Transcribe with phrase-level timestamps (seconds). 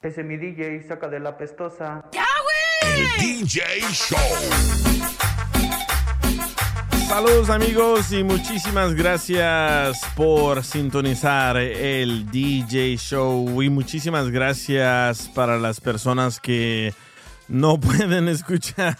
[0.00, 2.04] Ese mi DJ saca de la pestosa.
[2.82, 4.16] El DJ Show.
[7.08, 15.80] Saludos amigos y muchísimas gracias por sintonizar el DJ Show y muchísimas gracias para las
[15.80, 16.94] personas que
[17.48, 18.96] no pueden escuchar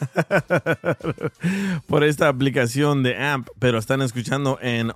[1.86, 4.92] por esta aplicación de AMP, pero están escuchando en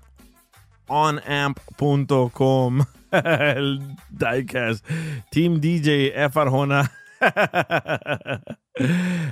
[0.88, 2.80] onamp.com
[3.12, 4.84] el diecast.
[5.30, 6.90] Team DJ F Arjona.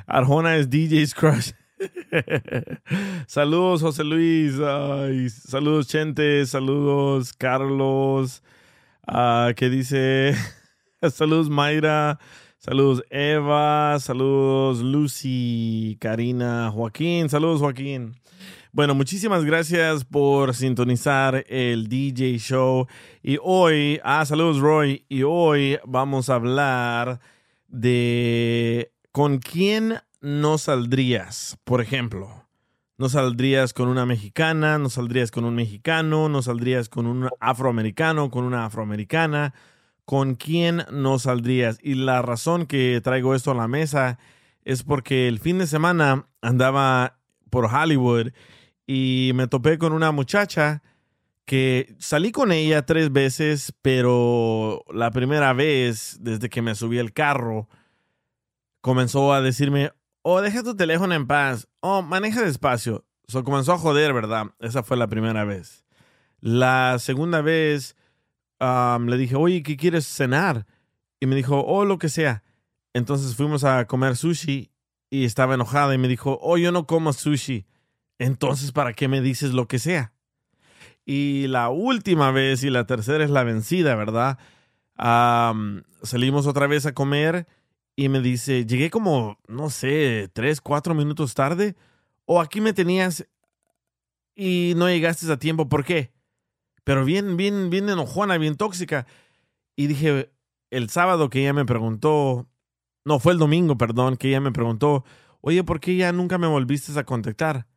[0.06, 1.52] Arjona es DJ's Crush.
[3.26, 4.54] saludos, José Luis.
[5.32, 6.44] Saludos, Chente.
[6.46, 8.42] Saludos, Carlos.
[9.08, 10.34] Uh, que dice.
[11.10, 12.18] saludos, Mayra.
[12.58, 13.98] Saludos, Eva.
[13.98, 17.28] Saludos, Lucy, Karina, Joaquín.
[17.30, 18.19] Saludos, Joaquín.
[18.72, 22.86] Bueno, muchísimas gracias por sintonizar el DJ Show.
[23.20, 25.04] Y hoy, ah, saludos Roy.
[25.08, 27.18] Y hoy vamos a hablar
[27.66, 32.46] de con quién no saldrías, por ejemplo.
[32.96, 38.30] No saldrías con una mexicana, no saldrías con un mexicano, no saldrías con un afroamericano,
[38.30, 39.52] con una afroamericana.
[40.04, 41.80] ¿Con quién no saldrías?
[41.82, 44.20] Y la razón que traigo esto a la mesa
[44.64, 47.18] es porque el fin de semana andaba
[47.50, 48.28] por Hollywood
[48.92, 50.82] y me topé con una muchacha
[51.44, 57.12] que salí con ella tres veces, pero la primera vez, desde que me subí al
[57.12, 57.68] carro,
[58.80, 59.92] comenzó a decirme,
[60.22, 63.04] oh, deja tu teléfono en paz, oh, maneja despacio.
[63.28, 64.46] So, comenzó a joder, ¿verdad?
[64.58, 65.84] Esa fue la primera vez.
[66.40, 67.94] La segunda vez
[68.58, 70.66] um, le dije, oye, ¿qué quieres cenar?
[71.20, 72.42] Y me dijo, oh, lo que sea.
[72.92, 74.72] Entonces fuimos a comer sushi
[75.10, 77.68] y estaba enojada y me dijo, oh, yo no como sushi.
[78.20, 80.12] Entonces, ¿para qué me dices lo que sea?
[81.06, 84.38] Y la última vez y la tercera es la vencida, ¿verdad?
[86.02, 87.46] salimos otra vez a comer
[87.96, 91.74] y me dice, llegué como, no sé, tres, cuatro minutos tarde.
[92.26, 93.26] O aquí me tenías
[94.34, 95.70] y no llegaste a tiempo.
[95.70, 96.12] ¿Por qué?
[96.84, 99.06] Pero bien, bien, bien enojona, bien tóxica.
[99.76, 100.30] Y dije,
[100.68, 102.50] el sábado que ella me preguntó,
[103.06, 105.06] no, fue el domingo, perdón, que ella me preguntó,
[105.40, 107.69] oye, ¿por qué ya nunca me volviste a contactar?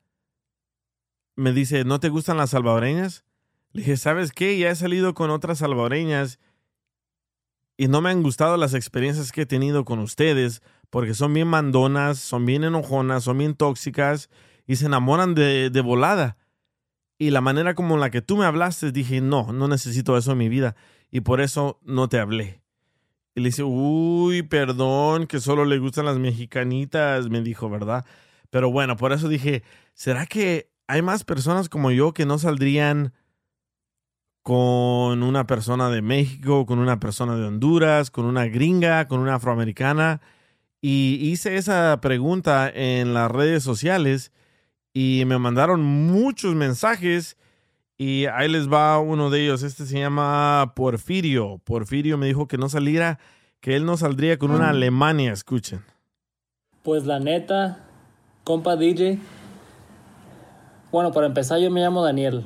[1.36, 3.24] Me dice, ¿no te gustan las salvadoreñas?
[3.72, 4.58] Le dije, ¿sabes qué?
[4.58, 6.40] Ya he salido con otras salvadoreñas
[7.76, 11.48] y no me han gustado las experiencias que he tenido con ustedes porque son bien
[11.48, 14.30] mandonas, son bien enojonas, son bien tóxicas
[14.68, 16.38] y se enamoran de, de volada.
[17.18, 20.38] Y la manera como la que tú me hablaste, dije, no, no necesito eso en
[20.38, 20.76] mi vida
[21.10, 22.62] y por eso no te hablé.
[23.36, 28.06] Y le dice, uy, perdón, que solo le gustan las mexicanitas, me dijo, ¿verdad?
[28.52, 29.64] Pero bueno, por eso dije,
[29.96, 33.14] ¿será que hay más personas como yo que no saldrían
[34.44, 39.36] con una persona de México, con una persona de Honduras, con una gringa, con una
[39.36, 40.22] afroamericana.
[40.82, 44.34] Y hice esa pregunta en las redes sociales
[44.94, 47.38] y me mandaron muchos mensajes
[47.98, 49.64] y ahí les va uno de ellos.
[49.64, 51.62] Este se llama Porfirio.
[51.64, 53.20] Porfirio me dijo que no saliera,
[53.62, 54.72] que él no saldría con una mm.
[54.72, 55.82] Alemania, escuchen.
[56.84, 57.86] Pues la neta,
[58.44, 59.20] compa DJ,
[60.94, 62.46] bueno, para empezar yo me llamo Daniel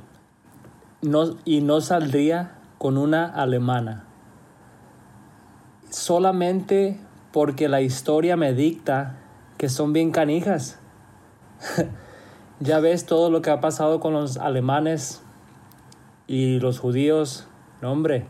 [1.02, 4.06] no, y no saldría con una alemana.
[5.90, 6.98] Solamente
[7.34, 9.18] porque la historia me dicta
[9.58, 10.80] que son bien canijas.
[12.62, 15.22] ya ves todo lo que ha pasado con los alemanes
[16.26, 17.50] y los judíos.
[17.82, 18.28] No, hombre,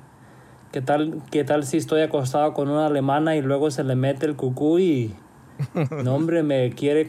[0.72, 4.26] ¿qué tal, qué tal si estoy acostado con una alemana y luego se le mete
[4.26, 5.16] el cucú y...
[6.04, 7.08] No, hombre, me quiere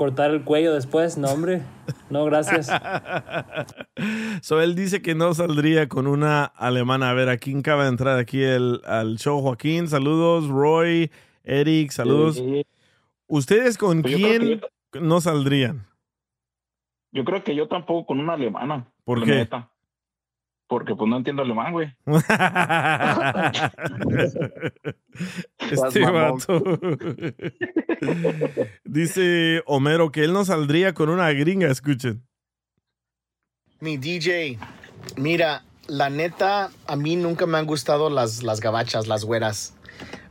[0.00, 1.60] cortar el cuello después, no, hombre.
[2.08, 2.70] No, gracias.
[4.40, 7.10] So él dice que no saldría con una alemana.
[7.10, 9.42] A ver, ¿a quién acaba de entrar aquí el, al show?
[9.42, 10.48] Joaquín, saludos.
[10.48, 11.10] Roy,
[11.44, 12.36] Eric, saludos.
[12.36, 12.64] Sí,
[13.26, 14.62] ¿Ustedes con Pues yo quién
[14.98, 15.86] no saldrían?
[17.12, 18.90] yo creo que yo tampoco con una alemana.
[19.04, 19.34] ¿Por qué?
[19.34, 19.69] neta.
[20.70, 21.92] Porque pues no entiendo alemán, güey.
[25.72, 26.62] este vato.
[28.84, 32.24] Dice Homero que él no saldría con una gringa, escuchen.
[33.80, 34.60] Mi DJ,
[35.16, 39.74] mira, la neta, a mí nunca me han gustado las, las gabachas, las güeras.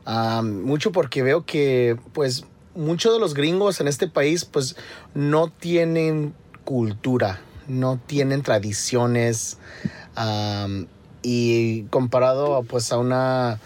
[0.06, 2.46] Am, mucho porque veo que, pues,
[2.76, 4.78] muchos de los gringos en este país, pues,
[5.14, 6.34] no tienen
[6.64, 9.58] cultura, no tienen tradiciones.
[11.22, 13.60] Y comparado, pues, a una,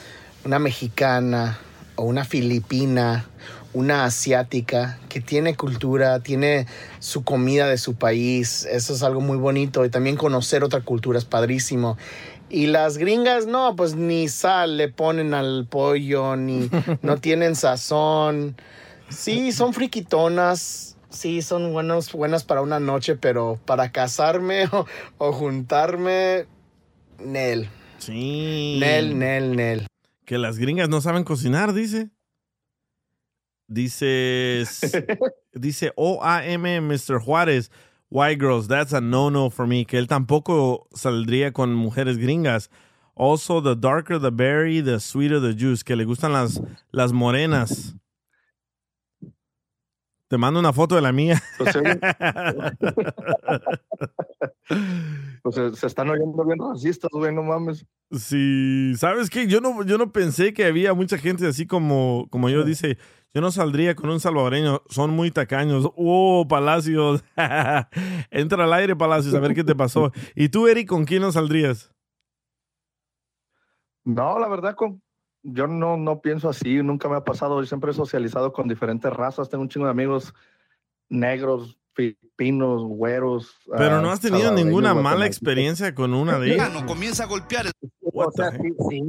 [0.45, 1.59] una mexicana
[1.95, 3.25] o una filipina,
[3.73, 6.67] una asiática que tiene cultura, tiene
[6.99, 8.65] su comida de su país.
[8.65, 9.85] Eso es algo muy bonito.
[9.85, 11.97] Y también conocer otra cultura es padrísimo.
[12.49, 16.69] Y las gringas, no, pues ni sal le ponen al pollo, ni
[17.01, 18.55] no tienen sazón.
[19.09, 20.92] Sí, son friquitonas.
[21.13, 24.85] Sí, son buenos, buenas para una noche, pero para casarme o,
[25.19, 26.47] o juntarme,
[27.19, 27.69] Nel.
[27.99, 28.77] Sí.
[28.79, 29.87] Nel, Nel, Nel.
[30.25, 32.09] Que las gringas no saben cocinar, dice.
[33.67, 35.05] Dice, s-
[35.53, 37.19] dice OAM Mr.
[37.19, 37.71] Juárez,
[38.09, 39.85] White girls, that's a no-no for me.
[39.85, 42.69] Que él tampoco saldría con mujeres gringas.
[43.15, 45.83] Also, the darker the berry, the sweeter the juice.
[45.83, 46.61] Que le gustan las,
[46.91, 47.95] las morenas.
[50.33, 51.39] Te mando una foto de la mía.
[54.65, 54.81] Pues,
[55.43, 57.85] pues, se, se están oyendo bien racistas, güey, no mames.
[58.11, 59.45] Sí, ¿sabes qué?
[59.45, 62.63] Yo no, yo no pensé que había mucha gente así como, como yo.
[62.63, 62.97] Dice,
[63.33, 65.87] yo no saldría con un salvadoreño, son muy tacaños.
[65.95, 67.23] Oh, Palacios.
[68.31, 70.11] Entra al aire, Palacios, a ver qué te pasó.
[70.33, 71.91] ¿Y tú, Eric, con quién no saldrías?
[74.03, 74.99] No, la verdad, con,
[75.43, 77.61] yo no, no pienso así, nunca me ha pasado.
[77.61, 79.49] Yo siempre he socializado con diferentes razas.
[79.49, 80.33] Tengo un chingo de amigos
[81.09, 83.55] negros, filipinos, güeros.
[83.77, 86.73] Pero ah, no has tenido ninguna mala experiencia con una de ellas.
[86.73, 87.67] no comienza a golpear.
[88.13, 89.01] O sea, sí, sí,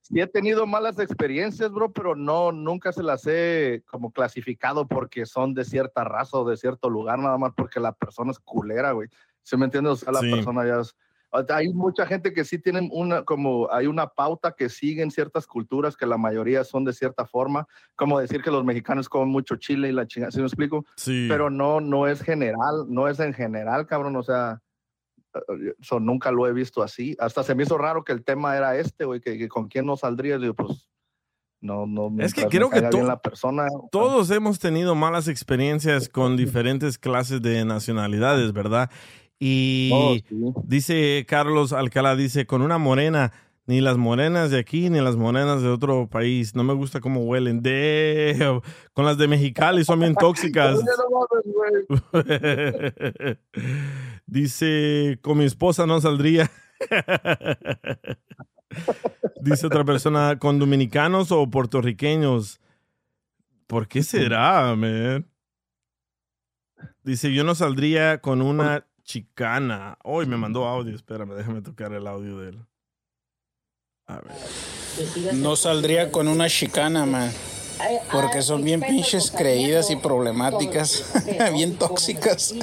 [0.00, 5.26] sí he tenido malas experiencias, bro, pero no, nunca se las he como clasificado porque
[5.26, 8.92] son de cierta raza o de cierto lugar, nada más porque la persona es culera,
[8.92, 9.08] güey.
[9.42, 9.92] ¿Sí me entiendes?
[9.92, 10.30] O sea, la Sí.
[10.30, 10.94] persona ya es...
[11.48, 15.96] Hay mucha gente que sí tienen una, como hay una pauta que siguen ciertas culturas
[15.96, 17.66] que la mayoría son de cierta forma,
[17.96, 20.84] como decir que los mexicanos comen mucho chile y la chingada, ¿sí me explico?
[20.96, 21.26] Sí.
[21.28, 24.60] Pero no, no es general, no es en general, cabrón, o sea,
[25.80, 27.16] eso nunca lo he visto así.
[27.18, 29.84] Hasta se me hizo raro que el tema era este, güey, que, que con quién
[29.86, 30.38] no saldría.
[30.38, 30.88] Digo, pues,
[31.60, 32.12] no, no.
[32.20, 33.66] Es que creo que to- la persona.
[33.90, 38.90] Todos hemos tenido malas experiencias con diferentes clases de nacionalidades, ¿verdad?
[39.38, 40.52] Y Oh, sí.
[40.64, 43.32] dice Carlos Alcalá, dice, con una morena,
[43.66, 46.54] ni las morenas de aquí ni las morenas de otro país.
[46.54, 47.62] No me gusta cómo huelen.
[47.62, 48.60] De
[48.92, 50.78] con las de Mexicali son bien tóxicas.
[54.26, 56.50] Dice, con mi esposa no saldría.
[59.40, 62.60] dice otra persona, con dominicanos o puertorriqueños.
[63.66, 65.26] ¿Por qué será, man?
[67.02, 69.98] Dice, yo no saldría con una chicana.
[70.02, 72.66] Hoy me mandó audio, espérame, déjame tocar el audio de él.
[74.06, 75.34] A ver.
[75.34, 77.30] No saldría con una chicana, man.
[78.12, 81.12] Porque son bien pinches creídas y problemáticas,
[81.52, 82.54] bien tóxicas.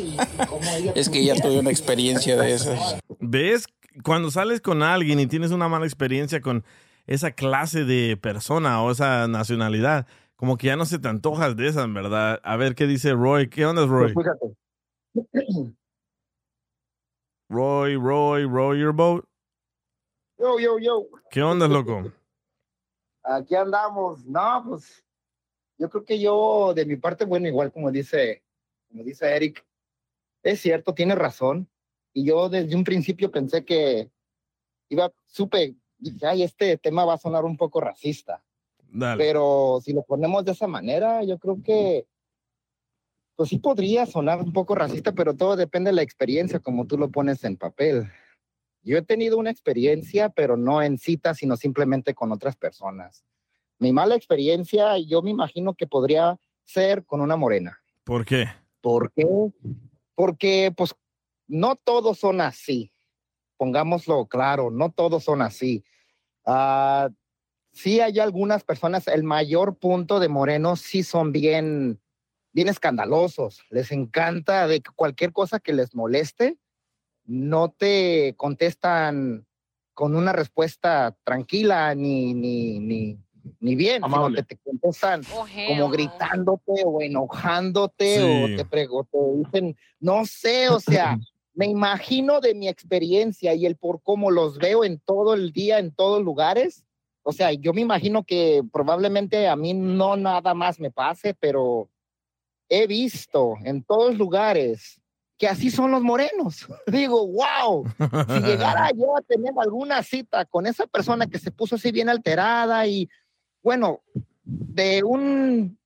[0.95, 2.97] es que ya tuve una experiencia de esas.
[3.19, 3.65] ¿Ves?
[4.03, 6.63] Cuando sales con alguien y tienes una mala experiencia con
[7.07, 10.07] esa clase de persona o esa nacionalidad,
[10.37, 12.39] como que ya no se te antojas de esas, ¿verdad?
[12.43, 13.49] A ver qué dice Roy.
[13.49, 14.13] ¿Qué onda, Roy?
[14.13, 15.71] Pues fíjate.
[17.51, 19.25] Roy, Roy, Roy your boat.
[20.39, 21.07] Yo, yo, yo.
[21.29, 22.09] ¿Qué onda, loco?
[23.23, 24.25] Aquí andamos.
[24.25, 25.03] No, pues
[25.77, 28.41] yo creo que yo, de mi parte, bueno, igual como dice,
[28.87, 29.65] como dice Eric,
[30.43, 31.67] es cierto, tiene razón.
[32.13, 34.09] Y yo desde un principio pensé que
[34.87, 38.41] iba, supe, dije, ay, este tema va a sonar un poco racista.
[38.87, 39.21] Dale.
[39.21, 42.07] Pero si lo ponemos de esa manera, yo creo que,
[43.41, 46.95] pues sí podría sonar un poco racista, pero todo depende de la experiencia, como tú
[46.95, 48.07] lo pones en papel.
[48.83, 53.25] Yo he tenido una experiencia, pero no en cita, sino simplemente con otras personas.
[53.79, 57.79] Mi mala experiencia, yo me imagino que podría ser con una morena.
[58.03, 58.45] ¿Por qué?
[58.79, 59.25] ¿Por qué?
[60.13, 60.93] Porque, pues,
[61.47, 62.93] no todos son así.
[63.57, 65.83] Pongámoslo claro, no todos son así.
[66.45, 67.09] Ah,
[67.71, 71.99] sí hay algunas personas, el mayor punto de morenos sí son bien,
[72.53, 73.61] bien escandalosos.
[73.69, 76.57] Les encanta de que cualquier cosa que les moleste,
[77.25, 79.45] no te contestan
[79.93, 83.17] con una respuesta tranquila ni, ni, ni,
[83.59, 84.37] ni bien, sino Amable.
[84.37, 85.21] que te contestan
[85.67, 88.21] como gritándote o enojándote Sí.
[88.53, 91.17] o te, prego- te dicen, no sé, o sea,
[91.53, 95.79] me imagino de mi experiencia y el por cómo los veo en todo el día,
[95.79, 96.85] en todos lugares.
[97.23, 101.87] O sea, yo me imagino que probablemente a mí no nada más me pase, pero
[102.71, 105.01] he visto en todos lugares
[105.37, 106.67] que así son los morenos.
[106.87, 107.85] Digo, wow,
[108.27, 112.07] si llegara yo a tener alguna cita con esa persona que se puso así bien
[112.07, 113.09] alterada y
[113.61, 114.01] bueno,
[114.43, 115.77] de un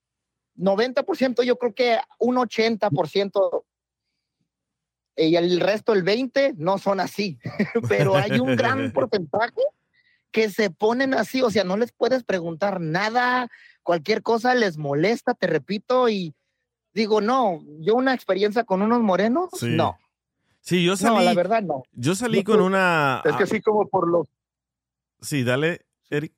[0.58, 3.64] 90% yo creo que un 80%
[5.18, 7.40] y el resto, el 20, no son así,
[7.90, 9.62] pero hay un gran porcentaje
[10.32, 13.48] que se ponen así, o sea, no les puedes preguntar nada,
[13.82, 16.36] cualquier cosa les molesta, te repito, y
[16.96, 19.68] digo, no, yo una experiencia con unos morenos, Sí.
[19.70, 20.00] no.
[20.62, 21.18] Sí, yo salí.
[21.18, 21.84] No, la verdad no.
[21.92, 23.22] Yo salí No, con pues, una.
[23.24, 24.28] Es que así como por los...
[25.22, 26.34] Sí, dale, Eric.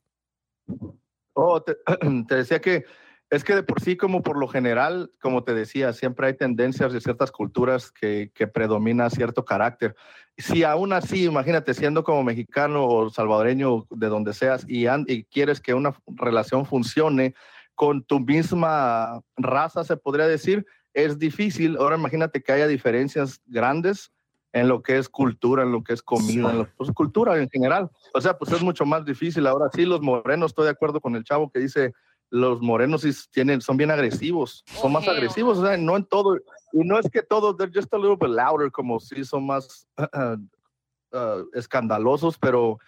[1.33, 1.77] Oh, te,
[2.27, 2.83] te decía que
[3.29, 6.91] es que de por sí, como por lo general, como te decía, siempre hay tendencias
[6.93, 9.95] de ciertas culturas que, que predomina cierto carácter.
[10.37, 15.23] Si aún así, imagínate, siendo como mexicano o salvadoreño, de donde seas, y, an- y
[15.25, 17.33] quieres que una relación funcione
[17.77, 20.65] con tu misma raza, se podría decir,
[20.95, 21.77] es difícil.
[21.77, 24.11] Ahora imagínate que haya diferencias grandes
[24.51, 27.47] en lo que es cultura, en lo que es comida, en lo pues, cultura en
[27.51, 27.91] general.
[28.15, 29.45] O sea, pues es mucho más difícil.
[29.45, 31.93] Ahora sí, los morenos, estoy de acuerdo con el chavo que dice,
[32.31, 36.35] los morenos tienen, son bien agresivos, son más agresivos, o sea, no en todo,
[36.73, 39.87] y no es que todos, they're just a little bit louder, como si son más
[41.13, 42.79] uh, escandalosos, pero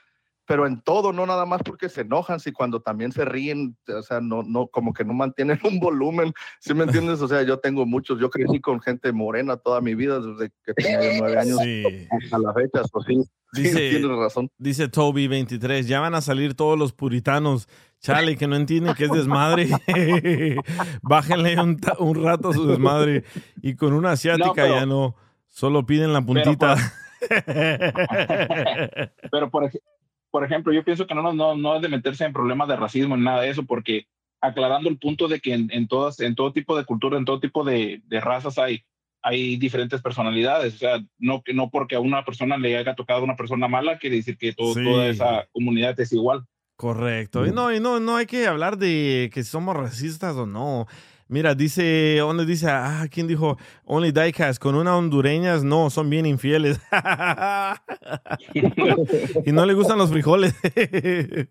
[0.50, 4.02] pero en todo, no nada más porque se enojan, si cuando también se ríen, o
[4.02, 7.22] sea, no, no, como que no mantienen un volumen, ¿sí me entiendes?
[7.22, 10.74] O sea, yo tengo muchos, yo crecí con gente morena toda mi vida, desde que
[10.74, 12.08] tenía nueve años Sí.
[12.10, 13.22] hasta la fecha, so sí,
[13.54, 14.50] sí, Dice, tienes razón.
[14.58, 17.70] dice Toby 23, ya van a salir todos los puritanos.
[18.00, 19.70] Chale, que no entienden que es desmadre.
[21.04, 23.24] Bájenle un, un rato a su desmadre.
[23.62, 25.16] Y con una asiática pero- ya no.
[25.48, 26.76] Solo piden la puntita.
[29.32, 29.72] Pero por, por
[30.44, 33.24] ejemplo, yo pienso que no, no, no es de meterse en problemas de racismo ni
[33.24, 34.06] nada de eso, porque
[34.42, 37.40] aclarando el punto de que en, en todas, en todo tipo de cultura, en todo
[37.40, 38.84] tipo de, de razas hay,
[39.22, 40.76] hay diferentes personalidades.
[40.76, 43.68] O sea, no, que no porque a una persona le haya tocado a una persona
[43.68, 44.84] mala, quiere decir que todo- Sí.
[44.84, 46.46] toda esa comunidad es igual.
[46.78, 47.46] Correcto.
[47.46, 50.88] Y no, y no, no hay que hablar de que somos racistas o no.
[51.32, 52.66] Mira, dice, ¿dónde dice?
[52.72, 53.56] Ah, ¿quién dijo?
[53.86, 56.82] Only Diecast, con una hondureñas, no, son bien infieles.
[59.46, 60.56] y no le gustan los frijoles.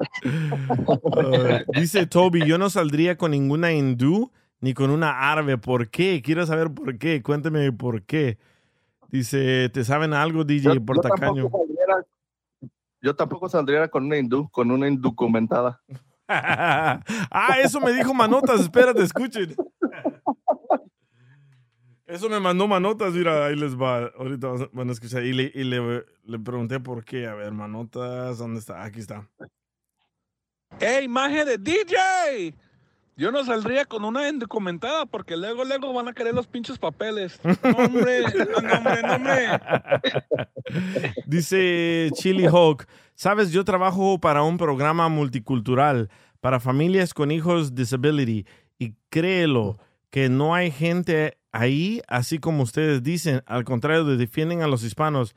[1.20, 4.30] Ah, dice Toby, yo no saldría con ninguna hindú
[4.60, 5.58] ni con una árabe.
[5.58, 6.22] ¿Por qué?
[6.24, 7.22] Quiero saber por qué.
[7.22, 8.38] Cuénteme por qué.
[9.10, 11.42] Dice, ¿te saben algo, DJ, yo tacaño?
[11.44, 12.06] tampoco saldría-
[13.00, 15.80] yo tampoco saldría con una hindú, con una indocumentada.
[16.28, 18.60] ah, eso me dijo Manotas.
[18.60, 19.56] Espérate, escuchen.
[22.06, 23.14] Eso me mandó Manotas.
[23.14, 24.06] Mira, ahí les va.
[24.18, 25.24] Ahorita van a escuchar.
[25.24, 27.26] Y, le, y le, le pregunté por qué.
[27.26, 28.84] A ver, Manotas, ¿dónde está?
[28.84, 29.28] Aquí está.
[30.80, 32.54] ¡Ey, imagen de DJ!
[33.18, 37.40] Yo no saldría con una indocumentada porque luego, luego van a querer los pinches papeles.
[37.64, 39.48] No, hombre, no, hombre, no, hombre.
[41.26, 46.08] Dice Chili Hawk, sabes, yo trabajo para un programa multicultural
[46.40, 48.46] para familias con hijos disability
[48.78, 49.78] y créelo
[50.10, 54.84] que no hay gente ahí así como ustedes dicen, al contrario, de defienden a los
[54.84, 55.34] hispanos.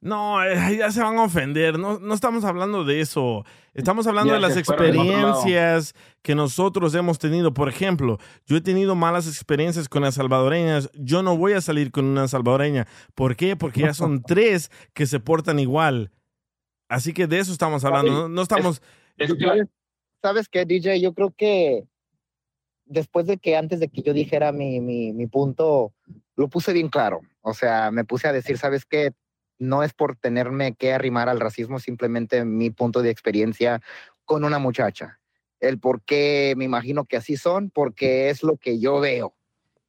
[0.00, 4.30] No, eh, ya se van a ofender, no, no estamos hablando de eso, estamos hablando
[4.32, 7.52] Ya de las experiencias que nosotros hemos tenido.
[7.52, 11.90] Por ejemplo, yo he tenido malas experiencias con las salvadoreñas, yo no voy a salir
[11.90, 12.86] con una salvadoreña.
[13.16, 13.56] ¿Por qué?
[13.56, 16.12] Porque ya son tres que se portan igual.
[16.88, 18.80] Así que de eso estamos hablando, no, no estamos...
[19.18, 19.66] ¿Sabes,
[20.22, 21.00] ¿Sabes qué, DJ?
[21.00, 21.84] Yo creo que
[22.84, 25.92] después de que antes de que yo dijera mi, mi, mi punto,
[26.36, 27.20] lo puse bien claro.
[27.42, 29.12] O sea, me puse a decir, ¿sabes qué?
[29.58, 33.80] No es por tenerme que arrimar al racismo, simplemente mi punto de experiencia
[34.24, 35.18] con una muchacha.
[35.60, 39.34] El por qué me imagino que así son, porque es lo que yo veo.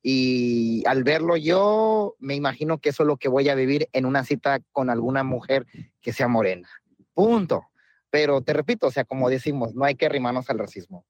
[0.01, 4.05] Y al verlo yo, me imagino que eso es lo que voy a vivir en
[4.05, 5.67] una cita con alguna mujer
[6.01, 6.69] que sea morena.
[7.13, 7.65] Punto.
[8.09, 11.05] Pero te repito, o sea, como decimos, no hay que arrimarnos al racismo.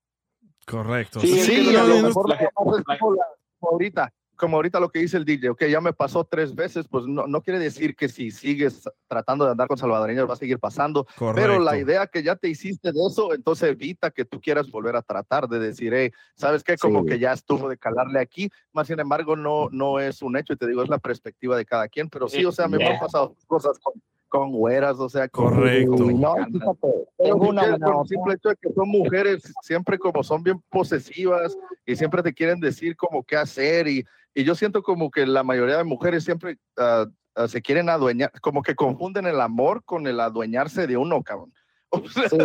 [0.65, 1.19] Correcto.
[1.21, 5.17] Sí, Sí, sí, a lo mejor la- la- como ahorita, como ahorita lo que dice
[5.17, 8.31] el DJ, ok, ya me pasó tres veces, pues no, no quiere decir que si
[8.31, 11.59] sigues tratando de andar con salvadoreños va a seguir pasando, pero Correcto.
[11.59, 15.01] la idea que ya te hiciste de eso, entonces evita que tú quieras volver a
[15.01, 16.77] tratar de decir, hey, ¿sabes qué?
[16.77, 17.07] Como Sí.
[17.09, 20.55] que ya estuvo de calarle aquí, más sin embargo no, no es un hecho, y
[20.55, 22.91] te digo, es la perspectiva de cada quien, pero sí, o sea, me Yeah.
[22.91, 25.97] han pasado cosas con, con güeras, o sea, con, Correcto.
[25.97, 29.97] con No, fíjate, tengo una por buena el simple hecho de que son mujeres, siempre
[29.97, 34.55] como son bien posesivas y siempre te quieren decir como qué hacer y, y yo
[34.55, 38.75] siento como que la mayoría de mujeres siempre ah, ah, se quieren adueñar, como que
[38.75, 41.53] confunden el amor con el adueñarse de uno, cabrón.
[41.91, 42.37] O sea, Sí,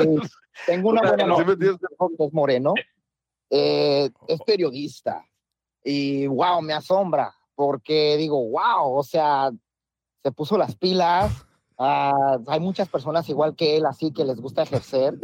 [0.66, 1.34] tengo una buena.
[1.98, 2.72] Jorge Moreno
[3.50, 5.22] eh, es periodista
[5.84, 9.50] y wow, me asombra porque digo, wow, o sea,
[10.22, 11.46] se puso las pilas.
[11.78, 15.14] Ah, hay muchas personas igual que él, así que les gusta ejercer.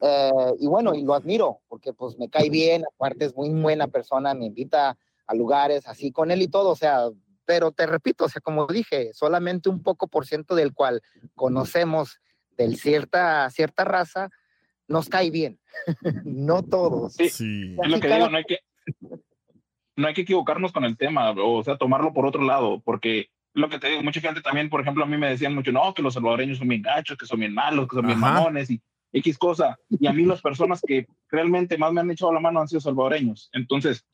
[0.00, 3.88] eh, y bueno, y lo admiro porque pues me cae bien, aparte es muy buena
[3.88, 4.96] persona, me invita
[5.26, 7.08] a lugares así con él y todo, o sea,
[7.46, 11.02] pero te repito, o sea, como dije, solamente un poco por ciento del cual
[11.34, 12.18] conocemos
[12.56, 14.30] de cierta, cierta raza
[14.86, 15.58] nos cae bien,
[16.24, 17.14] no todos.
[17.14, 17.76] Sí, Sí.
[17.82, 18.58] es lo que digo, no hay que,
[19.96, 23.68] no hay que equivocarnos con el tema, o sea, tomarlo por otro lado, porque lo
[23.68, 26.02] que te digo, mucha gente también, por ejemplo, a mí me decían mucho, no, que
[26.02, 28.34] los salvadoreños son bien gachos, que son bien malos, que son bien Ajá.
[28.34, 28.80] mamones y
[29.12, 29.78] X cosa.
[29.88, 32.80] Y a mí las personas que realmente más me han echado la mano han sido
[32.80, 33.48] salvadoreños.
[33.52, 34.04] Entonces,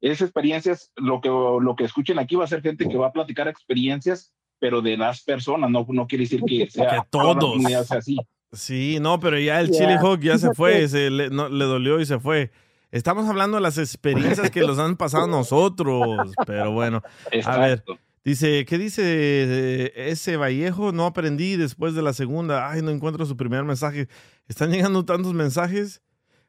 [0.00, 3.12] esas experiencias, lo que, lo que escuchen aquí va a ser gente que va a
[3.12, 7.36] platicar experiencias, pero de las personas, no, no quiere decir que sea Que todos.
[7.36, 8.16] comunidad sea así.
[8.52, 9.80] Sí, no, pero ya el Yeah.
[9.80, 12.50] Chili Hawk ya se fue, se le, no, le dolió y se fue.
[12.90, 17.02] Estamos hablando de las experiencias que los han pasado a nosotros, pero bueno.
[17.44, 17.84] A ver.
[18.30, 20.92] Dice, ¿qué dice eh, ese Vallejo?
[20.92, 22.70] No aprendí después de la segunda.
[22.70, 24.08] Ay, no encuentro su primer mensaje.
[24.48, 26.02] ¿Están llegando tantos mensajes?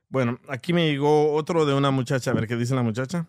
[0.10, 2.32] Bueno, aquí me llegó otro de una muchacha.
[2.32, 3.28] A ver, ¿qué dice la muchacha?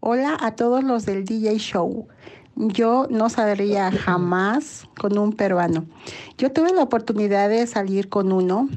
[0.00, 2.06] Hola a todos los del DJ Show.
[2.54, 5.86] Yo no saldría jamás con un peruano.
[6.38, 8.68] Yo tuve la oportunidad de salir con uno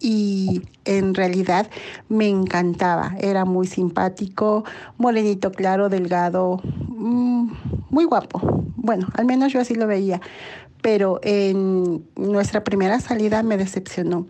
[0.00, 1.68] y en realidad
[2.08, 3.14] me encantaba.
[3.18, 4.64] Era muy simpático,
[4.98, 7.50] morenito claro, delgado, mm,
[7.90, 8.40] muy guapo.
[8.76, 10.20] Bueno, al menos yo así lo veía.
[10.82, 14.26] Pero en nuestra primera salida me decepcionó.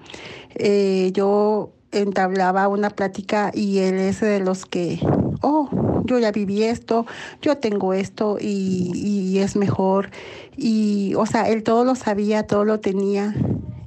[0.55, 5.01] Eh, yo entablaba una plática y él es de los que,
[5.43, 5.69] oh,
[6.05, 7.05] yo ya viví esto,
[7.43, 10.11] yo tengo esto y, y es mejor.
[10.57, 13.35] Y, o sea, él todo lo sabía, todo lo tenía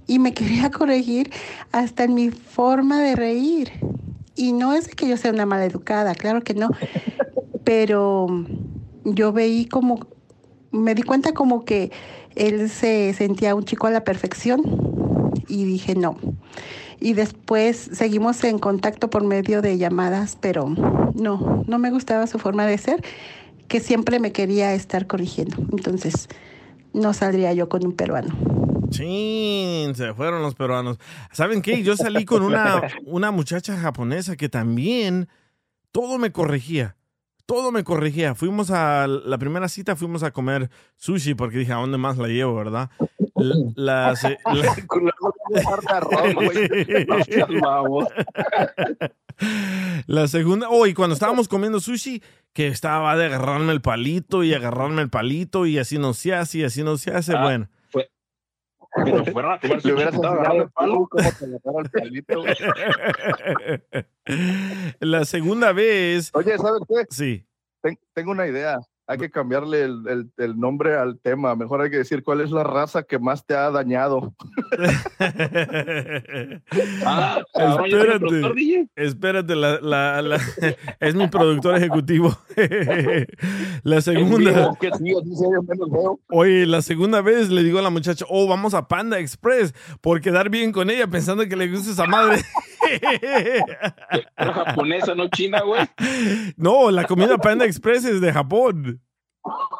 [0.09, 1.31] y me quería corregir
[1.71, 3.71] hasta en mi forma de reír.
[4.35, 6.71] Y no es que yo sea una mala educada, claro que no,
[7.63, 8.27] pero
[9.05, 9.99] yo veí como,
[10.71, 11.91] me di cuenta como que
[12.35, 14.61] él se sentía un chico a la perfección
[15.47, 16.17] y dije no.
[16.99, 20.67] Y después seguimos en contacto por medio de llamadas, pero
[21.13, 23.03] no, no me gustaba su forma de ser,
[23.67, 25.57] que siempre me quería estar corrigiendo.
[25.71, 26.27] Entonces,
[26.93, 28.68] no saldría yo con un peruano.
[28.89, 30.97] Chin, se fueron los peruanos.
[31.31, 31.83] ¿Saben qué?
[31.83, 35.27] Yo salí con una, una muchacha japonesa que también
[35.91, 36.95] todo me corregía.
[37.45, 38.35] Todo me corregía.
[38.35, 42.27] Fuimos a la primera cita, fuimos a comer sushi porque dije, ¿a dónde más la
[42.27, 42.91] llevo, verdad?
[43.35, 44.13] La, la-
[44.53, 45.09] la- Con
[50.07, 52.21] la segunda, oh, y cuando estábamos comiendo sushi,
[52.53, 56.59] que estaba de agarrarme el palito y agarrarme el palito y así no se hace
[56.59, 57.67] y así no se hace, Ah, bueno.
[59.31, 59.59] Fueron a
[60.53, 61.07] el palo.
[64.99, 67.05] La segunda vez, Oye, ¿sabes qué?
[67.09, 67.45] sí.
[67.81, 68.79] Ten- tengo una idea.
[69.11, 71.55] Hay que cambiarle el, el- el nombre al tema.
[71.55, 74.35] Mejor hay que decir cuál es la raza que más te ha dañado.
[77.05, 80.39] Ah, espérate, espérate, la, la- la-
[80.99, 82.37] es mi productor ejecutivo.
[83.83, 84.77] la segunda,
[86.29, 90.21] oye, la segunda vez le digo a la muchacha, oh, vamos a Panda Express por
[90.21, 92.41] quedar bien con ella pensando que le gusta esa madre.
[94.37, 95.81] Japonesa, no china, güey.
[96.57, 98.98] no, la comida Panda Express es de Japón.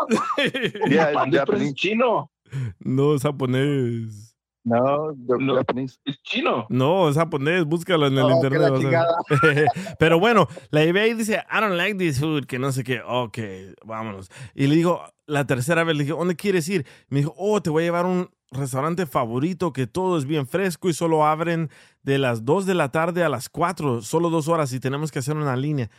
[0.89, 1.67] Yeah, Express Japanese.
[1.69, 2.31] es chino.
[2.79, 4.35] No, es japonés.
[4.63, 5.55] No, No.
[5.55, 5.97] Japanese.
[6.05, 6.65] Es chino.
[6.69, 9.67] No, es japonés, búscalo en el Oh, que internet.
[9.99, 12.83] Pero bueno, la llevé ahí y dice, I don't like this food, que no sé
[12.83, 13.01] qué.
[13.05, 13.37] Ok,
[13.85, 14.29] vámonos.
[14.53, 16.85] Y le digo, la tercera vez le dije, ¿dónde quieres ir?
[17.09, 20.47] Me dijo, oh, te voy a llevar a un restaurante favorito que todo es bien
[20.47, 21.69] fresco y solo abren
[22.03, 25.19] de las 2 de la tarde a las 4, solo dos horas y tenemos que
[25.19, 25.89] hacer una línea.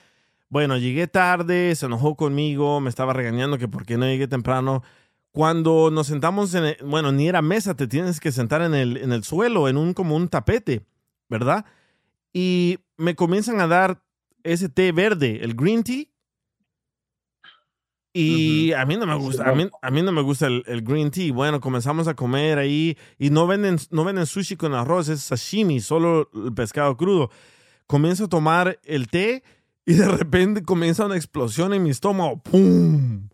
[0.50, 4.82] Bueno, llegué tarde, se enojó conmigo, me estaba regañando que por qué no llegué temprano.
[5.30, 8.96] Cuando nos sentamos en, el- bueno, ni era mesa, te tienes que sentar en el,
[8.96, 10.84] en el suelo, en un como un tapete,
[11.28, 11.64] ¿verdad?
[12.32, 14.02] Y me comienzan a dar
[14.42, 16.04] ese té verde, el green tea,
[18.12, 20.82] Y a mí no me gusta, a mí, a mí no me gusta el, el
[20.82, 21.32] green tea.
[21.32, 25.78] Bueno, comenzamos a comer ahí y no venden, no venden sushi con arroz, es sashimi,
[25.78, 27.30] solo el pescado crudo.
[27.86, 29.44] Comienzo a tomar el té
[29.90, 32.40] y de repente comienza una explosión en mi estómago.
[32.40, 33.29] ¡Pum!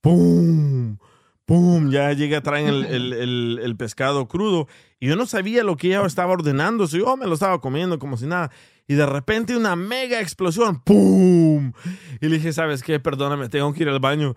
[0.00, 0.96] ¡Pum!
[1.44, 1.90] ¡Pum!
[1.90, 4.68] Ya llega, traen el, el, el, el pescado crudo.
[5.00, 6.86] Y yo no sabía lo que ella estaba ordenando.
[6.86, 8.50] So yo me lo estaba comiendo como si nada.
[8.86, 10.80] Y de repente una mega explosión.
[10.82, 11.74] ¡Pum!
[12.22, 12.98] Y le dije, ¿sabes qué?
[12.98, 14.34] Perdóname, tengo que ir al baño.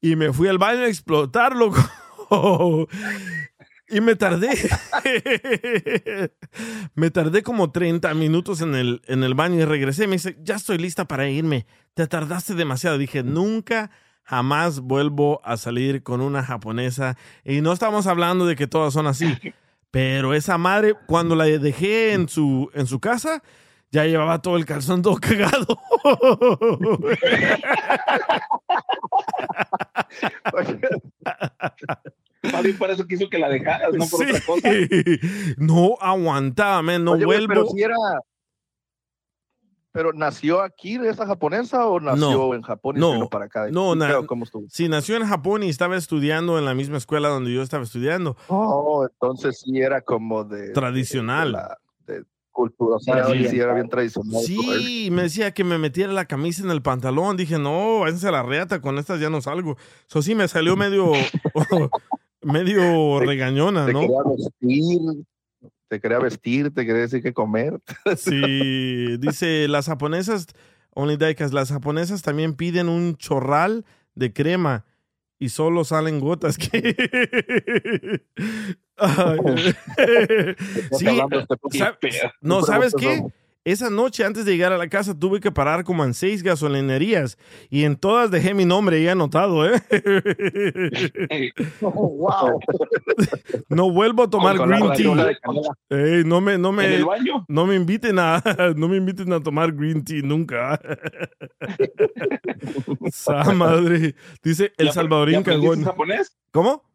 [0.00, 1.72] Y me fui al baño a explotarlo.
[3.90, 4.50] y me tardé.
[6.94, 10.06] me tardé como 30 minutos en el, en el baño y regresé.
[10.06, 11.66] Me dice, ya estoy lista para irme.
[11.94, 12.98] Te tardaste demasiado.
[12.98, 13.90] Dije, nunca
[14.22, 17.16] jamás vuelvo a salir con una japonesa.
[17.44, 19.36] Y no estamos hablando de que todas son así.
[19.90, 23.42] Pero esa madre, cuando la dejé en su, en su casa,
[23.90, 25.78] ya llevaba todo el calzón todo cagado.
[32.40, 34.68] Papi, por eso quiso que la dejaras, no por otra cosa.
[35.56, 37.48] No aguantaba, man, no Oye, vuelvo.
[37.48, 37.96] pero si era.
[39.90, 43.68] ¿Pero nació aquí de esa japonesa o nació No, en Japón y no, para acá?
[43.70, 44.26] no, ¿Qué na-?
[44.26, 44.66] ¿Cómo estuvo?
[44.68, 48.36] Sí, nació en Japón y estaba estudiando en la misma escuela donde yo estaba estudiando.
[48.48, 50.70] Oh, entonces sí era como de.
[50.72, 51.56] Tradicional.
[52.06, 52.22] de
[52.52, 54.40] cultura, o sea, sí, sí era bien tradicional.
[54.42, 57.36] Sí, me decía que me metiera la camisa en el pantalón.
[57.36, 59.76] Dije, no, váyanse a la reata, con estas ya no salgo.
[60.08, 61.12] Eso sí, me salió medio,
[62.42, 64.00] medio regañona, Te ¿no?
[64.00, 65.00] quería vestir,
[65.88, 67.80] te quería vestir, te quería decir que comer.
[68.16, 70.46] Sí, dice, las japonesas,
[70.94, 74.84] Only Daikas, las japonesas también piden un chorral de crema
[75.38, 76.58] y solo salen gotas.
[76.58, 78.22] que-
[80.92, 82.30] sí, hablando este poquito ¿sab- feo.
[82.40, 83.22] no, ¿sabes qué?
[83.68, 87.36] Esa noche antes de llegar a la casa tuve que parar como en seis gasolinerías
[87.68, 89.82] y en todas dejé mi nombre ya anotado, ¿eh?
[91.82, 92.58] wow.
[93.68, 95.36] No vuelvo a tomar la green tea.
[95.90, 97.04] Ey, no me, no me,
[97.46, 98.42] no me inviten a,
[98.74, 100.80] no me inviten a tomar green tea nunca.
[103.12, 104.14] Sa madre.
[104.42, 105.84] Dice ¿Y el salvadorín y cagón.
[106.52, 106.87] ¿Cómo?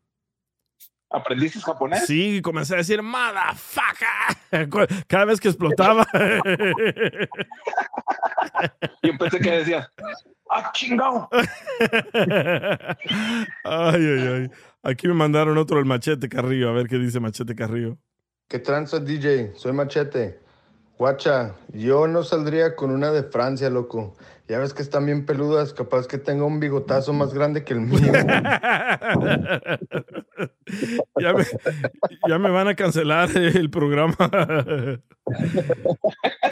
[1.14, 2.08] ¿Aprendiste japonés?
[2.08, 4.68] Sí, comencé a decir motherfucker
[5.08, 6.08] cada vez que explotaba.
[9.04, 9.88] Yo pensé que decías,
[10.50, 11.30] ¡ah, chingado!
[13.64, 14.50] Ay, ay, ay.
[14.82, 16.70] Aquí me mandaron otro el machete Carrillo.
[16.70, 18.00] A ver qué dice machete Carrillo.
[18.48, 19.54] ¿Qué tranza, DJ?
[19.56, 20.40] Soy Machete.
[20.98, 24.16] Guacha, yo no saldría con una de Francia, loco.
[24.48, 27.82] Ya ves que están bien peludas, capaz que tenga un bigotazo más grande que el
[27.82, 27.98] mío.
[31.20, 31.46] ya, me,
[32.28, 34.16] ya me van a cancelar el programa.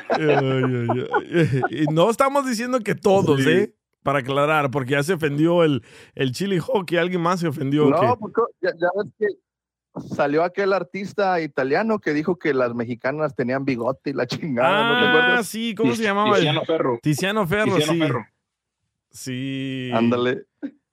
[0.09, 1.61] Ay, ay, ay.
[1.69, 3.73] Y no estamos diciendo que todos, ¿eh?
[4.03, 5.83] Para aclarar, porque ya se ofendió el,
[6.15, 6.97] el chili hockey.
[6.97, 7.89] Alguien más se ofendió.
[7.89, 9.27] No, porque ya, ya ves que
[10.15, 14.99] salió aquel artista italiano que dijo que las mexicanas tenían bigote y la chingada, ¿no
[14.99, 15.47] te Ah, acuerdas?
[15.47, 16.35] sí, ¿cómo se llamaba?
[16.35, 16.99] Tiziano Ferro.
[17.01, 17.99] Tiziano Ferro, Tiziano sí.
[17.99, 18.25] Ferro.
[19.09, 19.91] Sí.
[19.93, 20.45] Ándale.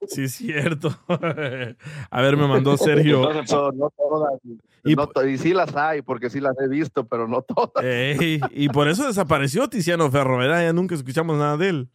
[0.06, 0.90] Sí, es cierto.
[2.10, 3.22] A ver, me mandó Sergio.
[3.22, 4.40] No, no todas.
[4.84, 7.84] Y no y sí las hay, porque sí las he visto, pero no todas.
[7.84, 10.62] Ey, y por eso desapareció Tiziano Ferro, ¿verdad?
[10.62, 11.88] Ya nunca escuchamos nada de él.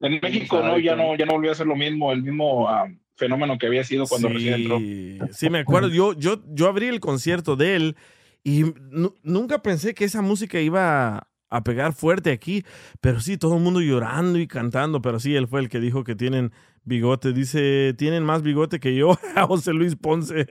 [0.00, 2.88] En México no, ya no, ya no volvió a ser lo mismo, el mismo ah,
[3.16, 4.78] fenómeno que había sido cuando recién entró.
[4.78, 5.88] Sí, sí, me acuerdo.
[5.88, 7.96] Yo, yo, yo abrí el concierto de él
[8.44, 12.64] y nu- nunca pensé que esa música iba a pegar fuerte aquí,
[13.02, 16.02] pero sí, todo el mundo llorando y cantando, pero sí, él fue el que dijo
[16.02, 16.50] que tienen
[16.84, 17.34] bigote.
[17.34, 20.46] Dice, tienen más bigote que yo, José Luis Ponce.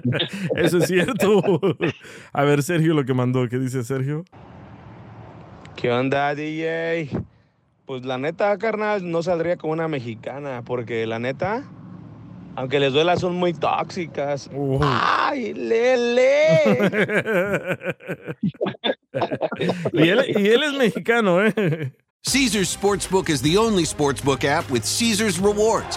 [0.56, 1.42] Eso es cierto.
[2.32, 4.24] A ver, Sergio, lo que mandó, ¿qué dice Sergio?
[5.76, 7.10] ¿Qué onda, DJ?
[7.86, 11.64] Pues la neta, carnal, no saldría con una mexicana, porque la neta,
[12.58, 14.50] aunque les duela, son muy tóxicas.
[14.80, 16.58] ¡Ay, lele!
[19.92, 21.92] y, él, y él es mexicano, ¿eh?
[22.24, 25.96] Caesar's Sportsbook is the only sportsbook app with Caesar's rewards.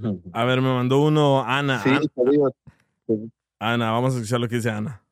[0.32, 1.82] A ver, me mandó uno Ana.
[1.82, 2.50] Sí, Ana, te digo,
[3.58, 5.02] Ana, vamos a escuchar lo que dice Ana.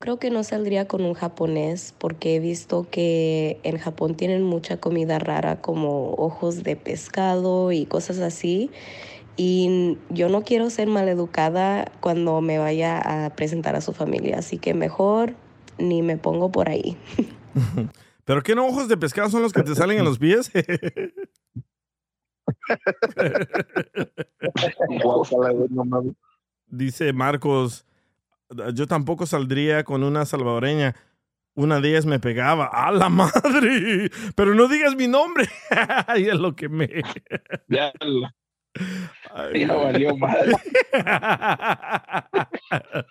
[0.00, 4.76] Creo que no saldría con un japonés porque he visto que en Japón tienen mucha
[4.78, 8.70] comida rara como ojos de pescado y cosas así.
[9.36, 14.58] Y yo no quiero ser maleducada cuando me vaya a presentar a su familia, así
[14.58, 15.34] que mejor
[15.78, 16.96] ni me pongo por ahí.
[18.24, 20.50] ¿Pero qué no ojos de pescado son los que te salen en los pies?
[20.62, 22.33] Guácala, güey, no mames.
[26.66, 27.86] Dice Marcos,
[28.74, 30.94] yo tampoco saldría con una salvadoreña.
[31.56, 32.66] Una de ellas me pegaba.
[32.66, 34.10] ¡A la madre!
[34.34, 35.48] Pero no digas mi nombre.
[36.16, 36.88] y es lo que me...
[37.68, 37.92] Ya,
[39.76, 40.52] valió madre.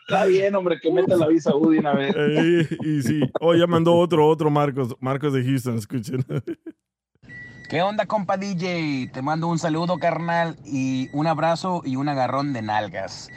[0.07, 2.13] Está bien, hombre, que meta la visa UDI una vez.
[2.83, 3.21] Y sí.
[3.39, 4.95] Oh, ya mandó otro, otro Marcos.
[4.99, 6.25] Marcos de Houston, escuchen.
[7.69, 9.09] ¿Qué onda, compa DJ?
[9.11, 13.29] Te mando un saludo, carnal, y un abrazo y un agarrón de nalgas.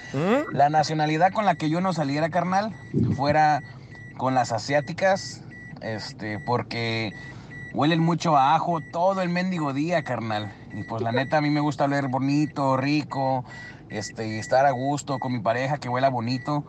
[0.53, 2.75] La nacionalidad con la que yo no saliera, carnal,
[3.15, 3.63] fuera
[4.19, 5.43] con las asiáticas,
[5.81, 7.13] este, porque
[7.73, 10.53] huelen mucho a ajo todo el mendigo día, carnal.
[10.75, 13.45] Y pues la neta, a mí me gusta oler bonito, rico,
[13.89, 16.65] este, estar a gusto con mi pareja que huela bonito.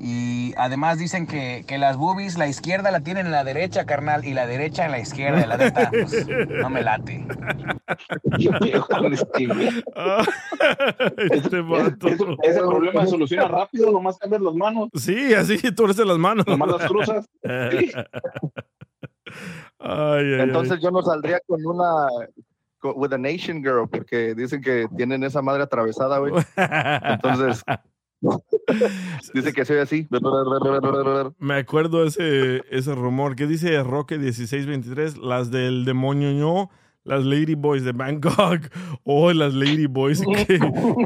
[0.00, 4.24] Y además dicen que, que las boobies, la izquierda la tienen en la derecha, carnal,
[4.24, 5.44] y la derecha en la izquierda.
[5.44, 7.26] La neta, pues, no me late.
[11.30, 12.08] Este vato.
[12.42, 14.88] Ese problema se soluciona rápido, nomás cambias las manos.
[14.94, 16.46] Sí, así torce las manos.
[16.46, 17.28] Nomás las cruzas.
[17.42, 17.92] Sí.
[19.80, 20.82] Ay, ay, Entonces ay.
[20.82, 22.06] yo no saldría con una
[22.78, 26.32] con- with a nation girl porque dicen que tienen esa madre atravesada, güey.
[27.02, 27.62] Entonces
[29.34, 30.08] dice que soy así.
[31.38, 33.36] Me acuerdo ese, ese rumor.
[33.36, 35.18] ¿Qué dice Roque 1623?
[35.18, 36.70] Las del demonio ño,
[37.04, 38.68] las Lady Boys de Bangkok.
[39.04, 40.46] O las Lady Boys que,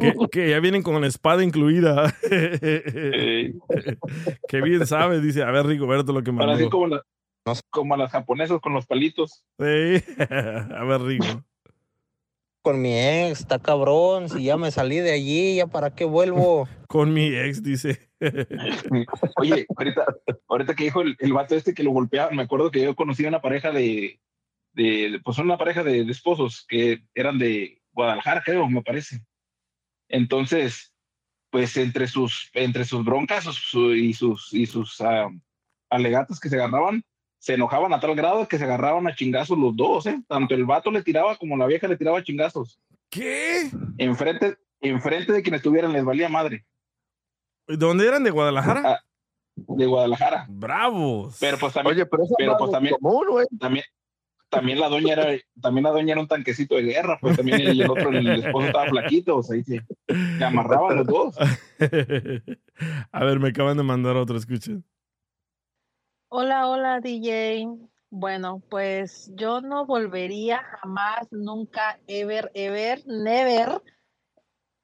[0.01, 2.13] que- que ya vienen con la espada incluida.
[4.49, 5.43] Qué bien sabe, dice.
[5.43, 6.71] A ver, Rigoberto, lo que Ahora sí mandó.
[6.71, 7.03] como, la-
[7.71, 9.45] como las japonesas con los palitos.
[9.59, 10.03] Sí.
[10.29, 11.25] A ver, Rigo.
[12.63, 14.29] Con mi ex, está cabrón.
[14.29, 16.69] Si ya me salí de allí, ¿ya para qué vuelvo?
[16.89, 18.09] Con mi ex, dice.
[19.37, 20.05] Oye, ahorita,
[20.49, 23.25] ahorita que dijo el, el vato este que lo golpeaban, me acuerdo que yo conocí
[23.25, 24.21] a una pareja de,
[24.75, 29.25] de pues una pareja de, de esposos que eran de Guadalajara, creo, me parece.
[30.09, 30.95] Entonces,
[31.51, 35.29] pues entre sus, entre sus broncas su- y sus, y sus ah,
[35.91, 37.03] alegatos que se agarraban,
[37.43, 40.23] se enojaban a tal grado que se agarraban a chingazos los dos, ¿eh?
[40.29, 42.79] Tanto el vato le tiraba como la vieja le tiraba chingazos.
[43.11, 43.69] ¿Qué?
[43.99, 46.65] Enfrente, enfrente de quienes estuvieran les valía madre.
[47.67, 48.23] ¿De dónde eran?
[48.23, 48.83] ¿De Guadalajara?
[48.85, 49.01] Ah,
[49.57, 50.47] de Guadalajara.
[50.49, 51.37] Bravos.
[51.41, 52.95] Pero pues también, Oye, pero eso no pues es también,
[53.59, 53.85] también,
[54.49, 55.27] también la doña era,
[55.61, 58.69] también la doña era un tanquecito de guerra, pues también el, el otro, el esposo
[58.69, 59.83] estaba flaquito, o sea, ahí se,
[60.39, 61.37] se amarraban los dos.
[63.11, 64.85] A ver, me acaban de mandar otro, escuchen.
[66.35, 67.69] Hola, hola DJ.
[68.09, 73.83] Bueno, pues yo no volvería jamás, nunca, ever, ever, never,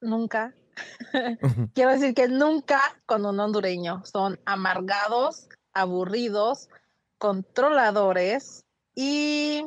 [0.02, 0.54] nunca.
[1.74, 4.04] Quiero decir que nunca con un hondureño.
[4.04, 6.68] Son amargados, aburridos,
[7.16, 9.64] controladores y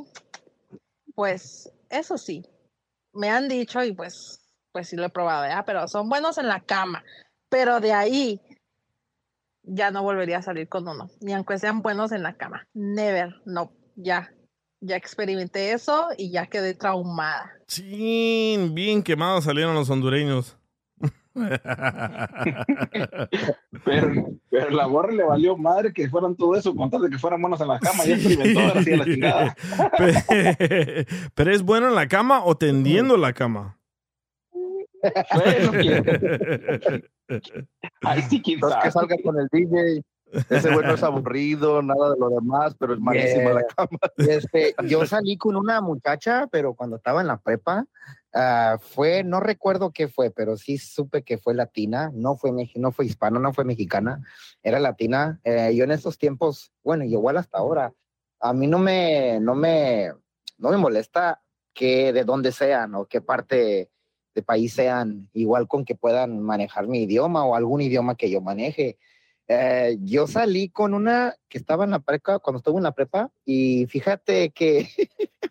[1.15, 2.45] pues eso sí,
[3.11, 4.39] me han dicho y pues,
[4.71, 5.63] pues sí lo he probado, ¿verdad?
[5.65, 7.03] Pero son buenos en la cama.
[7.49, 8.39] Pero de ahí
[9.73, 12.67] ya no volvería a salir con uno, ni aunque sean buenos en la cama.
[12.73, 14.31] Never, no, ya.
[14.84, 17.51] Ya experimenté eso y ya quedé traumada.
[17.67, 20.57] Sí, bien quemados salieron los hondureños.
[23.86, 24.12] Pero,
[24.49, 27.41] pero la borra le valió madre que fueran todo eso, con tal de que fueran
[27.41, 29.55] buenos en la cama, ya experimentó, ahora sí a la chingada.
[30.27, 33.77] Pe- Pero es bueno en la cama o tendiendo la cama.
[35.34, 35.71] Bueno,
[38.01, 40.03] Ahí sí, quién Entonces que salga con el DJ.
[40.49, 43.75] Ese güey no es aburrido, nada de lo demás, pero es malísimo en la Yeah.
[43.75, 43.99] cama.
[44.17, 47.85] Este, yo salí con una muchacha, pero cuando estaba en la prepa,
[48.33, 52.91] ah, fue, no recuerdo qué fue, pero sí supe que fue latina, no fue, no
[52.91, 54.21] fue hispana, no fue mexicana,
[54.63, 55.39] era latina.
[55.43, 57.93] Eh, yo en esos tiempos, bueno, y igual hasta ahora,
[58.39, 60.13] a mí no me, no me,
[60.57, 61.41] no me molesta
[61.73, 63.89] qué, de dónde sean o qué parte
[64.33, 68.41] de país sean, igual con que puedan manejar mi idioma o algún idioma que yo
[68.41, 68.97] maneje.
[69.47, 73.31] Eh, yo salí con una que estaba en la prepa, cuando estuve en la prepa,
[73.45, 74.87] y fíjate que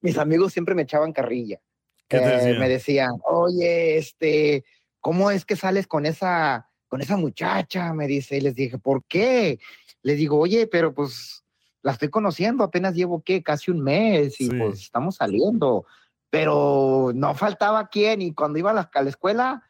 [0.00, 1.60] mis amigos siempre me echaban carrilla.
[2.08, 4.64] ¿Qué te Eh, me decían, oye, este,
[5.00, 7.92] ¿cómo es que sales con esa, con esa muchacha?
[7.92, 9.58] Me dice, y les dije, ¿por qué?
[10.02, 11.44] Les digo, oye, pero pues
[11.82, 13.42] la estoy conociendo, apenas llevo, ¿qué?
[13.42, 15.86] Casi un mes y pues estamos saliendo.
[16.30, 19.62] Pero no faltaba quien y cuando iba a la, a la escuela,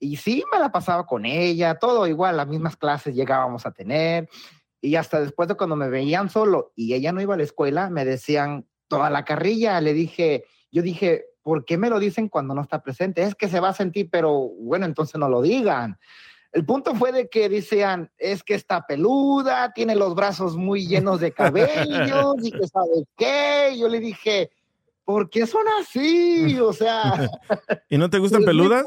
[0.00, 4.28] y sí, me la pasaba con ella, todo igual, las mismas clases llegábamos a tener.
[4.80, 7.90] Y hasta después de cuando me veían solo y ella no iba a la escuela,
[7.90, 9.78] me decían toda la carrilla.
[9.80, 13.22] Le dije, yo dije, ¿por qué me lo dicen cuando no está presente?
[13.22, 15.98] Es que se va a sentir, pero bueno, entonces no lo digan.
[16.52, 21.20] El punto fue de que decían, es que está peluda, tiene los brazos muy llenos
[21.20, 23.76] de cabellos y que sabe qué.
[23.78, 24.50] Yo le dije,
[25.10, 26.58] ¿por qué son así?
[26.60, 27.28] O sea,
[27.90, 28.86] ¿Y no te gustan peludas?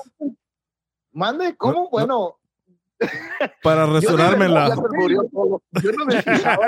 [1.12, 1.90] mande, ¿cómo?
[1.90, 2.38] Bueno,
[3.62, 3.86] Para
[5.12, 5.62] yo todo.
[5.84, 6.66] Yo no me fijaba.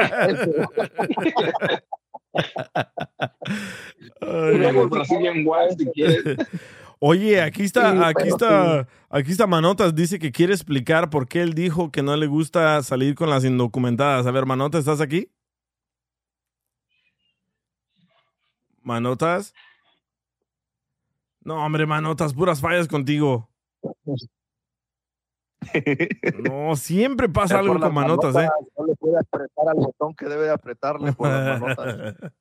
[6.99, 11.53] Oye, aquí está, aquí está, aquí está Manotas, dice que quiere explicar por qué él
[11.53, 14.27] dijo que no le gusta salir con las indocumentadas.
[14.27, 15.29] A ver, Manotas, ¿estás aquí?
[18.86, 19.54] Manotas.
[21.41, 23.50] No, hombre, Manotas, puras fallas contigo.
[26.43, 28.50] No, siempre pasa algo con Manotas, ¿eh?
[28.78, 32.15] No le puede apretar al botón que debe de apretarle por las manotas.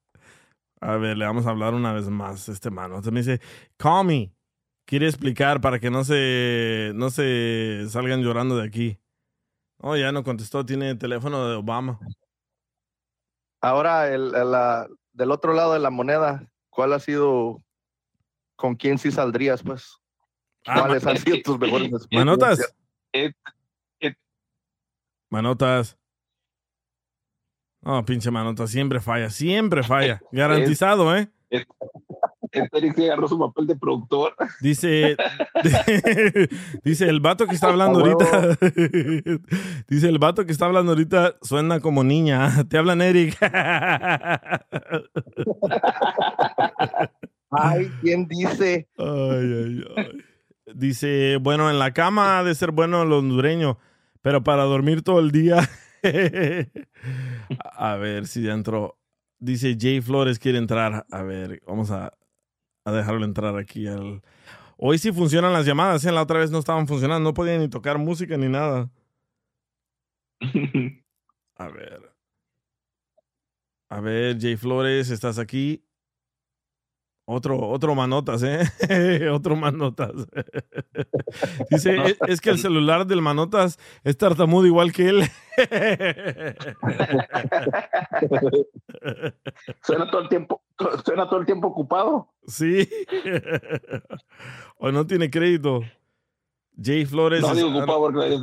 [0.80, 2.46] A ver, le vamos a hablar una vez más.
[2.50, 3.40] Este Manotas me dice,
[3.78, 4.34] call me.
[4.86, 9.00] Quiere explicar para que no se, no se salgan llorando de aquí.
[9.78, 11.98] Oh, ya no contestó, tiene teléfono de Obama.
[13.62, 17.62] Ahora, el, la- del otro lado de la moneda, ¿cuál ha sido,
[18.56, 19.96] con quién sí saldrías, pues?
[20.66, 22.60] Ah, ¿Cuáles han sido tus mejores Manotas.
[23.12, 23.54] experiencias?
[25.30, 25.98] Manotas.
[27.80, 30.20] No, pinche Manotas, siempre falla, siempre falla.
[30.32, 31.30] Garantizado, ¿eh?
[31.50, 31.68] Este
[32.72, 34.34] Eric sí agarró su papel de productor.
[34.60, 35.16] Dice,
[36.84, 38.58] dice el vato que está hablando ahorita.
[39.88, 42.64] dice el vato que está hablando ahorita suena como niña.
[42.68, 43.36] Te hablan Eric.
[47.50, 48.88] Ay, ¿quién dice?
[48.98, 50.24] Ay, ay, ay.
[50.74, 53.78] Dice, bueno, en la cama ha de ser bueno el hondureño,
[54.22, 55.68] pero para dormir todo el día.
[57.76, 58.98] a ver si ya entró.
[59.38, 61.06] Dice Jay Flores quiere entrar.
[61.10, 62.14] A ver, vamos a,
[62.84, 64.22] a dejarlo entrar aquí al.
[64.76, 66.12] Hoy sí funcionan las llamadas, ¿eh?
[66.12, 68.90] La otra vez no estaban funcionando, no podían ni tocar música ni nada.
[71.56, 72.12] A ver.
[73.88, 75.83] A ver, Jay Flores, ¿estás aquí?
[77.26, 78.60] Otro, otro manotas, ¿eh?
[79.32, 80.12] otro manotas.
[81.70, 85.22] Dice, es, es que el celular del manotas es tartamudo igual que él.
[89.82, 90.62] Suena todo el tiempo,
[91.04, 92.28] suena todo el tiempo ocupado.
[92.46, 92.86] sí.
[94.76, 95.80] o no tiene crédito.
[96.80, 97.40] Jay Flores.
[97.40, 98.38] No digo ocupado porque...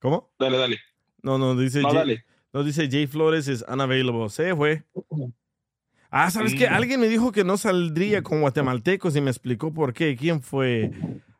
[0.00, 0.30] ¿Cómo?
[0.38, 0.78] Dale, dale.
[1.22, 2.24] No, no, dice No, Jay, dale.
[2.52, 4.28] no, dice Jay Flores es unavailable.
[4.28, 4.84] Se fue.
[6.10, 6.66] Ah, ¿sabes qué?
[6.66, 10.16] Alguien me dijo que no saldría con guatemaltecos y me explicó por qué.
[10.16, 10.90] ¿Quién fue?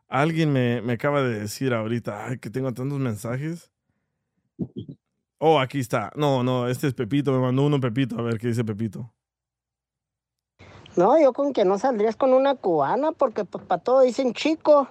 [0.07, 3.71] Alguien me, me acaba de decir ahorita ay, que tengo tantos mensajes.
[5.39, 6.11] Oh, aquí está.
[6.15, 7.31] No, no, este es Pepito.
[7.31, 8.19] Me mandó uno Pepito.
[8.19, 9.11] A ver qué dice Pepito.
[10.95, 14.89] No, yo con que no saldrías con una cubana, porque pues para todo dicen chico.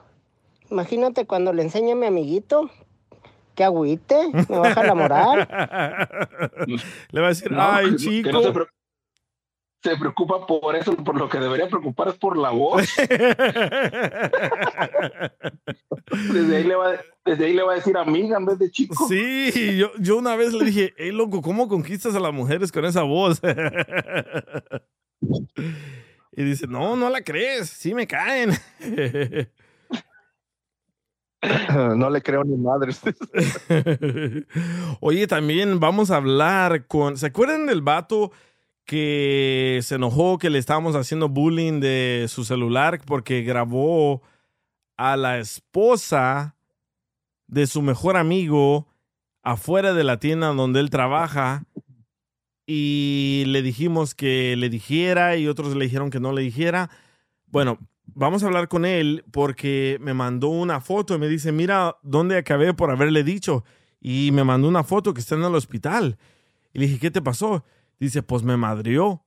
[0.71, 2.71] Imagínate cuando le enseñe a mi amiguito,
[3.55, 4.17] que agüite,
[4.49, 5.49] me baja la moral.
[7.11, 8.31] Le va a decir, No, ay, que chico.
[8.33, 8.67] no se, pre-
[9.83, 12.89] se preocupa por eso, por lo que debería preocupar es por la voz.
[16.33, 19.07] desde, ahí le va, desde ahí le va a decir amiga en vez de chico.
[19.09, 22.85] Sí, yo, yo una vez le dije, hey, loco, ¿cómo conquistas a las mujeres con
[22.85, 23.41] esa voz?
[26.33, 28.51] y dice, no, no la crees, sí me caen.
[31.97, 33.01] no le creo ni madres.
[35.01, 37.17] Oye, también vamos a hablar con.
[37.17, 38.33] ¿Se acuerdan del vato
[38.89, 44.23] que se enojó que le estábamos haciendo bullying de su celular porque grabó
[44.97, 46.57] a la esposa
[47.49, 48.89] de su mejor amigo
[49.43, 51.65] afuera de la tienda donde él trabaja?
[52.67, 56.89] Y le dijimos que le dijera y otros le dijeron que no le dijera.
[57.45, 61.99] Bueno, vamos a hablar con él porque me mandó una foto y me dice, mira
[62.03, 63.65] dónde acabé por haberle dicho.
[64.01, 66.17] Y me mandó una foto que está en el hospital.
[66.73, 67.67] Y le dije, ¿qué te pasó?
[68.01, 69.25] Dice, pues me madrió.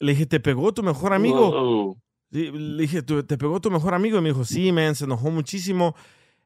[0.00, 1.50] Le dije, ¿te pegó tu mejor amigo?
[2.30, 4.18] Le dije, "¿Tu- ¿te pegó tu mejor amigo?
[4.18, 5.94] Y me dijo, sí, man, se enojó muchísimo.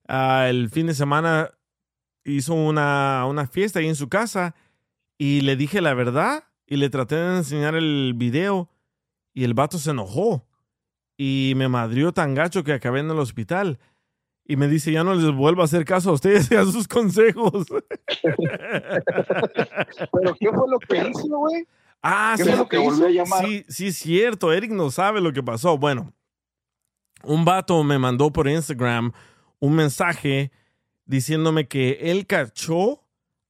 [0.06, 1.50] Ah, el fin de semana
[2.24, 4.54] hizo una, una fiesta ahí en su casa
[5.16, 8.68] y le dije la verdad y le traté de enseñar el video
[9.34, 10.46] y el vato se enojó
[11.16, 13.78] y me madrió tan gacho que acabé en el hospital.
[14.50, 16.88] Y me dice, ya no les vuelvo a hacer caso a ustedes y a sus
[16.88, 17.66] consejos.
[20.12, 21.66] ¿Pero qué fue lo que hizo, güey?
[22.02, 23.44] Ah, ¿Qué sí, fue lo que volvió a llamar?
[23.44, 24.52] Sí, sí, es cierto.
[24.52, 25.76] Eric no sabe lo que pasó.
[25.76, 26.12] Bueno,
[27.24, 29.12] un vato me mandó por Instagram
[29.60, 30.50] un mensaje
[31.04, 33.02] diciéndome que él cachó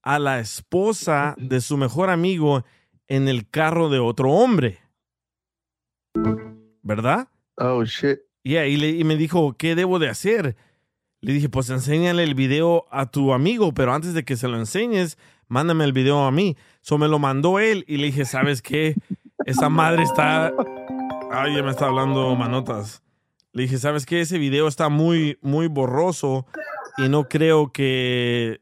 [0.02, 2.64] a la esposa de su mejor amigo
[3.06, 4.80] en el carro de otro hombre.
[6.82, 7.28] ¿Verdad?
[7.56, 8.18] Oh, shit.
[8.42, 10.56] Yeah, y, le- y me dijo, ¿qué debo de hacer?
[11.20, 14.56] Le dije, pues enséñale el video a tu amigo, pero antes de que se lo
[14.56, 16.56] enseñes, mándame el video a mí.
[16.80, 18.94] So me lo mandó él y le dije, ¿sabes qué?
[19.44, 20.52] Esa madre está...
[21.30, 23.02] Ay, ya me está hablando manotas.
[23.52, 24.20] Le dije, ¿sabes qué?
[24.20, 26.46] Ese video está muy, muy borroso
[26.96, 28.60] y no creo que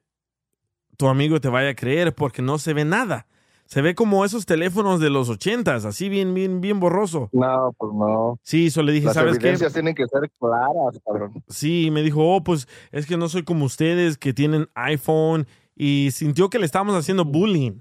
[0.97, 3.27] tu amigo te vaya a creer porque no se ve nada.
[3.67, 7.29] Se ve como esos teléfonos de los ochentas, así bien, bien, bien borroso.
[7.33, 8.39] No, pues no.
[8.43, 9.47] Sí, eso le dije, Las ¿sabes qué?
[9.49, 11.43] evidencias tienen que ser claras, cabrón.
[11.49, 16.11] Sí, me dijo, oh, pues es que no soy como ustedes que tienen iPhone y
[16.13, 17.73] sintió que le estábamos haciendo bullying.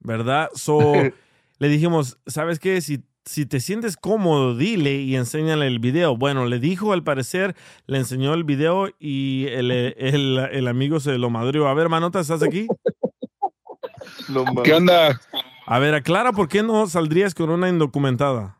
[0.00, 0.50] ¿Verdad?
[0.54, 0.78] So,
[1.58, 2.80] le dijimos, ¿sabes qué?
[2.82, 6.16] Si, si te sientes cómodo, dile y enséñale el video.
[6.16, 11.16] Bueno, le dijo, al parecer, le enseñó el video y el, el, el amigo se
[11.16, 11.68] lo madrió.
[11.68, 12.66] A ver, Manota, ¿estás aquí?
[14.64, 15.20] ¿Qué onda?
[15.66, 18.58] A ver, aclara por qué no saldrías con una indocumentada.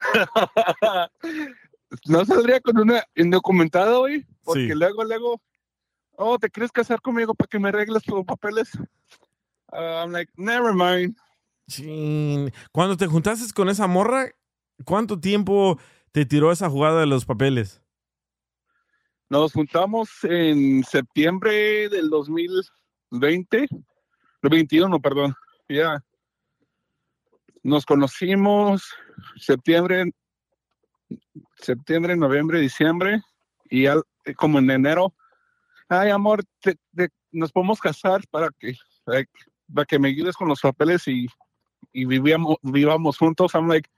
[2.06, 4.74] no saldría con una indocumentada hoy, porque Sí.
[4.74, 5.40] luego, luego,
[6.12, 8.70] oh, ¿te quieres casar conmigo para que me arregles los papeles?
[9.72, 11.16] Uh, I'm like, never mind.
[11.68, 12.52] Chin.
[12.72, 14.30] Cuando te juntaste con esa morra,
[14.84, 15.78] ¿cuánto tiempo
[16.12, 17.82] te tiró esa jugada de los papeles?
[19.28, 23.74] Nos juntamos en septiembre del 2020, del
[24.48, 25.34] 21, perdón,
[25.68, 26.02] ya.
[27.62, 28.94] Nos conocimos
[29.36, 30.12] septiembre,
[31.56, 33.22] septiembre, noviembre, diciembre,
[33.68, 33.94] y eh,
[34.36, 35.14] como en enero,
[35.88, 36.44] ay amor,
[37.32, 38.74] nos podemos casar para que,
[39.06, 39.30] like,
[39.72, 41.26] para que me ayudes con los papeles y,
[41.92, 43.54] y vivíamos, vivamos juntos.
[43.54, 43.88] I'm like,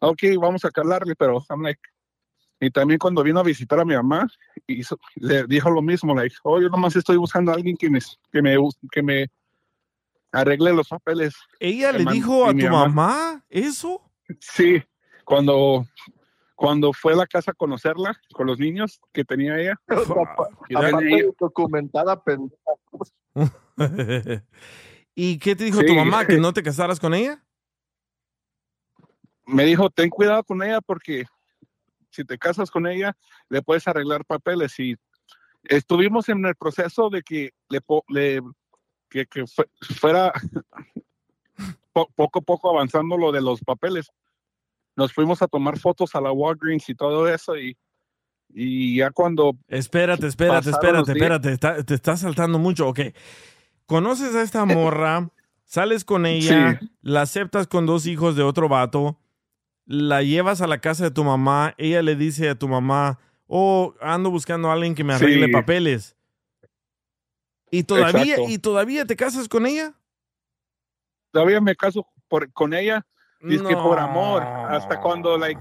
[0.00, 1.80] ok, vamos a calarle, pero I'm like,
[2.58, 4.28] y también cuando vino a visitar a mi mamá,
[4.66, 8.00] hizo- le dijo lo mismo, like, oh, yo nomás estoy buscando a alguien que me,
[8.92, 9.26] que me
[10.32, 11.34] arregle los papeles.
[11.58, 14.02] ¿Ella le dijo a tu mamá eso?
[14.40, 14.82] Sí,
[15.24, 15.86] cuando,
[16.54, 19.80] cuando fue a la casa a conocerla con los niños que tenía ella.
[19.88, 22.56] Aparte documentada, pendeja.
[25.14, 25.86] ¿Y qué te dijo Sí.
[25.86, 26.26] tu mamá?
[26.26, 27.42] ¿Que no te casaras con ella?
[29.46, 31.24] me dijo, ten cuidado con ella porque
[32.10, 33.16] si te casas con ella,
[33.48, 34.78] le puedes arreglar papeles.
[34.78, 34.94] Y
[35.64, 38.42] estuvimos en el proceso de que le, le-
[39.10, 40.32] que, que fue- fuera
[41.92, 44.10] po- poco a poco avanzando lo de los papeles.
[44.96, 47.76] Nos fuimos a tomar fotos a la Walgreens y todo eso y,
[48.52, 49.56] y ya cuando...
[49.68, 51.52] Espérate, espérate, espérate, espérate.
[51.52, 52.88] está- te estás saltando mucho.
[52.88, 53.00] Ok.
[53.86, 55.30] Conoces a esta morra,
[55.64, 56.90] sales con ella, Sí.
[57.02, 59.18] la aceptas con dos hijos de otro vato,
[59.86, 63.94] la llevas a la casa de tu mamá, ella le dice a tu mamá, oh,
[64.00, 65.52] ando buscando a alguien que me arregle Sí.
[65.52, 66.16] papeles.
[67.70, 68.50] ¿Y todavía, Exacto.
[68.50, 69.94] ¿Y todavía te casas con ella?
[71.32, 73.06] todavía me caso por- con ella,
[73.42, 74.04] es que por No.
[74.04, 75.60] amor, hasta cuando, like,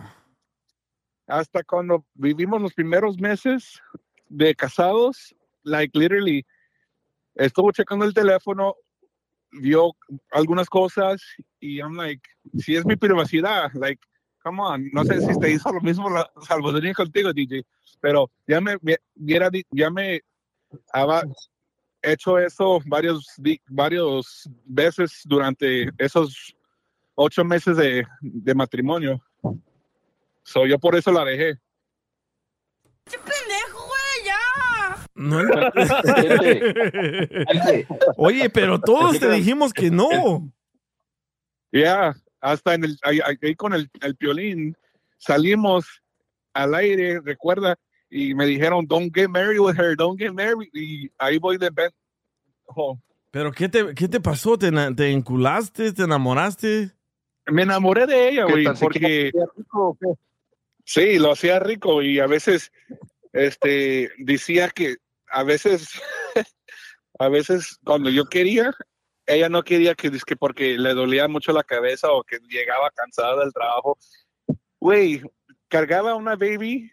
[1.28, 3.80] hasta cuando vivimos los primeros meses
[4.28, 6.44] de casados, like, literally,
[7.36, 8.76] estuvo checando el teléfono,
[9.52, 9.92] vio
[10.32, 11.22] algunas cosas
[11.60, 12.22] y I'm like,
[12.58, 14.02] si es mi privacidad, like,
[14.42, 17.64] come on, no sé si te hizo lo mismo la salvadoreña contigo, DJ,
[18.00, 20.22] pero ya me, me- hubiera di- ya me
[22.02, 23.36] hecho eso varios,
[23.68, 26.56] varios veces durante esos
[27.16, 29.22] ocho meses de, de matrimonio.
[30.44, 31.60] So, yo por eso la dejé.
[35.16, 35.40] No.
[38.18, 40.52] Oye, pero todos te dijimos que no.
[41.72, 44.76] Ya, hasta en el, ahí, ahí con el, el piolín
[45.18, 46.02] salimos
[46.54, 47.78] al aire, recuerda,
[48.10, 50.70] y me dijeron, don't get married with her, don't get married.
[50.74, 51.92] Y ahí voy de ben-
[52.66, 52.98] oh,
[53.32, 54.58] ¿Pero qué te, qué te pasó?
[54.58, 55.94] ¿Te, ¿Te enculaste?
[55.94, 56.92] ¿Te enamoraste?
[57.46, 59.32] Me enamoré de ella, ¿Qué güey, porque
[60.84, 62.72] sí, lo hacía rico y a veces
[63.34, 64.98] este decía que
[65.32, 65.90] a veces
[67.20, 68.74] a veces cuando yo quería
[69.30, 73.44] ella no quería que, que porque le dolía mucho la cabeza o que llegaba cansada
[73.44, 73.98] del trabajo.
[74.80, 75.22] Güey,
[75.68, 76.92] cargaba una baby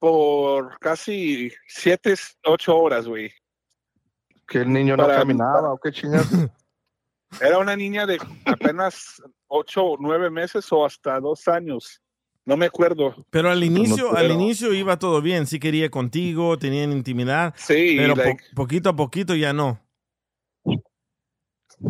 [0.00, 3.30] por casi siete, ocho horas, güey.
[4.48, 6.26] Que el niño no Para- caminaba, o qué chingados.
[7.40, 12.02] Era una niña de apenas ocho o nueve meses o hasta dos años.
[12.44, 13.14] No me acuerdo.
[13.30, 17.94] Pero al inicio, al pero- inicio iba todo bien, sí quería contigo, tenían intimidad, Sí,
[17.98, 19.78] pero po- poquito a poquito ya no.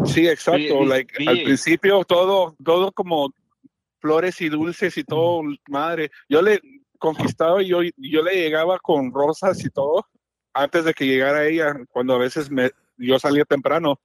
[0.04, 0.84] Sí, exacto.
[0.84, 3.32] Like, al principio todo, todo como
[4.00, 6.10] flores y dulces y todo, madre.
[6.28, 6.60] Yo le
[7.00, 10.06] conquistaba y yo, yo le llegaba con rosas y todo
[10.54, 14.00] antes de que llegara ella, cuando a veces me, yo salía temprano.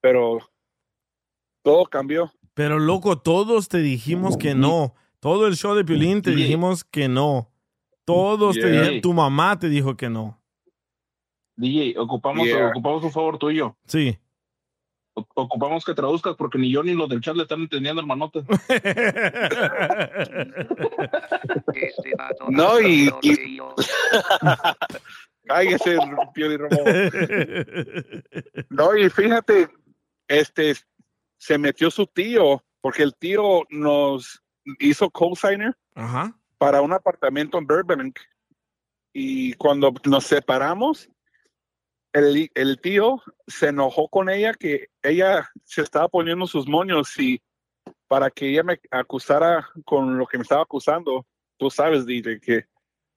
[0.00, 0.38] Pero
[1.62, 2.32] todo cambió.
[2.54, 4.94] Pero loco, todos te dijimos que no.
[5.20, 6.36] Todo el show de Piolín te Sí.
[6.36, 7.50] dijimos que no.
[8.04, 10.42] Todos te dijeron, tu mamá te dijo que no.
[11.56, 12.68] DJ, ocupamos- Yeah.
[12.70, 13.76] ocupamos un favor tuyo.
[13.86, 14.18] Sí.
[15.14, 18.42] Ocupamos que traduzcas porque ni yo ni los del chat le están entendiendo, hermanote.
[22.50, 23.58] No, y, y-
[25.46, 25.98] cállese,
[26.34, 26.76] Pioli Romo.
[28.70, 29.68] No, y fíjate,
[30.28, 30.74] este,
[31.36, 34.42] se metió su tío, porque el tío nos
[34.78, 35.76] hizo co-signer
[36.58, 38.18] para un apartamento en Burbank.
[39.12, 41.08] Y cuando nos separamos,
[42.12, 47.40] el, el tío se enojó con ella que ella se estaba poniendo sus moños y
[48.06, 52.66] para que ella me acusara con lo que me estaba acusando, tú sabes, DJ, que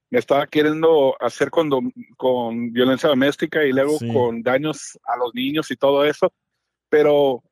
[0.09, 1.69] me estaba queriendo hacer con,
[2.15, 4.11] con violencia doméstica y luego Sí.
[4.13, 6.31] con daños a los niños y todo eso,
[6.89, 7.43] pero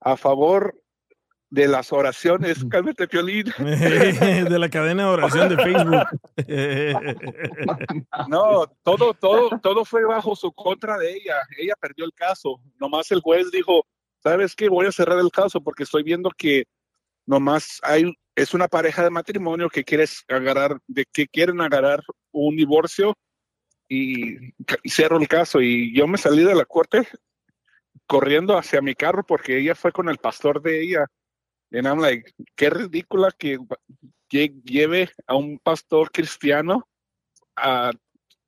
[0.00, 0.74] a favor
[1.50, 3.44] de las oraciones, cálmate, Piolín.
[3.58, 6.04] de la cadena de oración de Facebook.
[8.28, 11.36] No, todo, todo, todo fue bajo su contra de ella.
[11.58, 12.60] Ella perdió el caso.
[12.78, 13.84] Nomás el juez dijo,
[14.22, 14.68] ¿sabes qué?
[14.68, 16.64] Voy a cerrar el caso porque estoy viendo que
[17.26, 22.56] nomás hay, es una pareja de matrimonio que quieres agarrar, de que quieren agarrar un
[22.56, 23.14] divorcio
[23.88, 25.60] y y cierro el caso.
[25.60, 27.06] Y yo me salí de la corte
[28.06, 31.06] corriendo hacia mi carro porque ella fue con el pastor de ella.
[31.72, 33.58] And I'm like, qué ridícula que,
[34.28, 36.88] que lleve a un pastor cristiano
[37.56, 37.92] a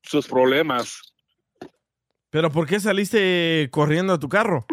[0.03, 1.01] sus problemas.
[2.31, 4.65] Pero ¿por qué saliste corriendo a tu carro?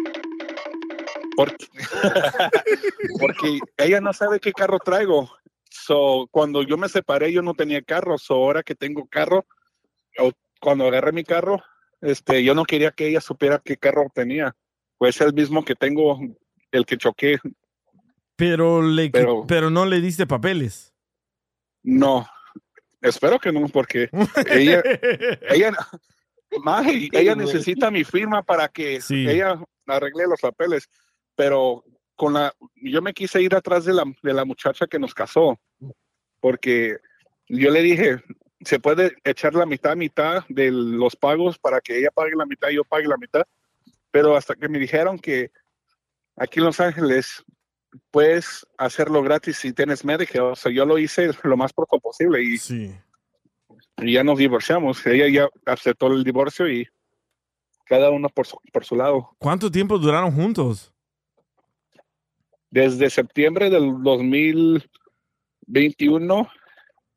[1.36, 1.66] Porque,
[3.20, 5.30] porque ella no sabe qué carro traigo.
[5.70, 8.18] So, cuando yo me separé, yo no tenía carro.
[8.18, 9.46] So, ahora que tengo carro,
[10.18, 11.62] o cuando agarré mi carro,
[12.00, 14.56] este, yo no quería que ella supiera qué carro tenía.
[14.96, 16.18] Pues el mismo que tengo,
[16.72, 17.38] el que choqué.
[18.38, 20.94] Pero, le, Pero- pero no le diste papeles.
[21.82, 22.24] No,
[23.02, 24.08] espero que no, porque
[24.48, 24.80] ella,
[25.50, 25.72] ella,
[26.62, 29.28] Maje, ella necesita mi firma para que Sí.
[29.28, 30.88] ella arregle los papeles,
[31.34, 31.84] pero
[32.14, 35.58] con la, yo me quise ir atrás de la, de la muchacha que nos casó,
[36.40, 36.98] porque
[37.48, 38.22] yo le dije,
[38.60, 42.68] se puede echar la mitad, mitad de los pagos para que ella pague la mitad
[42.70, 43.42] y yo pague la mitad,
[44.12, 45.50] pero hasta que me dijeron que
[46.36, 47.44] aquí en Los Ángeles
[48.10, 52.42] puedes hacerlo gratis si tienes Medicare, o sea, yo lo hice lo más pronto posible
[52.42, 52.56] y,
[53.98, 56.88] y ya nos divorciamos, ella ya aceptó el divorcio y
[57.84, 59.30] cada uno por su, por su lado.
[59.38, 60.92] ¿Cuánto tiempo duraron juntos?
[62.70, 66.50] Desde septiembre del 2021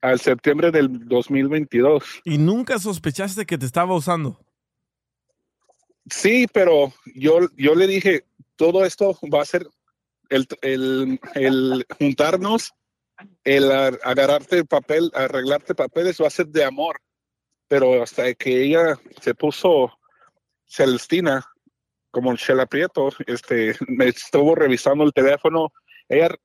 [0.02, 2.22] al septiembre del 2022.
[2.24, 4.40] ¿Y nunca sospechaste que te estaba usando?
[6.10, 9.68] Sí, pero yo, yo le dije, todo esto va a ser
[10.32, 12.74] el, el, el juntarnos,
[13.44, 17.00] el agarrarte el papel, arreglarte papeles, va a ser de amor.
[17.68, 19.92] Pero hasta que ella se puso
[20.66, 21.46] Celestina,
[22.10, 25.72] como Shela Prieto, este, me estuvo revisando el teléfono.
[26.10, 26.36] Ella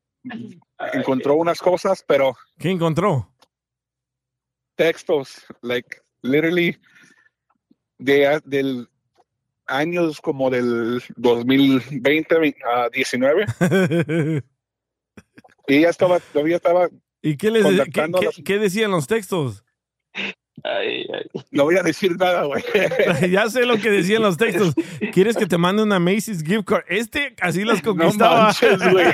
[0.93, 3.33] encontró unas cosas, pero ¿Qué encontró?
[4.77, 6.79] textos, like literally
[7.99, 8.89] de del
[9.67, 13.47] años como del 2020 a 19
[15.69, 16.89] y ella estaba todavía estaba
[17.23, 17.67] ¿Y qué, les
[18.45, 19.65] qué, decían los textos?
[21.51, 22.63] no voy a decir nada güey
[23.31, 24.75] ya sé lo que decían los textos.
[25.13, 26.85] ¿Quieres que te mande una Macy's gift card?
[26.89, 28.45] Este así las conquistaba.
[28.45, 29.07] manches, güey.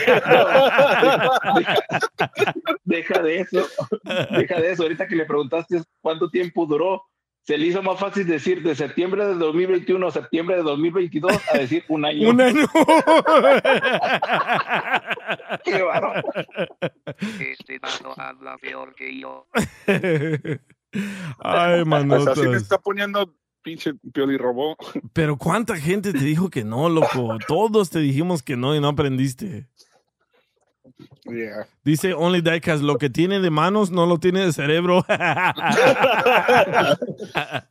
[2.84, 3.66] deja de eso
[4.30, 7.03] deja de eso ahorita que le preguntaste cuánto tiempo duró
[7.43, 11.59] se le hizo más fácil decir de septiembre de 2021 a septiembre de 2022 a
[11.59, 12.66] decir un año Un año.
[15.64, 16.22] Qué bárbaro.
[17.40, 19.47] Este vato habla peor que yo.
[19.86, 20.59] Ay,
[20.93, 21.03] Pues
[21.43, 22.38] así me manotas.
[22.38, 24.76] está poniendo pinche Pioli robó.
[25.12, 27.38] Pero ¿cuánta gente te dijo que no, loco?
[27.49, 29.68] Todos te dijimos que no y no aprendiste.
[31.24, 31.66] Yeah.
[31.84, 35.05] Dice Only Diecast, lo que tiene de manos no lo tiene de cerebro.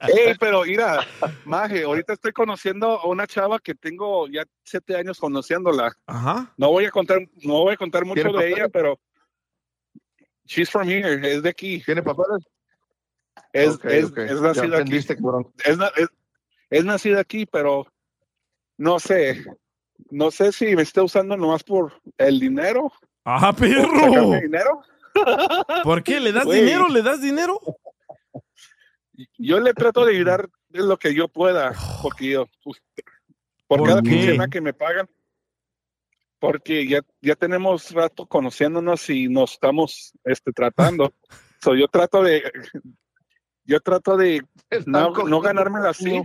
[0.01, 1.05] Ey, pero mira,
[1.45, 5.91] Maje, ahorita estoy conociendo a una chava que tengo ya siete años conociéndola.
[6.05, 6.53] Ajá.
[6.57, 8.99] No voy a contar, no voy a contar mucho ¿Tiene de ella, pero
[10.45, 11.82] she's from here, es de aquí.
[11.84, 12.45] ¿Tiene papeles?
[13.53, 14.17] Es, Ok, es, ok.
[14.19, 14.95] es Ya nacida aquí.
[14.95, 16.09] Es, es,
[16.69, 17.86] es nacida aquí, pero
[18.77, 19.43] no sé.
[20.09, 22.91] No sé si me está usando nomás por el dinero.
[23.26, 24.39] ¡Ah, perro!
[24.41, 24.82] dinero.
[25.84, 26.19] ¿Por qué?
[26.19, 26.88] ¿Le das dinero?
[26.88, 27.59] ¿Le das dinero?
[29.38, 32.82] Yo le trato de ayudar en lo que yo pueda, porque yo, pues,
[33.67, 35.07] por, ¿Por cada quincena que me pagan,
[36.39, 41.13] porque ya, ya tenemos rato conociéndonos y nos estamos este, tratando.
[41.61, 42.51] so, yo trato de,
[43.63, 44.41] yo trato de
[44.88, 46.22] no, no ganármela así.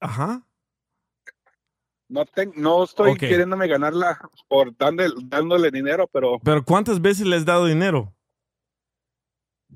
[0.00, 0.42] Ajá.
[2.08, 7.36] No, ten- no estoy queriéndome ganarla por dándole, dándole dinero, pero ¿Pero cuántas veces le
[7.36, 8.12] has dado dinero?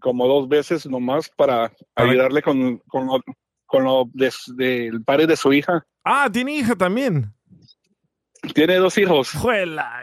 [0.00, 3.20] como dos veces nomás para ayudarle con, con lo,
[3.66, 5.84] con lo de- del padre de su hija.
[6.04, 7.34] Ah, tiene hija también.
[8.54, 9.32] Tiene dos hijos.
[9.32, 10.00] Juela,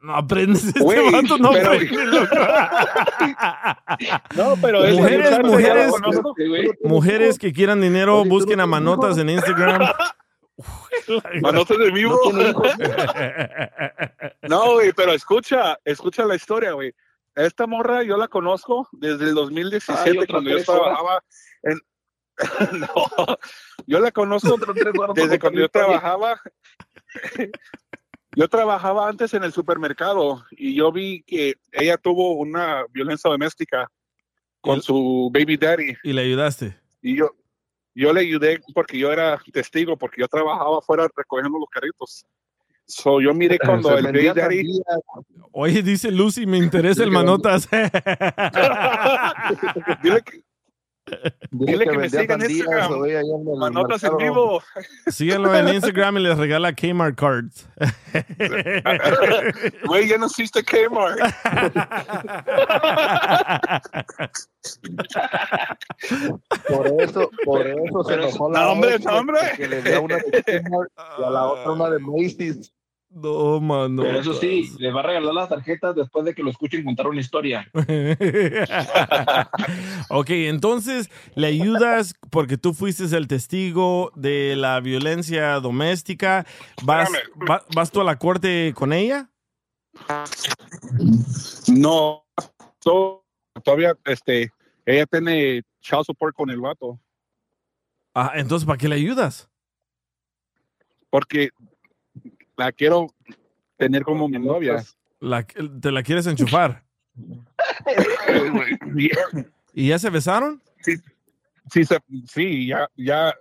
[0.00, 2.36] no aprendes este Güey, vato, no pero- aprende, loco.
[4.36, 6.34] No, pero es mujeres, mujeres, conozco.
[6.84, 9.82] mujeres que quieran dinero, busquen a Manotas en Instagram.
[11.42, 12.18] Manotas de vivo.
[14.48, 16.94] No, güey, pero escucha, escucha la historia, güey.
[17.34, 21.22] Esta morra yo la conozco desde el 2017 Ay, otras cuando yo trabajaba
[21.62, 21.78] en...
[22.80, 23.38] no,
[23.86, 24.56] yo la conozco
[25.14, 26.40] desde cuando yo trabajaba.
[28.34, 33.90] yo trabajaba antes en el supermercado y yo vi que ella tuvo una violencia doméstica
[34.60, 36.76] con su baby daddy Y le ayudaste.
[37.02, 37.34] y yo
[37.98, 42.24] yo le ayudé porque yo era testigo porque yo trabajaba afuera recogiendo los carritos.
[42.86, 44.62] So yo miré cuando Se el baby vendía daddy.
[45.52, 47.68] Oye, dice Lucy, me interesa el Manotas.
[50.02, 50.44] Dile que,
[51.50, 53.04] Dile que que me vendía siga en Instagram.
[53.04, 54.62] en Manotas en vivo.
[55.08, 57.68] Síganlo en Instagram y les regala Kmart cards.
[59.86, 61.18] Güey, ya no existe Kmart.
[66.68, 69.38] Por eso, por eso se enojó la hombre, hombre.
[69.50, 72.72] porque le dio una de Kmart y a la otra una de Macy's.
[73.10, 74.02] No, mano.
[74.02, 77.06] Pero eso sí, les va a regalar las tarjetas después de que lo escuchen contar
[77.08, 77.66] una historia.
[80.10, 86.46] ok, entonces le ayudas porque tú fuiste el testigo de la violencia doméstica.
[86.84, 87.10] ¿Vas,
[87.48, 89.30] va- ¿Vas tú a la corte con ella?
[91.68, 92.26] No,
[92.80, 93.24] to-
[93.64, 94.52] todavía, este,
[94.84, 97.00] ella tiene child support con el vato.
[98.14, 99.48] Ah, entonces, ¿para qué le ayudas?
[101.10, 101.50] Porque
[102.58, 103.06] la quiero
[103.78, 104.84] tener como mi novia.
[105.20, 106.84] La- ¿Te la quieres enchufar?
[109.72, 110.60] ¿Y ya se besaron?
[110.80, 110.96] Sí,
[111.72, 113.34] sí, se- sí, ya, ya,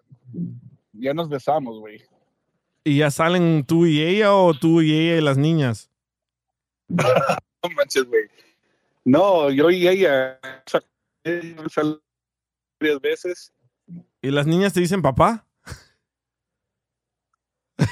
[0.93, 2.01] ya nos besamos, güey.
[2.83, 5.89] ¿Y ya salen tú y ella o tú y ella y las niñas?
[7.63, 8.21] No manches, güey.
[9.03, 10.39] No, yo y ella
[12.79, 13.51] varias veces.
[14.21, 15.43] ¿Y las niñas te dicen papá?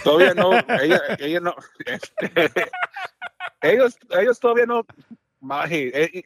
[0.04, 1.56] Todavía no, ella, ella no.
[1.86, 2.52] este,
[3.62, 4.86] ellos, ellos todavía no.
[5.40, 6.24] maje, eh,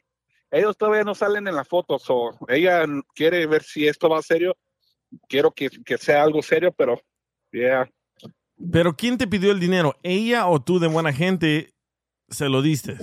[0.50, 1.98] ellos todavía no salen en la foto.
[1.98, 2.84] So, ella
[3.14, 4.56] quiere ver si esto va serio.
[5.28, 7.00] Quiero que, que sea algo serio, pero
[7.52, 7.90] yeah.
[8.72, 9.96] ¿Pero quién te pidió el dinero?
[10.02, 11.72] ¿Ella o tú de buena gente
[12.28, 12.96] se lo diste?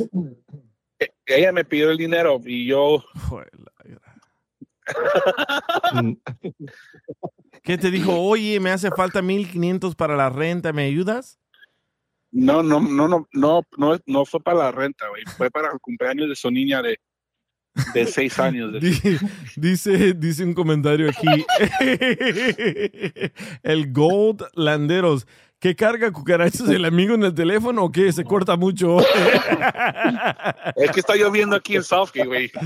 [1.00, 3.04] E- ella me pidió el dinero y yo.
[7.64, 8.14] ¿Qué te dijo?
[8.20, 11.40] Oye, me hace falta 1500 para la renta, ¿me ayudas?
[12.32, 15.24] No, no, no, no, no, no, no fue para la renta, güey.
[15.38, 17.00] Fue para el cumpleaños de su niña de,
[17.94, 18.74] de seis años.
[18.74, 19.20] de-
[19.56, 21.46] Dice, dice un comentario aquí.
[23.64, 25.26] el Gold Landeros.
[25.60, 28.12] ¿Qué carga cucarachas el amigo en el teléfono o qué?
[28.12, 29.00] Se corta mucho.
[30.76, 32.52] Es que está lloviendo aquí en Southgate, güey.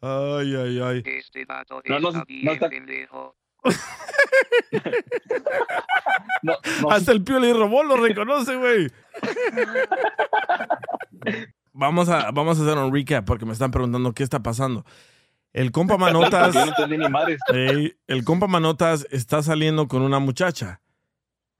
[0.00, 1.02] Ay, ay, ay.
[1.04, 3.34] Este vato No, no, está no está- pendejo.
[6.90, 8.88] Hasta el Pio Robó lo reconoce, güey.
[11.72, 14.84] Vamos a, vamos a hacer un recap porque me están preguntando qué está pasando.
[15.52, 16.54] El compa Manotas.
[18.06, 20.80] El compa Manotas está saliendo con una muchacha.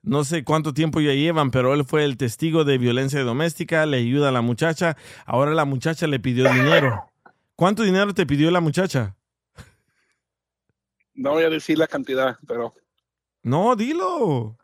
[0.02, 3.98] No sé cuánto tiempo ya llevan, pero él fue el testigo de violencia doméstica, le
[3.98, 4.96] ayuda a la muchacha.
[5.26, 7.10] Ahora la muchacha le pidió dinero.
[7.58, 9.16] ¿Cuánto dinero te pidió la muchacha?
[11.14, 12.72] no voy a decir la cantidad, pero
[13.42, 14.56] No, dilo.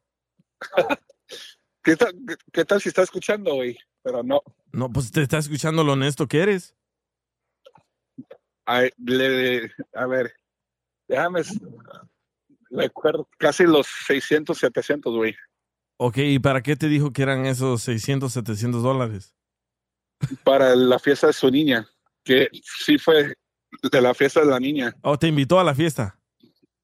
[1.82, 2.14] ¿qué tal,
[2.52, 3.76] qué- tal si está escuchando, güey?
[4.04, 4.40] Pero no.
[4.72, 6.76] No, pues te está escuchando lo honesto que eres.
[8.64, 10.32] Ay, le- a ver,
[11.08, 11.42] déjame,
[12.70, 15.34] recuerdo, casi los 600, 700, güey.
[15.96, 19.34] Ok, ¿y para qué te dijo que eran esos 600, 700 dólares?
[20.44, 21.88] Para la fiesta de su niña,
[22.24, 23.34] que sí fue
[23.82, 24.94] de la fiesta de la niña.
[25.02, 26.18] ¿O te invitó a la fiesta?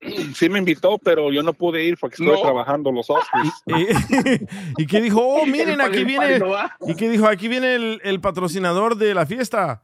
[0.35, 2.41] Sí me invitó, pero yo no pude ir porque estuve No.
[2.41, 3.51] trabajando los Oscars.
[4.79, 5.21] ¿Y qué dijo?
[5.23, 6.41] Oh, miren, aquí viene.
[6.87, 7.27] ¿Y qué dijo?
[7.27, 9.83] Aquí viene el, el patrocinador de la fiesta.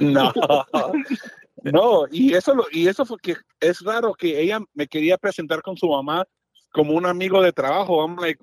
[0.00, 0.32] No,
[1.62, 5.62] no, y eso lo, y eso fue que es raro que ella me quería presentar
[5.62, 6.24] con su mamá
[6.72, 8.02] como un amigo de trabajo.
[8.04, 8.40] I'm like,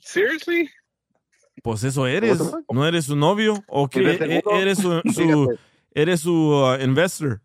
[0.00, 0.68] seriously?
[1.62, 2.38] Pues eso eres.
[2.72, 3.62] ¿No eres su novio?
[3.68, 5.02] ¿O que seguro- eres su,
[5.94, 7.40] eres su uh, investor?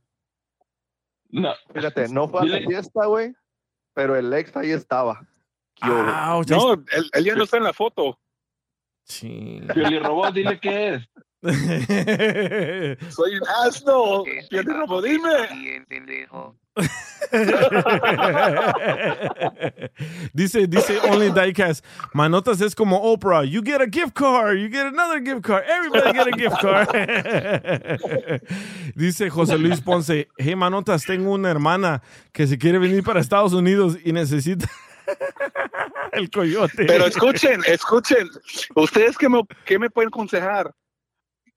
[1.30, 1.54] No.
[1.74, 3.34] Fíjate, no fue a la fiesta, güey,
[3.94, 5.28] pero el ex ahí estaba.
[5.82, 8.20] Ah, No, él, él ya no está en la foto.
[9.04, 9.62] Sí.
[9.74, 11.10] Pioli Robot, dile qué es.
[13.10, 14.24] Soy un asno.
[14.50, 15.86] Pioli Robot, dime.
[15.90, 16.56] Pendejo.
[20.34, 21.84] dice, dice Only Diecast,
[22.14, 23.44] Manotas es como Oprah.
[23.44, 26.88] You get a gift card, you get another gift card, everybody get a gift card.
[28.96, 33.52] dice José Luis Ponce, hey Manotas, tengo una hermana que se quiere venir para Estados
[33.54, 34.68] Unidos y necesita
[36.14, 36.86] el coyote.
[36.86, 38.30] Pero escuchen, escuchen.
[38.76, 40.74] ¿Ustedes qué me, qué me pueden aconsejar?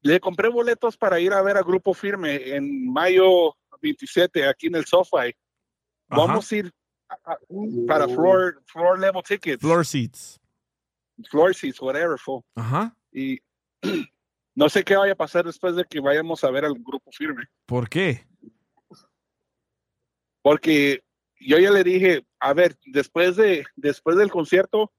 [0.06, 4.76] Le compré boletos para ir a ver a Grupo Firme en mayo 27 aquí en
[4.76, 5.34] el SoFi.
[6.08, 6.72] Vamos a ir
[7.08, 7.38] a- a-
[7.88, 9.60] para floor, floor level tickets.
[9.60, 10.40] Floor seats.
[11.28, 12.16] Floor seats, whatever.
[12.18, 12.42] fool.
[12.54, 12.94] Ajá.
[13.12, 13.40] Y
[14.54, 17.44] no sé qué vaya a pasar después de que vayamos a ver al Grupo Firme.
[17.66, 18.26] ¿Por qué?
[20.42, 21.02] Porque
[21.40, 24.92] yo ya le dije, a ver, después de después del concierto,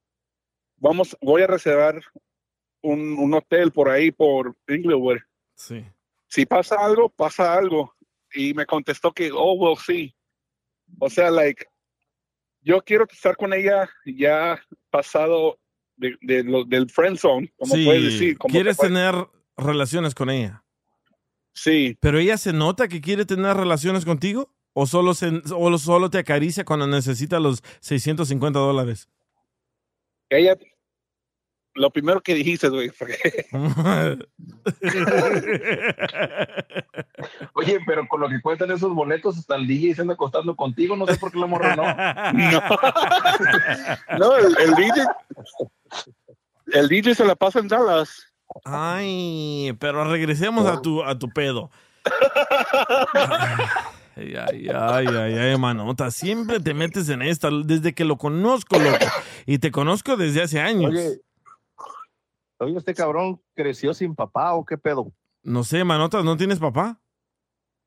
[0.78, 2.02] vamos, voy a reservar
[2.82, 5.18] un, un hotel por ahí por Inglewood.
[5.56, 5.84] Sí.
[6.28, 7.94] Si pasa algo, pasa algo.
[8.34, 10.14] Y me contestó que, oh, well, sí.
[11.00, 11.66] O sea, like,
[12.62, 15.60] yo quiero estar con ella ya pasado
[15.96, 18.38] de, de lo- del friend zone, como Sí, puedes decir.
[18.38, 19.16] Como ¿Quieres tener
[19.56, 20.64] relaciones con ella?
[21.54, 21.98] Sí.
[22.00, 24.54] ¿Pero ella se nota que quiere tener relaciones contigo?
[24.74, 29.10] ¿O solo, se, o solo te acaricia cuando necesita los 650 dólares?
[30.30, 30.56] Ella,
[31.78, 33.18] lo primero que dijiste, güey, fue-
[37.54, 40.96] Oye, pero con lo que cuestan esos boletos, hasta el DJ se anda acostando contigo.
[40.96, 41.84] No sé por qué la morra no.
[44.18, 45.02] No, el, el DJ,
[46.74, 48.24] el DJ se la pasa en Dallas.
[48.64, 51.70] Ay, pero regresemos a tu, a tu pedo.
[54.16, 56.10] Ay, ay, ay, ay, ay, manota.
[56.12, 59.06] Siempre te metes en esta desde que lo conozco, loco.
[59.46, 60.92] Y te conozco desde hace años.
[60.92, 61.20] Oye,
[62.60, 65.12] oye, este cabrón creció sin papá o qué pedo.
[65.44, 67.00] No sé, manotas, ¿no tienes papá?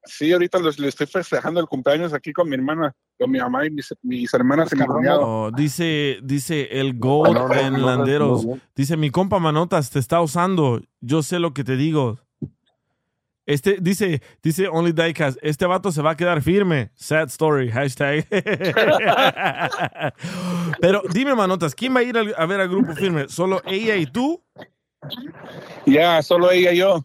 [0.05, 3.67] Sí, ahorita les- le estoy festejando el cumpleaños aquí con mi hermana, con mi mamá
[3.67, 5.21] y mis, mis hermanas y mi cuñado.
[5.23, 8.47] Oh, dice, dice el Gold No, no, no, en no, no, Landeros.
[8.47, 8.61] no, no.
[8.75, 10.81] Dice, mi compa Manotas te está usando.
[11.01, 12.19] Yo sé lo que te digo.
[13.51, 16.93] Este, dice, dice Only Diecast, este vato se va a quedar firme.
[16.95, 18.25] Sad story, hashtag.
[20.81, 23.29] Pero dime, Manotas, ¿quién va a ir a ver al grupo firme?
[23.29, 24.41] ¿Solo ella y tú?
[25.85, 27.05] Ya, solo ella y yo.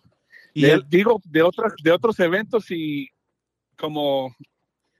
[0.53, 3.09] Y De- el- digo, de otras, de otros eventos y
[3.77, 4.35] como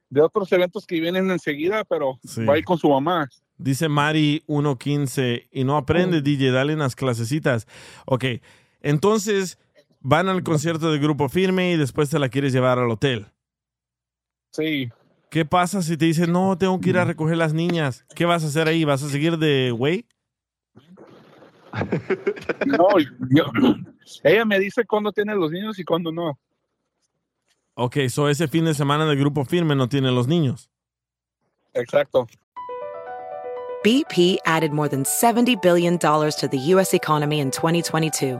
[0.10, 2.44] de otros eventos que vienen enseguida, pero Sí.
[2.44, 3.30] va a ir con su mamá.
[3.58, 7.68] Dice Mari 115 y no aprende, DJ, dale unas clasecitas.
[8.06, 8.26] Ok,
[8.82, 9.60] entonces
[10.08, 13.26] van al concierto de grupo firme y después te la quieres llevar al hotel.
[14.52, 14.92] Sí.
[15.32, 18.06] ¿Qué pasa si te dicen, no, tengo que ir a recoger las niñas?
[18.16, 18.86] ¿Qué vas a hacer ahí?
[18.86, 20.06] ¿Vas a seguir de güey?
[22.68, 22.88] No,
[23.32, 23.52] yo-
[24.24, 26.40] ella me dice cuándo tiene los niños y cuándo no.
[27.74, 30.70] Ok, so ese fin de semana de grupo firme no tiene los niños.
[31.74, 32.28] Exacto.
[33.84, 36.94] BP added more than $70 billion to the U.S.
[36.96, 38.40] economy in 2022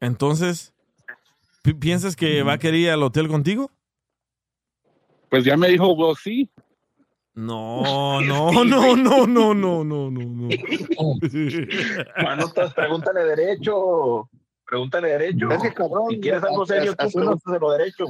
[0.00, 0.72] Entonces,
[1.62, 3.70] ¿pi- ¿piensas que va a querer ir al hotel contigo?
[5.30, 6.48] Pues ya me dijo, well, sí.
[7.38, 10.48] No, no, no, no, no, no, no, no, no.
[12.22, 14.30] Manotas, pregúntale derecho.
[14.66, 15.50] Pregúntale derecho.
[15.50, 18.06] Es que, cabrón, Si quieres algo serio, tú no- pregúntaselo derecho.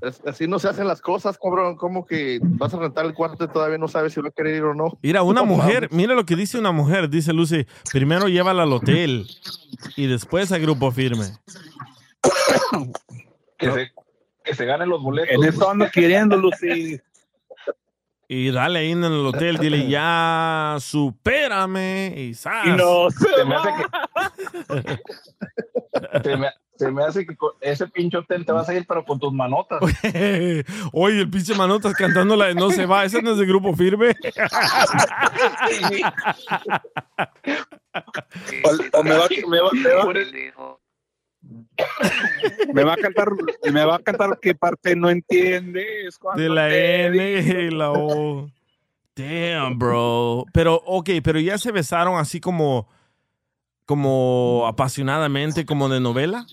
[0.00, 1.76] Es- Así no se hacen las cosas, cabrón.
[1.76, 4.56] Como que vas a rentar el cuarto y todavía no sabes si va a querer
[4.56, 4.98] ir o no.
[5.02, 9.26] Mira, una mujer, mira lo que dice una mujer, dice Lucy, primero llévala al hotel
[9.96, 11.26] y después a grupo firme.
[13.58, 13.92] Que, se,
[14.44, 15.30] que se ganen los boletos.
[15.32, 17.00] En eso ando queriendo, Lucy.
[18.26, 22.30] Y dale ahí en el hotel, dile ya, supérame y.
[22.30, 23.68] Y no se me hace
[24.72, 24.98] que
[26.24, 26.48] se me,
[26.84, 29.80] se me hace que ese pinche hotel te vas a ir, pero con tus manotas.
[30.92, 33.74] Oye, el pinche manotas cantando la de No se va, ese no es de grupo
[33.74, 34.14] firme.
[38.64, 40.78] O, o me va, me va- me va-
[42.72, 43.28] me va a cantar,
[43.72, 46.18] me va a cantar qué parte no entiendes.
[46.36, 48.48] De la te N y la O.
[49.16, 50.44] Damn, bro.
[50.52, 52.88] Pero, ok, pero ya se besaron así como,
[53.84, 56.46] como apasionadamente, como de novela.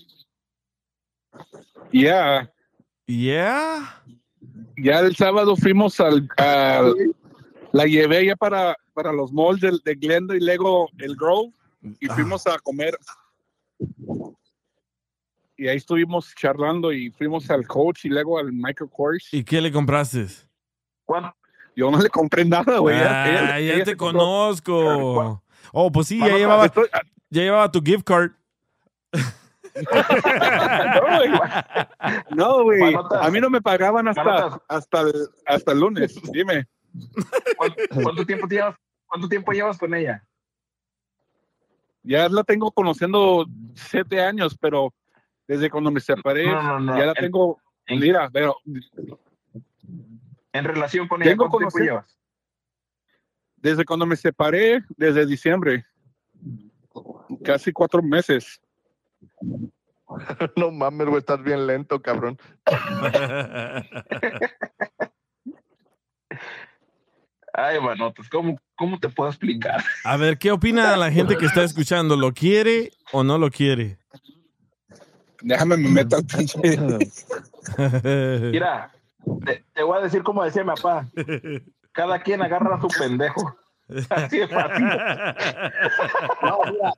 [1.92, 2.50] Ya.
[3.06, 4.02] Yeah.
[4.76, 6.94] Ya el sábado fuimos al, al-
[7.72, 11.52] la llevé ya para, para los malls del- de, Glendale y luego el Grove
[12.00, 12.96] y fuimos a comer.
[15.56, 19.28] Y ahí estuvimos charlando y fuimos al coach y luego al Michael Kors.
[19.32, 20.26] ¿Y qué le compraste?
[21.76, 22.96] Yo no le compré nada, güey.
[22.98, 25.42] Ah, Ella- ella- ya ella te compró- conozco.
[25.72, 26.88] Oh, pues sí, ya llevaba, estoy-
[27.30, 28.30] ya llevaba tu gift card.
[30.94, 31.30] no, güey.
[32.30, 32.80] No, güey.
[32.80, 33.26] Manotas.
[33.26, 36.20] A mí no me pagaban hasta, hasta, el, hasta el lunes.
[36.32, 36.66] Dime.
[37.56, 40.24] ¿Cuánto, cuánto tiempo llevas, ¿Cuánto tiempo llevas con ella?
[42.02, 44.92] Ya la tengo conociendo siete años, pero
[45.46, 46.98] desde cuando me separé, No, no, no.
[46.98, 47.60] ya la En- tengo.
[47.88, 48.56] Mira, pero
[50.52, 52.16] En relación con ella, ¿cuánto tiempo llevas?
[53.56, 55.84] desde cuando me separé, desde diciembre,
[57.44, 58.60] casi cuatro meses.
[60.56, 62.38] No mames, güey, estás bien lento, cabrón.
[67.52, 69.82] Ay, manotas, ¿cómo, ¿cómo te puedo explicar?
[70.04, 72.14] A ver, ¿qué opina la gente que está escuchando?
[72.16, 73.98] ¿Lo quiere o no lo quiere?
[75.42, 76.58] Déjame me meto al pinche.
[78.52, 78.92] Mira,
[79.44, 81.08] te, te voy a decir como decía mi papá.
[81.92, 83.56] Cada quien agarra a su pendejo.
[84.10, 84.84] Así de fácil.
[86.42, 86.92] No, mira,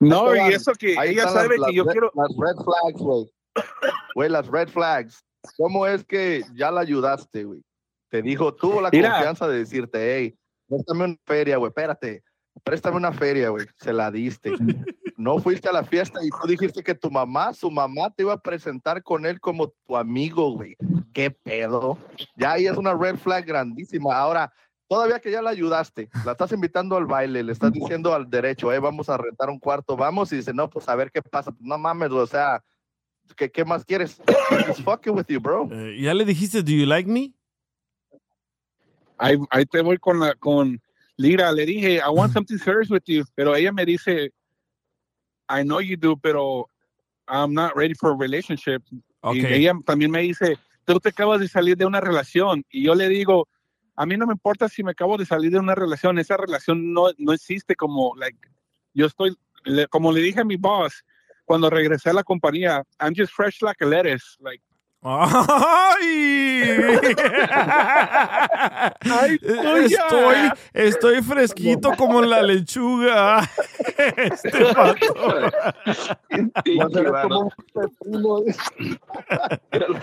[0.00, 2.12] No, y eso que Ahí ella sabe las- que yo las- quiero.
[2.14, 3.30] Las red flags, güey.
[4.14, 5.24] Güey, las red flags.
[5.56, 7.62] ¿Cómo es que ya la ayudaste, güey?
[8.10, 9.10] Te dijo, tuvo la Mira.
[9.12, 10.38] confianza de decirte, hey,
[10.68, 12.22] préstame una feria, güey, espérate.
[12.64, 13.66] Préstame una feria, güey.
[13.76, 14.52] Se la diste.
[15.16, 18.32] No fuiste a la fiesta y tú dijiste que tu mamá, su mamá te iba
[18.32, 20.76] a presentar con él como tu amigo, güey.
[21.12, 21.98] ¿Qué pedo?
[22.36, 24.16] Ya ahí es una red flag grandísima.
[24.16, 24.52] Ahora,
[24.88, 28.72] todavía que ya la ayudaste, la estás invitando al baile, le estás diciendo al derecho,
[28.72, 31.54] eh, vamos a rentar un cuarto, vamos, y dice, no, pues a ver qué pasa.
[31.60, 32.64] No mames, o sea,
[33.36, 34.20] ¿qué, qué más quieres?
[34.66, 35.68] Just fucking with you, bro.
[35.70, 37.32] Eh, ¿Ya le dijiste, do you like me?
[39.18, 40.80] Ahí, ahí te voy con la con
[41.16, 41.52] Lira.
[41.52, 43.24] Le dije, I want something serious with you.
[43.34, 44.32] Pero ella me dice,
[45.50, 46.70] I know you do, pero
[47.26, 48.82] I'm not ready for a relationship.
[48.90, 49.34] Y Ok.
[49.34, 52.64] ella también me dice, tú te acabas de salir de una relación.
[52.70, 53.48] Y yo le digo,
[54.00, 56.18] a mí no me importa si me acabo de salir de una relación.
[56.20, 58.38] Esa relación no, no existe como, like,
[58.94, 61.04] yo estoy, le- como le dije a mi boss,
[61.44, 64.36] cuando regresé a la compañía, I'm just fresh like a lettuce.
[64.38, 64.62] Like,
[65.00, 66.60] ¡Ay!
[69.84, 70.36] estoy,
[70.72, 73.48] estoy fresquito como la lechuga.
[74.16, 74.50] Este.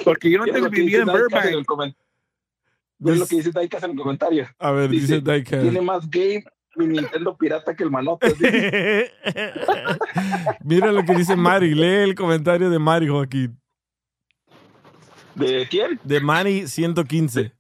[0.04, 1.66] Porque yo no Mira te lo que vivía en Burbank.
[3.06, 4.48] Mira lo que dice Daikas en el comentario.
[4.60, 5.62] A ver, dice Daika.
[5.62, 6.44] Tiene más game
[6.76, 8.34] mi Nintendo pirata que el manotas.
[10.64, 11.74] Mira lo que dice Mari.
[11.74, 13.60] Lee el comentario de Mari, Joaquín.
[15.36, 16.00] ¿De quién?
[16.04, 17.42] De Mari 115.
[17.42, 17.54] Dice,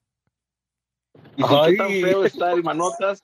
[1.37, 3.23] ¿qué tan feo está el manotas?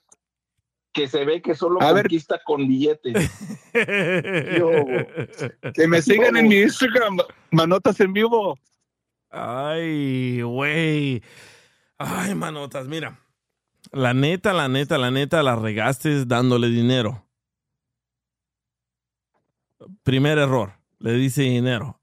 [0.94, 2.04] que se ve que solo A ver.
[2.04, 3.32] conquista con billetes.
[5.74, 7.20] Que me sigan en mi Instagram,
[7.52, 8.60] manotas en vivo.
[9.30, 11.24] Ay, güey.
[12.04, 13.20] Ay, manotas, mira.
[13.92, 17.28] La neta, la neta, la neta, la regaste dándole dinero.
[20.04, 22.00] Primer error, le dice dinero.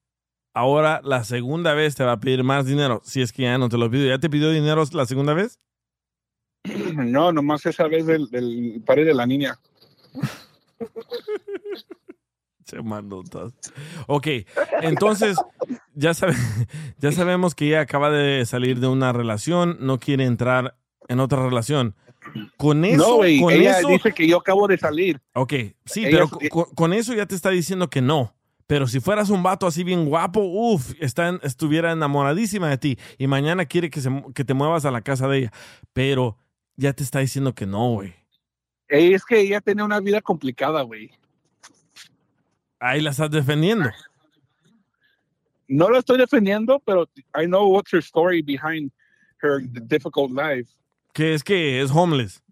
[0.54, 3.68] Ahora la segunda vez te va a pedir más dinero, si es que ya no
[3.68, 4.08] te lo pidió.
[4.08, 5.60] ¿Ya te pidió dinero la segunda vez?
[6.94, 9.58] No, nomás esa vez del, del pared de la niña.
[12.68, 13.52] Se manotas.
[14.06, 14.26] Ok,
[14.82, 15.38] entonces
[15.94, 16.34] ya, sabe-
[16.98, 20.76] ya sabemos que ella acaba de salir de una relación, no quiere entrar
[21.08, 21.94] en otra relación.
[22.58, 25.18] Con eso, no, con ella eso, dice que yo acabo de salir.
[25.32, 25.54] Ok,
[25.86, 28.34] sí, Ella pero con, con eso ya te está diciendo que no.
[28.66, 33.64] Pero si fueras un vato así bien guapo, uff, estuviera enamoradísima de ti y mañana
[33.64, 35.52] quiere que, se que te muevas a la casa de ella.
[35.94, 36.36] Pero
[36.76, 38.14] ya te está diciendo que no, güey.
[38.88, 41.10] Es que ella tenía una vida complicada, güey.
[42.80, 43.90] Ahí la estás defendiendo.
[45.66, 47.08] No la estoy defendiendo, pero
[47.38, 48.90] I know what's her story behind
[49.42, 50.70] her difficult life.
[51.12, 52.42] Que es que es homeless.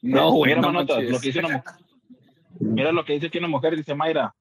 [0.00, 1.62] No, Mira, no lo que dice una
[2.58, 4.34] Mira lo que dice aquí una mujer, dice Mayra.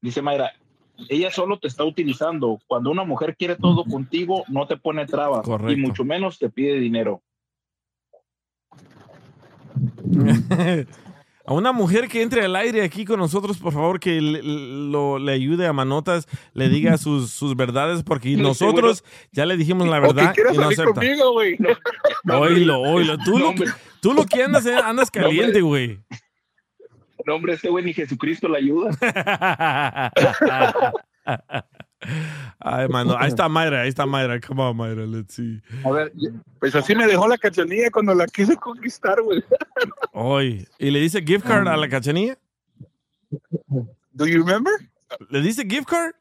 [0.00, 0.52] Dice Mayra,
[1.08, 2.58] ella solo te está utilizando.
[2.66, 5.72] Cuando una mujer quiere todo contigo, no te pone trabas Correcto.
[5.72, 7.22] y mucho menos te pide dinero.
[11.50, 15.18] A una mujer que entre al aire aquí con nosotros, por favor, que le, lo-
[15.18, 19.88] le ayude a Manotas, le diga sus, sus verdades, porque No, nosotros ya le dijimos
[19.88, 20.92] la verdad y no acepta.
[20.94, 21.58] conmigo, güey.
[22.32, 23.18] Oílo, oílo.
[23.18, 23.64] Tú, lo, que-
[24.00, 25.98] tú lo que andas, andas No, caliente, güey.
[27.26, 28.90] No, hombre, este güey ni Jesucristo le ayuda.
[32.58, 34.40] Ay, mano, ahí está Mayra, ahí está Mayra.
[34.40, 35.60] Come on, Mayra, let's see.
[35.84, 36.12] A ver,
[36.58, 39.42] pues así me dejó la cachanilla cuando la quise conquistar, güey.
[40.12, 40.66] Hoy.
[40.78, 42.38] ¿Y le dice gift card a la cachanilla?
[44.12, 44.72] Do you remember?
[45.28, 46.14] ¿Le dice gift card?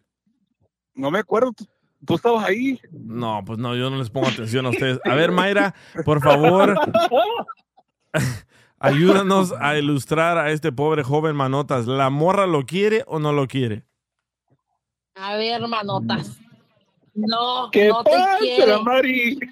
[0.95, 1.53] No me acuerdo.
[1.53, 1.65] ¿Tú,
[2.05, 2.79] tú estabas ahí?
[2.91, 4.99] No, pues no, yo no les pongo atención a ustedes.
[5.05, 5.73] A ver, Mayra,
[6.03, 6.77] por favor,
[8.79, 11.87] ayúdanos a ilustrar a este pobre joven Manotas.
[11.87, 13.88] ¿La morra lo quiere o no lo quiere?
[15.19, 16.37] A ver, manotas.
[17.13, 18.77] No, ¿Qué no te quiere.
[18.79, 19.39] Mari?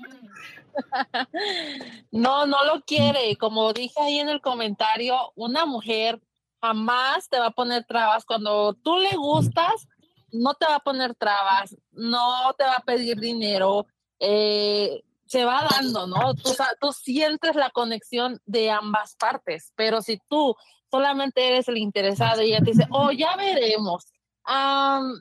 [2.11, 3.35] No, no lo quiere.
[3.35, 6.21] Como dije ahí en el comentario, una mujer
[6.61, 8.25] jamás te va a poner trabas.
[8.25, 9.87] Cuando tú le gustas,
[10.31, 13.87] no te va a poner trabas, no te va a pedir dinero.
[14.19, 16.33] eh, se va dando, ¿no?
[16.35, 20.55] Tú, tú sientes la conexión de ambas partes, pero si tú
[20.89, 24.05] solamente eres el interesado y ella te dice, oh, ya veremos,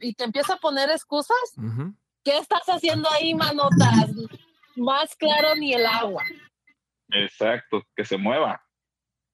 [0.00, 1.36] y te empieza a poner excusas,
[2.24, 4.10] ¿qué estás haciendo ahí, manotas?
[4.76, 6.24] Más claro ni el agua.
[7.10, 8.60] Exacto, que se mueva.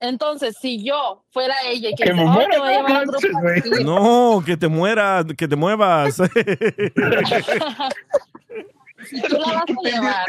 [0.01, 3.23] Entonces, si yo fuera ella y que, me "Oh, muera, te voy a no manches,
[3.23, 3.61] grupo güey.
[3.61, 6.17] así", No, que te muera, que te muevas.
[6.17, 6.23] si
[9.29, 10.27] tú la vas a llevar,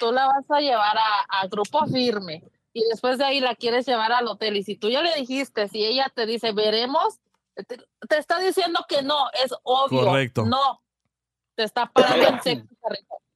[0.00, 3.86] tú la vas a llevar a, a grupo firme y después de ahí la quieres
[3.86, 7.20] llevar al hotel y si tú ya le dijiste, si ella te dice veremos,
[7.54, 7.76] te,
[8.08, 10.44] te está diciendo que no, es obvio, Correcto.
[10.44, 10.82] no,
[11.54, 12.68] te está parando en seco,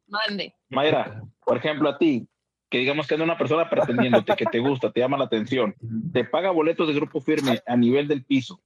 [0.06, 0.54] mande.
[0.68, 2.28] Mayra, por ejemplo, a ti,
[2.70, 5.74] que digamos que anda una persona pretendiéndote, que te gusta, te llama la atención,
[6.12, 8.60] te paga boletos de grupo firme a nivel del piso.